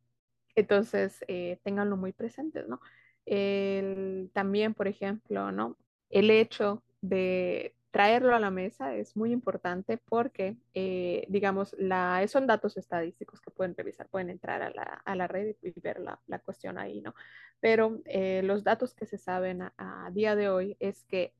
Entonces, 0.56 1.24
eh, 1.28 1.58
ténganlo 1.62 1.96
muy 1.96 2.12
presentes, 2.12 2.68
¿no? 2.68 2.80
El, 3.24 4.30
también, 4.34 4.74
por 4.74 4.88
ejemplo, 4.88 5.52
¿no? 5.52 5.78
El 6.10 6.30
hecho 6.30 6.82
de 7.00 7.74
traerlo 7.90 8.34
a 8.34 8.40
la 8.40 8.50
mesa 8.50 8.94
es 8.94 9.16
muy 9.16 9.32
importante 9.32 9.98
porque, 9.98 10.56
eh, 10.74 11.26
digamos, 11.28 11.74
la, 11.78 12.24
son 12.28 12.46
datos 12.46 12.76
estadísticos 12.76 13.40
que 13.40 13.50
pueden 13.50 13.74
revisar, 13.76 14.08
pueden 14.08 14.30
entrar 14.30 14.62
a 14.62 14.70
la, 14.70 14.82
a 15.04 15.16
la 15.16 15.26
red 15.26 15.56
y 15.62 15.78
ver 15.80 16.00
la, 16.00 16.20
la, 16.26 16.38
cuestión 16.38 16.78
ahí, 16.78 17.00
¿no? 17.00 17.14
Pero 17.60 18.00
eh, 18.04 18.42
los 18.44 18.64
datos 18.64 18.94
que 18.94 19.06
se 19.06 19.18
saben 19.18 19.62
a, 19.62 19.74
a, 19.76 20.10
día 20.12 20.36
de 20.36 20.48
hoy 20.48 20.76
es 20.80 21.04
que 21.04 21.34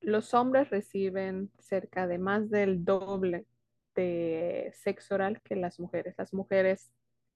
los 0.00 0.34
hombres 0.34 0.70
reciben 0.70 1.50
cerca 1.58 2.06
de 2.06 2.18
más 2.18 2.50
del 2.50 2.84
doble 2.84 3.46
de 3.94 4.70
sexo 4.74 5.14
oral 5.14 5.40
que 5.42 5.56
las 5.56 5.80
mujeres. 5.80 6.14
Las 6.18 6.34
mujeres 6.34 6.92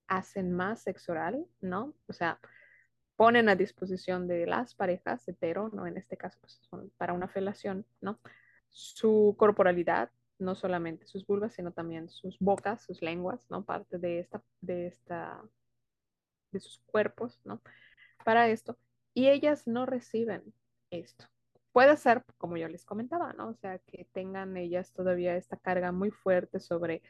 hacen 0.07 0.51
más 0.51 0.83
sexo 0.83 1.13
oral, 1.13 1.45
¿no? 1.61 1.95
O 2.07 2.13
sea, 2.13 2.39
ponen 3.15 3.49
a 3.49 3.55
disposición 3.55 4.27
de 4.27 4.45
las 4.45 4.75
parejas 4.75 5.27
hetero, 5.27 5.69
¿no? 5.73 5.87
En 5.87 5.97
este 5.97 6.17
caso, 6.17 6.37
pues, 6.41 6.61
para 6.97 7.13
una 7.13 7.27
felación, 7.27 7.85
¿no? 8.01 8.19
Su 8.71 9.35
corporalidad, 9.37 10.11
no 10.39 10.55
solamente 10.55 11.05
sus 11.05 11.25
vulvas, 11.27 11.53
sino 11.53 11.71
también 11.71 12.09
sus 12.09 12.39
bocas, 12.39 12.83
sus 12.83 13.01
lenguas, 13.01 13.45
¿no? 13.49 13.63
Parte 13.63 13.99
de 13.99 14.19
esta, 14.19 14.41
de 14.61 14.87
esta, 14.87 15.41
de 16.51 16.59
sus 16.59 16.79
cuerpos, 16.87 17.39
¿no? 17.45 17.61
Para 18.25 18.49
esto. 18.49 18.77
Y 19.13 19.29
ellas 19.29 19.67
no 19.67 19.85
reciben 19.85 20.53
esto. 20.89 21.25
Puede 21.71 21.95
ser, 21.97 22.23
como 22.37 22.57
yo 22.57 22.67
les 22.67 22.85
comentaba, 22.85 23.33
¿no? 23.33 23.49
O 23.49 23.55
sea, 23.55 23.79
que 23.79 24.07
tengan 24.11 24.57
ellas 24.57 24.91
todavía 24.91 25.35
esta 25.35 25.57
carga 25.57 25.91
muy 25.91 26.11
fuerte 26.11 26.59
sobre 26.59 27.01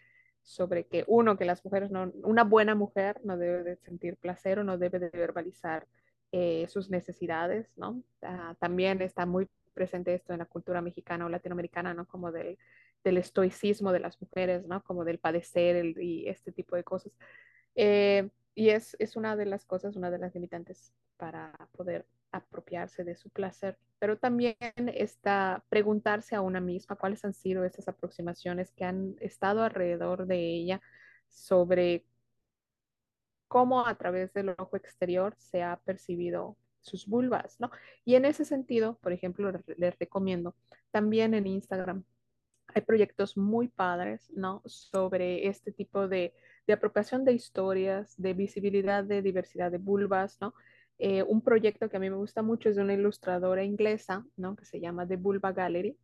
sobre 0.43 0.87
que 0.87 1.03
uno, 1.07 1.37
que 1.37 1.45
las 1.45 1.63
mujeres 1.63 1.91
no, 1.91 2.11
una 2.23 2.43
buena 2.43 2.75
mujer 2.75 3.21
no 3.23 3.37
debe 3.37 3.63
de 3.63 3.77
sentir 3.77 4.17
placer 4.17 4.59
o 4.59 4.63
no 4.63 4.77
debe 4.77 4.99
de 4.99 5.09
verbalizar 5.09 5.87
eh, 6.31 6.65
sus 6.69 6.89
necesidades, 6.89 7.71
¿no? 7.77 8.03
Uh, 8.21 8.55
también 8.59 9.01
está 9.01 9.25
muy 9.25 9.47
presente 9.73 10.13
esto 10.13 10.33
en 10.33 10.39
la 10.39 10.45
cultura 10.45 10.81
mexicana 10.81 11.25
o 11.25 11.29
latinoamericana, 11.29 11.93
¿no? 11.93 12.07
Como 12.07 12.31
del, 12.31 12.57
del 13.03 13.17
estoicismo 13.17 13.91
de 13.91 13.99
las 13.99 14.21
mujeres, 14.21 14.65
¿no? 14.67 14.83
Como 14.83 15.05
del 15.05 15.19
padecer 15.19 15.97
y 15.99 16.27
este 16.27 16.51
tipo 16.51 16.75
de 16.75 16.83
cosas. 16.83 17.17
Eh, 17.75 18.29
y 18.55 18.69
es, 18.69 18.95
es 18.99 19.15
una 19.15 19.35
de 19.35 19.45
las 19.45 19.65
cosas, 19.65 19.95
una 19.95 20.11
de 20.11 20.19
las 20.19 20.33
limitantes 20.33 20.93
para 21.17 21.53
poder 21.71 22.05
apropiarse 22.31 23.03
de 23.03 23.15
su 23.15 23.29
placer, 23.29 23.77
pero 23.99 24.17
también 24.17 24.55
está 24.87 25.63
preguntarse 25.69 26.35
a 26.35 26.41
una 26.41 26.61
misma 26.61 26.95
cuáles 26.95 27.23
han 27.25 27.33
sido 27.33 27.65
esas 27.65 27.87
aproximaciones 27.87 28.71
que 28.71 28.85
han 28.85 29.15
estado 29.19 29.63
alrededor 29.63 30.25
de 30.27 30.37
ella 30.37 30.81
sobre 31.27 32.05
cómo 33.47 33.85
a 33.85 33.95
través 33.95 34.33
del 34.33 34.49
ojo 34.57 34.77
exterior 34.77 35.35
se 35.37 35.61
ha 35.61 35.77
percibido 35.83 36.57
sus 36.81 37.07
vulvas, 37.07 37.59
¿no? 37.59 37.71
Y 38.05 38.15
en 38.15 38.25
ese 38.25 38.45
sentido, 38.45 38.97
por 39.01 39.13
ejemplo, 39.13 39.51
les 39.77 39.99
recomiendo 39.99 40.55
también 40.91 41.33
en 41.33 41.47
Instagram 41.47 42.03
hay 42.73 42.81
proyectos 42.81 43.37
muy 43.37 43.67
padres, 43.67 44.31
¿no? 44.33 44.61
Sobre 44.65 45.47
este 45.47 45.71
tipo 45.71 46.07
de, 46.07 46.33
de 46.67 46.73
apropiación 46.73 47.25
de 47.25 47.33
historias, 47.33 48.13
de 48.17 48.33
visibilidad 48.33 49.03
de 49.03 49.21
diversidad 49.21 49.71
de 49.71 49.77
vulvas, 49.77 50.37
¿no? 50.41 50.53
Eh, 50.97 51.23
un 51.23 51.41
proyecto 51.41 51.89
que 51.89 51.97
a 51.97 51.99
mí 51.99 52.09
me 52.09 52.15
gusta 52.15 52.41
mucho 52.43 52.69
es 52.69 52.75
de 52.75 52.83
una 52.83 52.93
ilustradora 52.93 53.63
inglesa, 53.63 54.25
¿no? 54.37 54.55
Que 54.55 54.65
se 54.65 54.79
llama 54.79 55.07
The 55.07 55.17
Vulva 55.17 55.51
Gallery, 55.51 55.97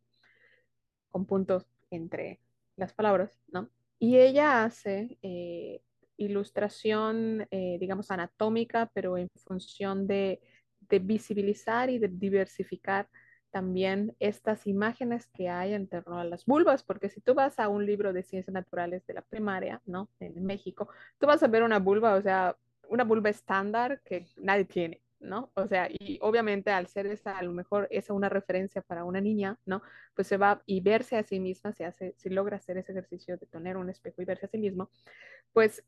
con 1.10 1.24
puntos 1.24 1.66
entre 1.90 2.40
las 2.76 2.92
palabras, 2.92 3.38
¿no? 3.48 3.70
Y 3.98 4.18
ella 4.18 4.64
hace 4.64 5.18
eh, 5.22 5.82
ilustración, 6.16 7.46
eh, 7.50 7.78
digamos, 7.80 8.10
anatómica, 8.10 8.90
pero 8.92 9.16
en 9.16 9.28
función 9.44 10.06
de, 10.06 10.40
de 10.88 10.98
visibilizar 10.98 11.90
y 11.90 11.98
de 11.98 12.08
diversificar 12.08 13.08
también 13.50 14.14
estas 14.18 14.66
imágenes 14.66 15.26
que 15.26 15.48
hay 15.48 15.72
en 15.72 15.88
torno 15.88 16.18
a 16.18 16.24
las 16.24 16.44
vulvas, 16.44 16.82
porque 16.82 17.08
si 17.08 17.20
tú 17.20 17.34
vas 17.34 17.58
a 17.58 17.68
un 17.68 17.86
libro 17.86 18.12
de 18.12 18.22
ciencias 18.22 18.52
naturales 18.52 19.06
de 19.06 19.14
la 19.14 19.22
primaria, 19.22 19.80
¿no? 19.86 20.10
En 20.20 20.44
México, 20.44 20.88
tú 21.18 21.26
vas 21.26 21.42
a 21.42 21.48
ver 21.48 21.62
una 21.62 21.78
vulva, 21.78 22.14
o 22.14 22.22
sea, 22.22 22.56
una 22.88 23.04
vulva 23.04 23.30
estándar 23.30 24.00
que 24.04 24.26
nadie 24.36 24.64
tiene, 24.64 25.02
¿no? 25.20 25.50
O 25.54 25.66
sea, 25.66 25.88
y 25.90 26.18
obviamente 26.20 26.70
al 26.70 26.86
ser 26.88 27.06
esa, 27.06 27.38
a 27.38 27.42
lo 27.42 27.52
mejor 27.52 27.88
esa 27.90 28.12
una 28.12 28.28
referencia 28.28 28.82
para 28.82 29.04
una 29.04 29.20
niña, 29.20 29.58
¿no? 29.64 29.82
Pues 30.14 30.26
se 30.26 30.36
va 30.36 30.62
y 30.66 30.80
verse 30.80 31.16
a 31.16 31.22
sí 31.22 31.40
misma, 31.40 31.72
se 31.72 31.84
hace, 31.84 32.14
si 32.18 32.28
logra 32.28 32.56
hacer 32.56 32.76
ese 32.76 32.92
ejercicio 32.92 33.38
de 33.38 33.46
tener 33.46 33.76
un 33.76 33.88
espejo 33.88 34.20
y 34.20 34.24
verse 34.26 34.46
a 34.46 34.50
sí 34.50 34.58
mismo, 34.58 34.90
pues 35.52 35.82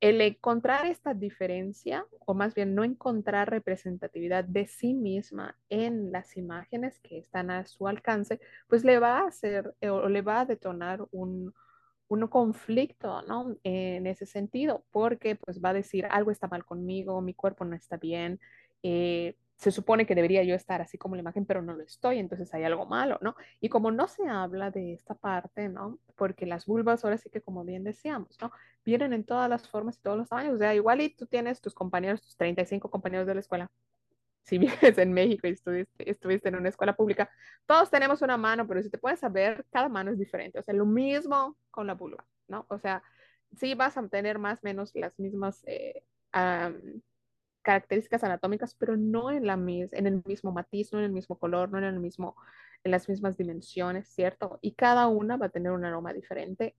el 0.00 0.20
encontrar 0.20 0.86
esta 0.86 1.14
diferencia, 1.14 2.06
o 2.26 2.34
más 2.34 2.54
bien 2.54 2.74
no 2.74 2.84
encontrar 2.84 3.50
representatividad 3.50 4.44
de 4.44 4.66
sí 4.66 4.94
misma 4.94 5.56
en 5.68 6.12
las 6.12 6.36
imágenes 6.36 6.98
que 7.00 7.18
están 7.18 7.50
a 7.50 7.66
su 7.66 7.88
alcance, 7.88 8.40
pues 8.68 8.84
le 8.84 8.98
va 8.98 9.20
a 9.20 9.26
hacer 9.26 9.74
eh, 9.80 9.88
o 9.88 10.08
le 10.08 10.22
va 10.22 10.40
a 10.40 10.46
detonar 10.46 11.06
un, 11.12 11.54
un 12.08 12.26
conflicto, 12.28 13.22
¿no? 13.22 13.56
En 13.64 14.06
ese 14.06 14.26
sentido, 14.26 14.84
porque 14.92 15.36
pues 15.36 15.60
va 15.62 15.70
a 15.70 15.74
decir 15.74 16.06
algo 16.06 16.30
está 16.30 16.46
mal 16.48 16.64
conmigo, 16.64 17.20
mi 17.22 17.34
cuerpo 17.34 17.64
no 17.64 17.74
está 17.74 17.96
bien, 17.96 18.38
eh, 18.82 19.36
se 19.56 19.72
supone 19.72 20.06
que 20.06 20.14
debería 20.14 20.42
yo 20.44 20.54
estar 20.54 20.82
así 20.82 20.98
como 20.98 21.14
la 21.16 21.22
imagen, 21.22 21.46
pero 21.46 21.62
no 21.62 21.74
lo 21.74 21.82
estoy, 21.82 22.18
entonces 22.18 22.52
hay 22.52 22.64
algo 22.64 22.86
malo, 22.86 23.18
¿no? 23.22 23.36
Y 23.60 23.68
como 23.70 23.90
no 23.90 24.06
se 24.06 24.28
habla 24.28 24.70
de 24.70 24.92
esta 24.92 25.14
parte, 25.14 25.68
¿no? 25.68 25.98
Porque 26.14 26.44
las 26.46 26.66
vulvas 26.66 27.04
ahora 27.04 27.16
sí 27.16 27.30
que 27.30 27.40
como 27.40 27.64
bien 27.64 27.82
decíamos, 27.82 28.36
¿no? 28.40 28.52
Vienen 28.84 29.12
en 29.14 29.24
todas 29.24 29.48
las 29.48 29.68
formas 29.68 29.96
y 29.96 30.02
todos 30.02 30.18
los 30.18 30.28
tamaños, 30.28 30.54
o 30.54 30.58
sea, 30.58 30.74
igual 30.74 31.00
y 31.00 31.08
tú 31.08 31.26
tienes 31.26 31.60
tus 31.60 31.74
compañeros, 31.74 32.20
tus 32.22 32.36
35 32.36 32.90
compañeros 32.90 33.26
de 33.26 33.34
la 33.34 33.40
escuela, 33.40 33.70
si 34.42 34.58
vives 34.58 34.98
en 34.98 35.12
México 35.12 35.46
y 35.46 35.52
estuviste, 35.52 36.10
estuviste 36.10 36.48
en 36.50 36.56
una 36.56 36.68
escuela 36.68 36.94
pública, 36.94 37.30
todos 37.64 37.90
tenemos 37.90 38.20
una 38.22 38.36
mano, 38.36 38.66
pero 38.66 38.82
si 38.82 38.90
te 38.90 38.98
puedes 38.98 39.20
saber, 39.20 39.64
cada 39.70 39.88
mano 39.88 40.10
es 40.10 40.18
diferente, 40.18 40.58
o 40.58 40.62
sea, 40.62 40.74
lo 40.74 40.84
mismo 40.84 41.56
con 41.70 41.86
la 41.86 41.94
vulva, 41.94 42.26
¿no? 42.46 42.66
O 42.68 42.78
sea, 42.78 43.02
sí 43.56 43.74
vas 43.74 43.96
a 43.96 44.06
tener 44.08 44.38
más 44.38 44.58
o 44.58 44.62
menos 44.64 44.94
las 44.94 45.18
mismas... 45.18 45.62
Eh, 45.66 46.02
características 47.66 48.22
anatómicas, 48.22 48.76
pero 48.76 48.96
no 48.96 49.32
en, 49.32 49.44
la, 49.44 49.54
en 49.54 50.06
el 50.06 50.22
mismo 50.24 50.52
matiz, 50.52 50.92
no 50.92 51.00
en 51.00 51.06
el 51.06 51.10
mismo 51.10 51.36
color, 51.36 51.68
no 51.68 51.78
en, 51.78 51.84
el 51.84 51.98
mismo, 51.98 52.36
en 52.84 52.92
las 52.92 53.08
mismas 53.08 53.36
dimensiones, 53.36 54.08
¿cierto? 54.08 54.60
Y 54.62 54.74
cada 54.74 55.08
una 55.08 55.36
va 55.36 55.46
a 55.46 55.48
tener 55.48 55.72
un 55.72 55.84
aroma 55.84 56.12
diferente, 56.12 56.76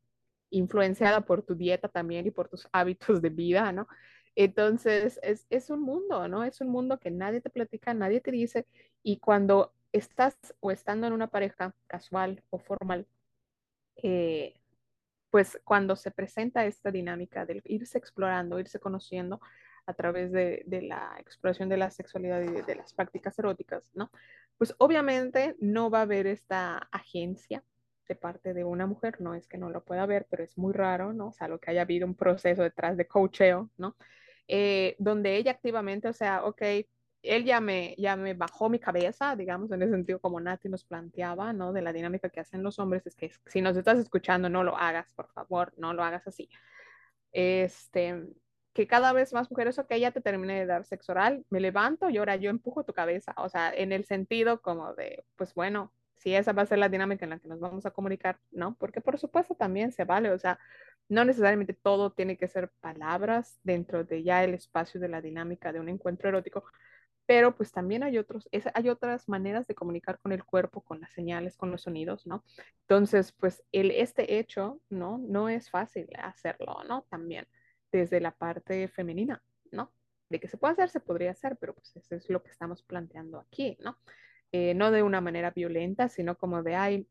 influenciada 0.49 1.25
por 1.25 1.43
tu 1.43 1.55
dieta 1.55 1.89
también 1.89 2.25
y 2.25 2.31
por 2.31 2.47
tus 2.47 2.69
hábitos 2.71 3.21
de 3.21 3.29
vida, 3.29 3.73
¿no? 3.73 3.89
Entonces, 4.35 5.19
es, 5.23 5.45
es 5.49 5.69
un 5.69 5.81
mundo, 5.81 6.29
¿no? 6.29 6.45
Es 6.45 6.61
un 6.61 6.69
mundo 6.69 6.99
que 6.99 7.11
nadie 7.11 7.41
te 7.41 7.49
platica, 7.49 7.93
nadie 7.93 8.21
te 8.21 8.31
dice, 8.31 8.65
y 9.03 9.19
cuando 9.19 9.73
estás 9.91 10.37
o 10.61 10.71
estando 10.71 11.05
en 11.05 11.11
una 11.13 11.27
pareja 11.27 11.75
casual 11.87 12.43
o 12.49 12.59
formal, 12.59 13.07
eh, 13.97 14.53
pues 15.31 15.59
cuando 15.65 15.97
se 15.97 16.11
presenta 16.11 16.65
esta 16.65 16.91
dinámica 16.91 17.45
de 17.45 17.61
irse 17.65 17.97
explorando, 17.97 18.59
irse 18.59 18.79
conociendo, 18.79 19.41
a 19.87 19.93
través 19.93 20.31
de, 20.31 20.63
de 20.67 20.81
la 20.83 21.15
exploración 21.19 21.69
de 21.69 21.77
la 21.77 21.89
sexualidad 21.89 22.41
y 22.41 22.47
de, 22.47 22.61
de, 22.61 22.75
las 22.75 22.93
prácticas 22.93 23.39
eróticas, 23.39 23.89
¿no? 23.95 24.11
Pues 24.57 24.75
obviamente 24.77 25.55
no 25.59 25.89
va 25.89 25.99
a 25.99 26.03
haber 26.03 26.27
esta 26.27 26.77
agencia 26.91 27.63
de 28.07 28.15
parte 28.15 28.53
de 28.53 28.63
una 28.63 28.85
mujer, 28.85 29.19
no 29.21 29.33
es 29.33 29.47
que 29.47 29.57
no 29.57 29.69
lo 29.69 29.83
pueda 29.83 30.03
haber, 30.03 30.27
pero 30.29 30.43
es 30.43 30.57
muy 30.57 30.73
raro, 30.73 31.13
¿no? 31.13 31.27
O 31.29 31.33
sea, 31.33 31.47
lo 31.47 31.59
que 31.59 31.71
haya 31.71 31.81
habido 31.81 32.05
un 32.05 32.15
proceso 32.15 32.63
detrás 32.63 32.97
de 32.97 33.07
coacheo, 33.07 33.69
¿no? 33.77 33.95
Eh, 34.47 34.95
donde 34.99 35.37
ella 35.37 35.51
activamente, 35.51 36.07
o 36.07 36.13
sea, 36.13 36.43
ok, 36.45 36.61
él 37.23 37.45
ya 37.45 37.59
me, 37.59 37.95
ya 37.97 38.15
me 38.15 38.33
bajó 38.33 38.69
mi 38.69 38.79
cabeza, 38.79 39.35
digamos, 39.35 39.71
en 39.71 39.81
el 39.81 39.89
sentido 39.89 40.19
como 40.19 40.39
Nati 40.39 40.69
nos 40.69 40.85
planteaba, 40.85 41.53
¿no? 41.53 41.73
De 41.73 41.81
la 41.81 41.93
dinámica 41.93 42.29
que 42.29 42.39
hacen 42.39 42.63
los 42.63 42.79
hombres, 42.79 43.05
es 43.07 43.15
que 43.15 43.31
si 43.45 43.61
nos 43.61 43.75
estás 43.77 43.99
escuchando, 43.99 44.49
no 44.49 44.63
lo 44.63 44.77
hagas, 44.77 45.11
por 45.13 45.29
favor, 45.29 45.73
no 45.77 45.93
lo 45.93 46.03
hagas 46.03 46.27
así. 46.27 46.49
Este, 47.31 48.23
que 48.77 48.85
cada 48.85 49.11
vez 49.11 49.33
más 49.33 49.49
mujeres, 49.49 49.79
ok, 49.79 49.91
ya 49.95 50.11
te 50.11 50.21
terminé 50.21 50.59
de 50.59 50.67
dar 50.67 50.85
sexo 50.85 51.11
oral, 51.11 51.43
me 51.49 51.59
levanto 51.59 52.11
y 52.11 52.17
ahora 52.17 52.35
yo 52.35 52.51
empujo 52.51 52.83
tu 52.83 52.93
cabeza, 52.93 53.33
o 53.37 53.49
sea, 53.49 53.73
en 53.73 53.91
el 53.91 54.05
sentido 54.05 54.61
como 54.61 54.93
de, 54.93 55.25
pues 55.35 55.55
bueno, 55.55 55.91
si 56.17 56.35
esa 56.35 56.53
va 56.53 56.61
a 56.61 56.67
ser 56.67 56.77
la 56.77 56.87
dinámica 56.87 57.25
en 57.25 57.31
la 57.31 57.39
que 57.39 57.47
nos 57.47 57.59
vamos 57.59 57.87
a 57.87 57.91
comunicar, 57.91 58.37
¿no? 58.51 58.75
Porque 58.75 59.01
por 59.01 59.17
supuesto 59.17 59.55
también 59.55 59.91
se 59.93 60.03
vale, 60.05 60.29
o 60.29 60.37
sea, 60.37 60.59
no 61.09 61.25
necesariamente 61.25 61.73
todo 61.73 62.11
tiene 62.11 62.37
que 62.37 62.47
ser 62.47 62.69
palabras 62.79 63.59
dentro 63.63 64.03
de 64.03 64.21
ya 64.21 64.43
el 64.43 64.53
espacio 64.53 65.01
de 65.01 65.07
la 65.09 65.21
dinámica 65.21 65.73
de 65.73 65.79
un 65.79 65.89
encuentro 65.89 66.29
erótico, 66.29 66.63
pero 67.25 67.55
pues 67.55 67.71
también 67.71 68.03
hay, 68.03 68.19
otros, 68.19 68.47
es, 68.51 68.65
hay 68.75 68.89
otras 68.89 69.27
maneras 69.27 69.65
de 69.65 69.73
comunicar 69.73 70.19
con 70.19 70.33
el 70.33 70.43
cuerpo, 70.43 70.81
con 70.81 71.01
las 71.01 71.11
señales, 71.13 71.57
con 71.57 71.71
los 71.71 71.81
sonidos, 71.81 72.27
¿no? 72.27 72.43
Entonces, 72.81 73.31
pues 73.31 73.63
el, 73.71 73.89
este 73.89 74.37
hecho, 74.37 74.79
¿no? 74.91 75.17
No 75.17 75.49
es 75.49 75.71
fácil 75.71 76.07
hacerlo, 76.21 76.83
¿no? 76.87 77.07
También 77.09 77.47
desde 77.91 78.19
la 78.19 78.31
parte 78.31 78.87
femenina, 78.87 79.43
¿no? 79.71 79.91
De 80.29 80.39
que 80.39 80.47
se 80.47 80.57
puede 80.57 80.73
hacer, 80.73 80.89
se 80.89 80.99
podría 80.99 81.31
hacer, 81.31 81.57
pero 81.57 81.73
pues 81.73 81.95
eso 81.95 82.15
es 82.15 82.29
lo 82.29 82.43
que 82.43 82.51
estamos 82.51 82.83
planteando 82.83 83.39
aquí, 83.39 83.77
¿no? 83.81 83.97
Eh, 84.51 84.73
no 84.73 84.91
de 84.91 85.03
una 85.03 85.21
manera 85.21 85.51
violenta, 85.51 86.09
sino 86.09 86.37
como 86.37 86.63
de, 86.63 86.75
ay, 86.75 87.07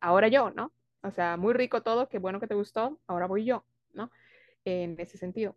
ahora 0.00 0.28
yo, 0.28 0.50
¿no? 0.50 0.72
O 1.02 1.10
sea, 1.10 1.36
muy 1.36 1.54
rico 1.54 1.82
todo, 1.82 2.08
qué 2.08 2.18
bueno 2.18 2.40
que 2.40 2.46
te 2.46 2.54
gustó, 2.54 3.00
ahora 3.06 3.26
voy 3.26 3.44
yo, 3.44 3.64
¿no? 3.92 4.10
En 4.64 4.98
ese 5.00 5.18
sentido. 5.18 5.56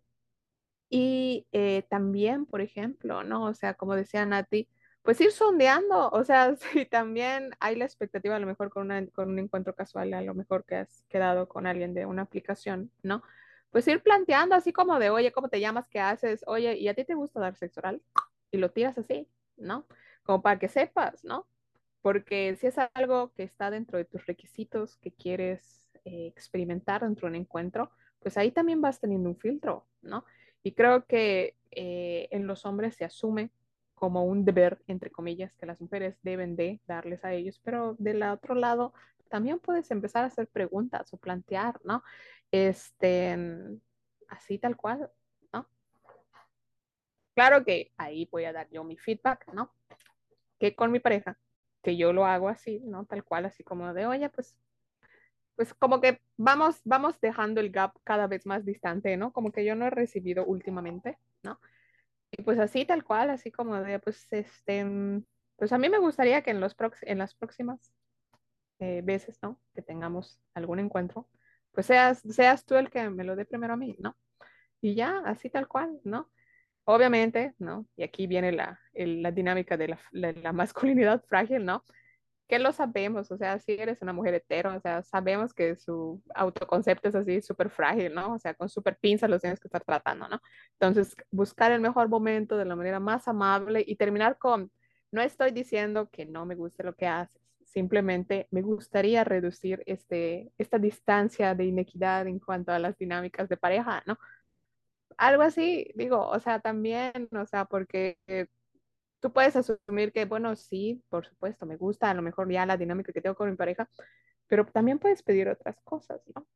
Y 0.90 1.46
eh, 1.52 1.84
también, 1.88 2.46
por 2.46 2.60
ejemplo, 2.60 3.22
¿no? 3.24 3.44
O 3.44 3.54
sea, 3.54 3.74
como 3.74 3.94
decía 3.94 4.26
Nati, 4.26 4.68
pues 5.02 5.20
ir 5.20 5.32
sondeando, 5.32 6.10
o 6.10 6.24
sea, 6.24 6.56
si 6.56 6.86
también 6.86 7.50
hay 7.60 7.76
la 7.76 7.84
expectativa 7.84 8.36
a 8.36 8.38
lo 8.40 8.46
mejor 8.46 8.70
con, 8.70 8.84
una, 8.84 9.06
con 9.08 9.30
un 9.30 9.38
encuentro 9.38 9.74
casual, 9.74 10.12
a 10.14 10.22
lo 10.22 10.34
mejor 10.34 10.64
que 10.64 10.76
has 10.76 11.04
quedado 11.08 11.48
con 11.48 11.66
alguien 11.66 11.94
de 11.94 12.06
una 12.06 12.22
aplicación, 12.22 12.90
¿no? 13.02 13.22
Pues 13.70 13.86
ir 13.88 14.02
planteando 14.02 14.54
así 14.54 14.72
como 14.72 14.98
de, 14.98 15.10
oye, 15.10 15.32
¿cómo 15.32 15.48
te 15.48 15.60
llamas? 15.60 15.88
¿Qué 15.88 16.00
haces? 16.00 16.44
Oye, 16.46 16.76
¿y 16.76 16.88
a 16.88 16.94
ti 16.94 17.04
te 17.04 17.14
gusta 17.14 17.40
dar 17.40 17.56
sexo 17.56 17.80
oral? 17.80 18.02
Y 18.50 18.58
lo 18.58 18.70
tiras 18.70 18.98
así, 18.98 19.28
¿no? 19.56 19.86
Como 20.24 20.42
para 20.42 20.58
que 20.58 20.68
sepas, 20.68 21.24
¿no? 21.24 21.46
Porque 22.02 22.56
si 22.56 22.66
es 22.66 22.76
algo 22.94 23.32
que 23.34 23.44
está 23.44 23.70
dentro 23.70 23.98
de 23.98 24.04
tus 24.04 24.26
requisitos 24.26 24.96
que 24.96 25.12
quieres 25.12 25.88
eh, 26.04 26.26
experimentar 26.26 27.02
dentro 27.02 27.26
de 27.26 27.36
un 27.36 27.42
encuentro, 27.42 27.90
pues 28.20 28.36
ahí 28.36 28.50
también 28.50 28.80
vas 28.80 29.00
teniendo 29.00 29.28
un 29.28 29.36
filtro, 29.36 29.86
¿no? 30.02 30.24
Y 30.62 30.72
creo 30.72 31.06
que 31.06 31.56
eh, 31.70 32.28
en 32.30 32.46
los 32.46 32.66
hombres 32.66 32.96
se 32.96 33.04
asume 33.04 33.50
como 33.94 34.24
un 34.24 34.44
deber, 34.44 34.82
entre 34.86 35.10
comillas, 35.10 35.54
que 35.56 35.66
las 35.66 35.80
mujeres 35.80 36.16
deben 36.22 36.56
de 36.56 36.80
darles 36.86 37.24
a 37.24 37.34
ellos, 37.34 37.60
pero 37.62 37.96
del 37.98 38.22
otro 38.22 38.54
lado 38.54 38.94
también 39.30 39.58
puedes 39.60 39.90
empezar 39.90 40.24
a 40.24 40.26
hacer 40.26 40.48
preguntas 40.48 41.12
o 41.14 41.16
plantear, 41.16 41.80
¿no? 41.84 42.02
Este, 42.50 43.38
así 44.28 44.58
tal 44.58 44.76
cual, 44.76 45.10
¿no? 45.52 45.66
Claro 47.34 47.64
que 47.64 47.92
ahí 47.96 48.28
voy 48.30 48.44
a 48.44 48.52
dar 48.52 48.68
yo 48.70 48.84
mi 48.84 48.98
feedback, 48.98 49.50
¿no? 49.54 49.72
Que 50.58 50.74
con 50.74 50.92
mi 50.92 51.00
pareja, 51.00 51.38
que 51.82 51.96
yo 51.96 52.12
lo 52.12 52.26
hago 52.26 52.48
así, 52.48 52.80
¿no? 52.84 53.06
Tal 53.06 53.24
cual, 53.24 53.46
así 53.46 53.62
como 53.64 53.94
de, 53.94 54.06
oye, 54.06 54.28
pues, 54.28 54.56
pues 55.56 55.72
como 55.74 56.00
que 56.00 56.20
vamos, 56.36 56.80
vamos 56.84 57.20
dejando 57.20 57.60
el 57.60 57.70
gap 57.70 57.94
cada 58.04 58.26
vez 58.26 58.46
más 58.46 58.64
distante, 58.64 59.16
¿no? 59.16 59.32
Como 59.32 59.52
que 59.52 59.64
yo 59.64 59.74
no 59.76 59.86
he 59.86 59.90
recibido 59.90 60.44
últimamente, 60.44 61.18
¿no? 61.42 61.60
Y 62.32 62.42
pues 62.42 62.58
así 62.58 62.84
tal 62.84 63.04
cual, 63.04 63.30
así 63.30 63.50
como 63.50 63.80
de, 63.80 63.98
pues, 64.00 64.26
este, 64.32 64.84
pues 65.56 65.72
a 65.72 65.78
mí 65.78 65.88
me 65.88 65.98
gustaría 65.98 66.42
que 66.42 66.50
en, 66.50 66.60
los 66.60 66.76
en 67.02 67.18
las 67.18 67.34
próximas 67.34 67.92
eh, 68.80 69.02
veces, 69.04 69.38
¿no? 69.42 69.60
Que 69.74 69.82
tengamos 69.82 70.40
algún 70.54 70.78
encuentro, 70.80 71.28
pues 71.72 71.86
seas, 71.86 72.20
seas 72.30 72.64
tú 72.64 72.76
el 72.76 72.90
que 72.90 73.10
me 73.10 73.24
lo 73.24 73.36
dé 73.36 73.44
primero 73.44 73.74
a 73.74 73.76
mí, 73.76 73.96
¿no? 74.00 74.16
Y 74.80 74.94
ya, 74.94 75.22
así 75.26 75.50
tal 75.50 75.68
cual, 75.68 76.00
¿no? 76.04 76.30
Obviamente, 76.84 77.54
¿no? 77.58 77.86
Y 77.96 78.02
aquí 78.02 78.26
viene 78.26 78.52
la, 78.52 78.80
la 78.94 79.30
dinámica 79.32 79.76
de 79.76 79.88
la, 79.88 80.00
la, 80.12 80.52
masculinidad 80.52 81.22
frágil, 81.28 81.64
¿no? 81.64 81.84
que 82.50 82.58
lo 82.58 82.72
sabemos, 82.72 83.30
o 83.30 83.36
sea, 83.38 83.60
si 83.60 83.72
eres 83.72 84.02
una 84.02 84.12
mujer 84.12 84.34
hetero, 84.34 84.74
o 84.76 84.80
sea, 84.80 85.02
sabemos 85.04 85.54
que 85.54 85.76
su 85.76 86.20
autoconcepto 86.34 87.08
es 87.08 87.14
así 87.14 87.40
súper 87.42 87.70
frágil, 87.70 88.12
¿no? 88.12 88.34
O 88.34 88.38
sea, 88.40 88.54
con 88.54 88.68
súper 88.68 88.98
pinzas 88.98 89.30
los 89.30 89.40
tienes 89.40 89.60
que 89.60 89.68
estar 89.68 89.84
tratando, 89.84 90.26
¿no? 90.28 90.40
Entonces, 90.72 91.14
buscar 91.30 91.70
el 91.70 91.80
mejor 91.80 92.08
momento 92.08 92.56
de 92.56 92.64
la 92.64 92.74
manera 92.74 92.98
más 92.98 93.28
amable 93.28 93.84
y 93.86 93.94
terminar 93.94 94.36
con, 94.36 94.72
no 95.12 95.22
estoy 95.22 95.52
diciendo 95.52 96.08
que 96.10 96.26
no 96.26 96.44
me 96.44 96.56
guste 96.56 96.82
lo 96.82 96.94
que 96.96 97.06
haces, 97.06 97.39
simplemente 97.72 98.48
me 98.50 98.62
gustaría 98.62 99.24
reducir 99.24 99.82
este, 99.86 100.52
esta 100.58 100.78
distancia 100.78 101.54
de 101.54 101.64
inequidad 101.66 102.26
en 102.26 102.38
cuanto 102.38 102.72
a 102.72 102.78
las 102.78 102.98
dinámicas 102.98 103.48
de 103.48 103.56
pareja, 103.56 104.02
¿no? 104.06 104.18
Algo 105.16 105.42
así, 105.42 105.90
digo, 105.94 106.26
o 106.26 106.38
sea, 106.40 106.60
también, 106.60 107.28
o 107.32 107.46
sea, 107.46 107.66
porque 107.66 108.18
tú 109.20 109.32
puedes 109.32 109.54
asumir 109.56 110.12
que, 110.12 110.24
bueno, 110.24 110.56
sí, 110.56 111.02
por 111.08 111.26
supuesto, 111.26 111.66
me 111.66 111.76
gusta 111.76 112.10
a 112.10 112.14
lo 112.14 112.22
mejor 112.22 112.50
ya 112.50 112.66
la 112.66 112.76
dinámica 112.76 113.12
que 113.12 113.20
tengo 113.20 113.36
con 113.36 113.50
mi 113.50 113.56
pareja, 113.56 113.88
pero 114.46 114.64
también 114.66 114.98
puedes 114.98 115.22
pedir 115.22 115.48
otras 115.48 115.80
cosas, 115.84 116.20
¿no? 116.34 116.46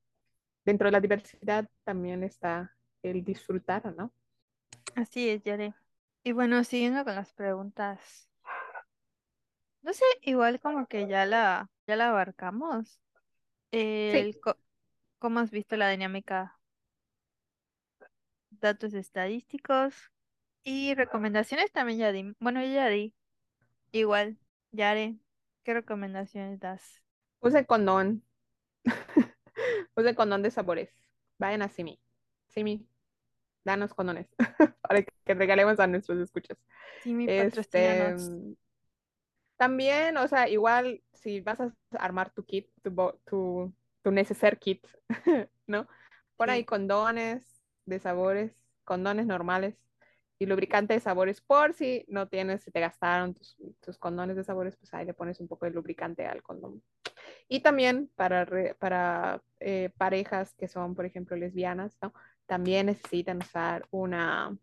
Dentro 0.65 0.89
de 0.89 0.93
la 0.93 1.01
diversidad 1.01 1.69
también 1.85 2.25
está 2.25 2.75
el 3.03 3.23
disfrutar, 3.23 3.95
¿no? 3.95 4.13
Así 4.95 5.29
es, 5.29 5.43
Yare. 5.43 5.75
Y 6.23 6.33
bueno, 6.33 6.65
siguiendo 6.65 7.05
con 7.05 7.15
las 7.15 7.33
preguntas. 7.35 8.31
No 9.85 9.93
sé, 9.93 10.05
igual 10.23 10.59
como 10.61 10.87
que 10.89 11.07
ya 11.09 11.27
la, 11.27 11.71
ya 11.87 11.95
la 11.97 12.09
abarcamos. 12.11 13.01
El, 13.73 14.39
co- 14.41 14.59
¿cómo 15.21 15.41
has 15.41 15.51
visto 15.53 15.77
la 15.77 15.91
dinámica? 15.91 16.59
Datos 18.51 18.95
estadísticos 18.95 19.95
y 20.65 20.95
recomendaciones 20.95 21.73
también 21.73 21.99
ya 22.01 22.13
di. 22.13 22.35
Bueno, 22.41 22.63
ya 22.65 22.89
di. 22.89 23.15
Igual, 23.93 24.39
Yare, 24.73 25.19
¿qué 25.65 25.75
recomendaciones 25.75 26.61
das? 26.61 27.03
Use 27.41 27.65
condón. 27.67 28.23
Use 29.97 30.15
condón 30.15 30.43
de 30.43 30.51
sabores. 30.51 30.91
Vayan 31.39 31.63
a 31.63 31.69
Simi. 31.69 32.01
Simi, 32.49 32.87
danos 33.65 33.95
condones 33.95 34.29
para 34.83 35.03
que 35.05 35.35
regalemos 35.35 35.81
a 35.81 35.87
nuestros 35.87 36.21
escuchas. 36.21 36.59
Sí, 36.99 37.15
mi 37.15 37.27
Este. 37.27 38.15
También, 39.57 40.17
o 40.17 40.29
sea, 40.29 40.49
igual 40.49 41.03
si 41.13 41.41
vas 41.41 41.61
a 41.61 41.73
armar 41.99 42.33
tu 42.33 42.45
kit, 42.45 42.71
tu, 42.83 42.95
tu, 43.27 43.75
tu 44.03 44.11
neceser 44.11 44.59
kit, 44.59 44.87
¿no? 45.67 45.87
Pon 46.37 46.51
ahí 46.51 46.65
condones 46.65 47.63
de 47.87 47.99
sabores, 47.99 48.53
condones 48.85 49.27
normales 49.27 49.77
y 50.39 50.47
lubricante 50.47 50.95
de 50.95 51.01
sabores 51.01 51.41
por 51.41 51.75
si 51.75 52.05
no 52.09 52.29
tienes, 52.29 52.63
si 52.65 52.71
te 52.73 52.81
gastaron 52.81 53.35
tus, 53.35 53.57
tus 53.81 53.99
condones 53.99 54.37
de 54.37 54.45
sabores, 54.45 54.77
pues 54.77 54.93
ahí 54.95 55.07
le 55.07 55.15
pones 55.15 55.41
un 55.41 55.49
poco 55.49 55.67
de 55.67 55.73
lubricante 55.73 56.27
al 56.27 56.43
condón. 56.43 56.83
Y 57.49 57.61
también 57.61 58.11
para, 58.17 58.45
re- 58.45 58.75
para 58.77 59.43
eh, 59.61 59.91
parejas 59.99 60.55
que 60.55 60.69
son, 60.69 60.95
por 60.95 61.07
ejemplo, 61.07 61.37
lesbianas, 61.37 61.97
¿no? 62.03 62.13
También 62.47 62.87
necesitan 62.87 63.39
usar 63.39 63.87
una, 63.91 64.57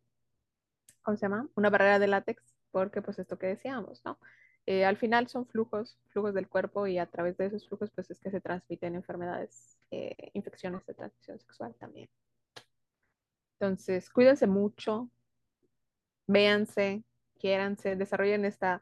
¿cómo 1.01 1.17
se 1.17 1.21
llama? 1.23 1.47
Una 1.55 1.69
barrera 1.69 1.99
de 1.99 2.07
látex, 2.07 2.43
porque 2.71 3.01
pues 3.01 3.19
esto 3.19 3.37
que 3.37 3.47
decíamos, 3.47 4.01
¿no? 4.05 4.19
Eh, 4.65 4.85
al 4.85 4.97
final 4.97 5.27
son 5.27 5.47
flujos, 5.47 5.97
flujos 6.09 6.33
del 6.33 6.47
cuerpo 6.47 6.85
y 6.85 6.99
a 6.99 7.07
través 7.07 7.37
de 7.37 7.47
esos 7.47 7.67
flujos 7.67 7.89
pues 7.91 8.11
es 8.11 8.19
que 8.19 8.29
se 8.29 8.41
transmiten 8.41 8.95
enfermedades, 8.95 9.77
eh, 9.89 10.29
infecciones 10.33 10.85
de 10.85 10.93
transmisión 10.93 11.39
sexual 11.39 11.75
también. 11.79 12.09
Entonces, 13.59 14.09
cuídense 14.09 14.47
mucho, 14.47 15.09
véanse, 16.27 17.03
quiéranse, 17.39 17.95
desarrollen 17.95 18.45
esta, 18.45 18.81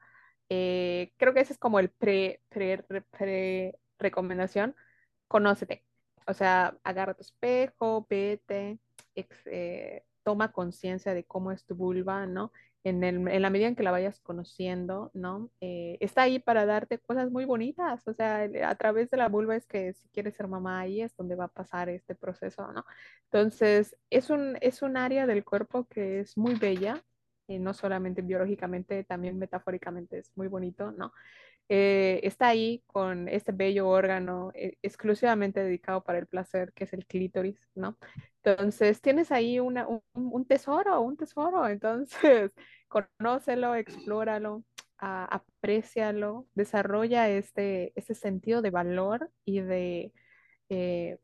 eh, 0.49 1.13
creo 1.17 1.33
que 1.33 1.41
ese 1.41 1.53
es 1.53 1.59
como 1.59 1.79
el 1.79 1.89
pre, 1.89 2.41
pre, 2.49 2.83
pre 2.83 3.79
recomendación, 3.97 4.75
conócete. 5.27 5.85
O 6.27 6.33
sea, 6.33 6.77
agarra 6.83 7.13
tu 7.15 7.21
espejo, 7.21 8.05
vete, 8.09 8.79
toma 10.23 10.51
conciencia 10.51 11.13
de 11.13 11.23
cómo 11.25 11.51
es 11.51 11.65
tu 11.65 11.75
vulva, 11.75 12.25
¿no? 12.25 12.51
En, 12.85 13.03
el, 13.03 13.27
en, 13.27 13.41
la 13.41 13.49
medida 13.49 13.67
en 13.67 13.75
que 13.75 13.83
la 13.83 13.91
vayas 13.91 14.21
conociendo, 14.21 15.11
¿no? 15.13 15.51
Eh, 15.59 15.97
está 15.99 16.21
ahí 16.23 16.39
para 16.39 16.65
darte 16.65 16.97
cosas 16.99 17.29
muy 17.29 17.43
bonitas, 17.43 18.07
o 18.07 18.13
sea, 18.13 18.47
a 18.65 18.75
través 18.75 19.09
de 19.09 19.17
la 19.17 19.27
vulva 19.27 19.57
es 19.57 19.67
que 19.67 19.93
si 19.93 20.07
quieres 20.09 20.35
ser 20.35 20.47
mamá, 20.47 20.79
ahí 20.79 21.01
es 21.01 21.13
donde 21.17 21.35
va 21.35 21.45
a 21.45 21.47
pasar 21.49 21.89
este 21.89 22.15
proceso, 22.15 22.71
¿no? 22.71 22.85
Entonces, 23.25 23.97
es 24.09 24.29
un, 24.29 24.57
es 24.61 24.81
un 24.81 24.95
área 24.95 25.27
del 25.27 25.43
cuerpo 25.43 25.87
que 25.87 26.21
es 26.21 26.37
muy 26.37 26.55
bella, 26.55 27.03
eh, 27.49 27.59
no 27.59 27.73
solamente 27.73 28.21
biológicamente, 28.21 29.03
también 29.03 29.37
metafóricamente 29.37 30.19
es 30.19 30.31
muy 30.37 30.47
bonito, 30.47 30.91
¿no? 30.91 31.11
Eh, 31.71 32.21
está 32.23 32.47
ahí 32.47 32.83
con 32.87 33.27
este 33.29 33.51
bello 33.51 33.87
órgano 33.87 34.51
eh, 34.55 34.77
exclusivamente 34.81 35.63
dedicado 35.63 36.03
para 36.03 36.17
el 36.17 36.25
placer, 36.25 36.73
que 36.73 36.85
es 36.85 36.93
el 36.93 37.05
clítoris, 37.05 37.59
¿no? 37.75 37.97
Entonces, 38.43 39.01
tienes 39.01 39.31
ahí 39.31 39.59
un, 39.59 39.79
un, 40.13 40.45
tesoro, 40.45 40.99
un 41.01 41.15
tesoro, 41.15 41.67
entonces, 41.67 42.51
conócelo, 42.87 43.75
explóralo, 43.75 44.57
uh, 44.57 44.63
aprécialo, 45.29 46.47
desarrolla 46.55 47.29
este, 47.29 47.93
este 47.95 48.15
sentido 48.15 48.61
de 48.61 48.71
valor 48.71 49.31
y 49.45 49.61
de... 49.61 50.11
Eh, 50.69 51.19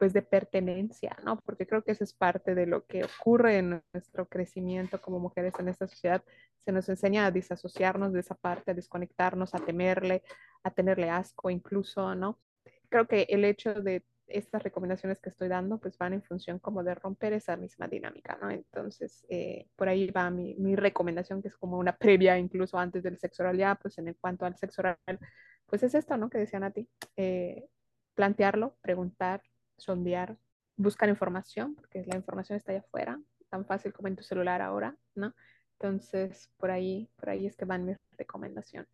pues 0.00 0.14
de 0.14 0.22
pertenencia, 0.22 1.14
¿no? 1.26 1.38
Porque 1.44 1.66
creo 1.66 1.84
que 1.84 1.92
eso 1.92 2.04
es 2.04 2.14
parte 2.14 2.54
de 2.54 2.64
lo 2.64 2.86
que 2.86 3.04
ocurre 3.04 3.58
en 3.58 3.82
nuestro 3.92 4.26
crecimiento 4.26 4.98
como 4.98 5.18
mujeres 5.18 5.52
en 5.58 5.68
esta 5.68 5.86
sociedad. 5.86 6.24
Se 6.64 6.72
nos 6.72 6.88
enseña 6.88 7.26
a 7.26 7.30
disasociarnos 7.30 8.14
de 8.14 8.20
esa 8.20 8.34
parte, 8.34 8.70
a 8.70 8.74
desconectarnos, 8.74 9.54
a 9.54 9.58
temerle, 9.58 10.22
a 10.62 10.70
tenerle 10.70 11.10
asco 11.10 11.50
incluso, 11.50 12.14
¿no? 12.14 12.40
Creo 12.88 13.06
que 13.06 13.26
el 13.28 13.44
hecho 13.44 13.74
de 13.74 14.02
estas 14.26 14.62
recomendaciones 14.62 15.20
que 15.20 15.28
estoy 15.28 15.48
dando, 15.48 15.76
pues 15.76 15.98
van 15.98 16.14
en 16.14 16.22
función 16.22 16.58
como 16.60 16.82
de 16.82 16.94
romper 16.94 17.34
esa 17.34 17.58
misma 17.58 17.86
dinámica, 17.86 18.38
¿no? 18.40 18.48
Entonces, 18.48 19.26
eh, 19.28 19.66
por 19.76 19.90
ahí 19.90 20.10
va 20.10 20.30
mi, 20.30 20.54
mi, 20.54 20.76
recomendación, 20.76 21.42
que 21.42 21.48
es 21.48 21.56
como 21.58 21.76
una 21.76 21.94
previa 21.98 22.38
incluso 22.38 22.78
antes 22.78 23.02
del 23.02 23.18
sexo 23.18 23.42
oral, 23.42 23.58
ya, 23.58 23.74
pues 23.74 23.98
en 23.98 24.14
cuanto 24.14 24.46
al 24.46 24.56
sexo 24.56 24.80
oral, 24.80 24.96
pues 25.66 25.82
es 25.82 25.94
esto, 25.94 26.16
¿no? 26.16 26.30
Que 26.30 26.38
decían 26.38 26.64
a 26.64 26.70
ti, 26.70 26.88
eh, 27.16 27.66
plantearlo, 28.14 28.78
preguntar, 28.80 29.42
sondear, 29.80 30.36
buscar 30.76 31.08
información, 31.08 31.74
porque 31.74 32.04
la 32.06 32.16
información 32.16 32.56
está 32.56 32.72
allá 32.72 32.80
afuera, 32.80 33.20
tan 33.48 33.66
fácil 33.66 33.92
como 33.92 34.08
en 34.08 34.16
tu 34.16 34.22
celular 34.22 34.62
ahora, 34.62 34.96
¿no? 35.14 35.34
Entonces, 35.72 36.50
por 36.58 36.70
ahí, 36.70 37.10
por 37.16 37.30
ahí 37.30 37.46
es 37.46 37.56
que 37.56 37.64
van 37.64 37.84
mis 37.84 37.96
recomendaciones. 38.16 38.88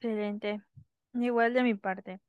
Excelente. 0.00 0.62
Igual 1.14 1.54
de 1.54 1.62
mi 1.62 1.74
parte, 1.74 2.20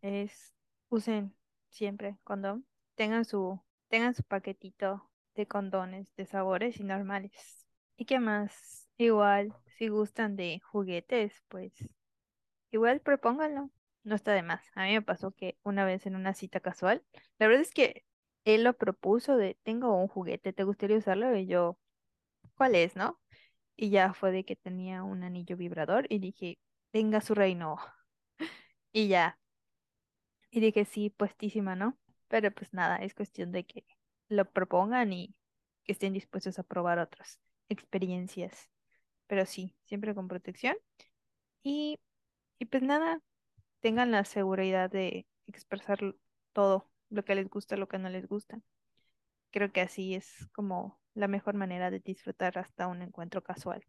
es 0.00 0.54
usen 0.88 1.34
siempre 1.70 2.18
condón, 2.24 2.66
tengan 2.94 3.24
su, 3.24 3.60
tengan 3.88 4.14
su 4.14 4.22
paquetito 4.22 5.10
de 5.34 5.46
condones 5.46 6.14
de 6.16 6.26
sabores 6.26 6.78
y 6.80 6.84
normales. 6.84 7.66
¿Y 7.96 8.04
qué 8.04 8.20
más? 8.20 8.88
Igual, 8.96 9.54
si 9.76 9.88
gustan 9.88 10.36
de 10.36 10.60
juguetes, 10.60 11.42
pues 11.48 11.72
igual 12.70 13.00
propónganlo 13.00 13.70
no 14.08 14.14
está 14.16 14.32
de 14.32 14.42
más. 14.42 14.64
A 14.74 14.84
mí 14.84 14.92
me 14.92 15.02
pasó 15.02 15.32
que 15.32 15.58
una 15.62 15.84
vez 15.84 16.06
en 16.06 16.16
una 16.16 16.34
cita 16.34 16.60
casual, 16.60 17.04
la 17.38 17.46
verdad 17.48 17.62
es 17.62 17.72
que 17.72 18.04
él 18.44 18.64
lo 18.64 18.74
propuso 18.76 19.36
de, 19.36 19.58
tengo 19.62 19.94
un 19.96 20.08
juguete, 20.08 20.52
¿te 20.52 20.64
gustaría 20.64 20.98
usarlo? 20.98 21.36
Y 21.36 21.46
yo, 21.46 21.78
¿cuál 22.56 22.74
es, 22.74 22.96
no? 22.96 23.20
Y 23.76 23.90
ya 23.90 24.14
fue 24.14 24.32
de 24.32 24.44
que 24.44 24.56
tenía 24.56 25.02
un 25.04 25.24
anillo 25.24 25.56
vibrador 25.56 26.06
y 26.10 26.18
dije, 26.20 26.58
venga 26.92 27.20
su 27.20 27.34
reino. 27.34 27.78
y 28.92 29.08
ya. 29.08 29.38
Y 30.50 30.60
dije, 30.60 30.84
sí, 30.84 31.10
puestísima, 31.10 31.76
¿no? 31.76 31.98
Pero 32.28 32.50
pues 32.52 32.72
nada, 32.72 32.96
es 32.98 33.14
cuestión 33.14 33.52
de 33.52 33.64
que 33.66 33.84
lo 34.28 34.50
propongan 34.50 35.12
y 35.12 35.34
que 35.84 35.92
estén 35.92 36.12
dispuestos 36.12 36.58
a 36.58 36.62
probar 36.64 36.98
otras 36.98 37.40
experiencias. 37.68 38.68
Pero 39.26 39.46
sí, 39.46 39.74
siempre 39.84 40.14
con 40.14 40.28
protección. 40.28 40.76
Y, 41.62 42.00
y 42.58 42.66
pues 42.66 42.82
nada, 42.82 43.20
tengan 43.80 44.10
la 44.10 44.24
seguridad 44.24 44.90
de 44.90 45.26
expresar 45.46 46.14
todo, 46.52 46.90
lo 47.10 47.24
que 47.24 47.34
les 47.34 47.48
gusta, 47.48 47.76
lo 47.76 47.88
que 47.88 47.98
no 47.98 48.08
les 48.08 48.26
gusta. 48.26 48.60
Creo 49.50 49.72
que 49.72 49.80
así 49.80 50.14
es 50.14 50.48
como 50.52 51.00
la 51.14 51.28
mejor 51.28 51.54
manera 51.54 51.90
de 51.90 52.00
disfrutar 52.00 52.58
hasta 52.58 52.86
un 52.86 53.02
encuentro 53.02 53.42
casual. 53.42 53.84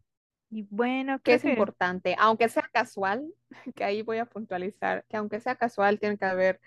Y 0.50 0.62
bueno, 0.62 1.20
que 1.20 1.34
es 1.34 1.42
que... 1.42 1.50
importante, 1.50 2.16
aunque 2.18 2.48
sea 2.48 2.68
casual, 2.72 3.32
que 3.74 3.84
ahí 3.84 4.02
voy 4.02 4.18
a 4.18 4.26
puntualizar, 4.26 5.04
que 5.08 5.16
aunque 5.16 5.40
sea 5.40 5.54
casual, 5.54 6.00
tiene 6.00 6.18
que 6.18 6.24
haber 6.24 6.60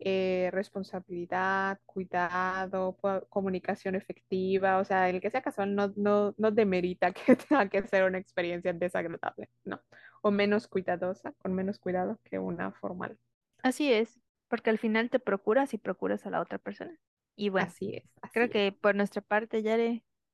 eh, 0.00 0.50
responsabilidad, 0.52 1.80
cuidado, 1.84 2.96
comunicación 3.28 3.96
efectiva, 3.96 4.78
o 4.78 4.84
sea, 4.84 5.08
el 5.10 5.20
que 5.20 5.30
sea 5.30 5.42
casual 5.42 5.74
no, 5.74 5.92
no, 5.96 6.34
no 6.38 6.50
demerita 6.52 7.12
que 7.12 7.36
tenga 7.36 7.68
que 7.68 7.82
ser 7.82 8.04
una 8.04 8.18
experiencia 8.18 8.72
desagradable, 8.72 9.48
no, 9.64 9.80
o 10.22 10.30
menos 10.30 10.68
cuidadosa, 10.68 11.32
con 11.42 11.54
menos 11.54 11.78
cuidado 11.78 12.20
que 12.24 12.38
una 12.38 12.72
formal. 12.72 13.18
Así 13.62 13.92
es, 13.92 14.20
porque 14.48 14.70
al 14.70 14.78
final 14.78 15.10
te 15.10 15.18
procuras 15.18 15.74
y 15.74 15.78
procuras 15.78 16.26
a 16.26 16.30
la 16.30 16.40
otra 16.40 16.58
persona. 16.58 16.96
Y 17.34 17.48
bueno, 17.48 17.66
así 17.68 17.94
es. 17.94 18.04
Así 18.22 18.32
creo 18.34 18.46
es. 18.46 18.52
que 18.52 18.72
por 18.72 18.94
nuestra 18.94 19.22
parte 19.22 19.62
ya 19.62 19.76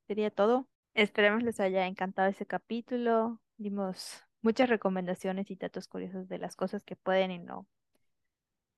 sería 0.07 0.29
todo. 0.31 0.67
Esperemos 0.93 1.43
les 1.43 1.59
haya 1.59 1.87
encantado 1.87 2.29
ese 2.29 2.45
capítulo. 2.45 3.41
Dimos 3.57 4.23
muchas 4.41 4.69
recomendaciones 4.69 5.49
y 5.49 5.55
datos 5.55 5.87
curiosos 5.87 6.27
de 6.27 6.37
las 6.37 6.55
cosas 6.55 6.83
que 6.83 6.95
pueden 6.95 7.31
y 7.31 7.39
no 7.39 7.67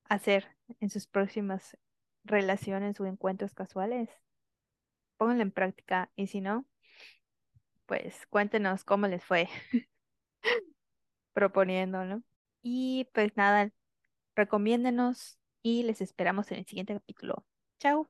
hacer 0.10 0.48
en 0.80 0.90
sus 0.90 1.08
próximas 1.08 1.78
relaciones 2.24 3.00
o 3.00 3.06
encuentros 3.06 3.54
casuales. 3.54 4.10
Pónganlo 5.18 5.44
en 5.44 5.52
práctica 5.52 6.12
y 6.16 6.28
si 6.28 6.42
no, 6.42 6.66
pues 7.86 8.26
cuéntenos 8.28 8.84
cómo 8.84 9.08
les 9.08 9.24
fue 9.24 9.50
proponiendo, 11.34 12.06
¿no? 12.06 12.24
Y 12.62 13.10
pues 13.14 13.36
nada, 13.38 13.72
recomiéndenos 14.36 15.40
y 15.64 15.84
les 15.84 16.02
esperamos 16.02 16.52
en 16.52 16.60
el 16.60 16.66
siguiente 16.66 16.94
capítulo. 16.94 17.46
Chao. 17.80 18.10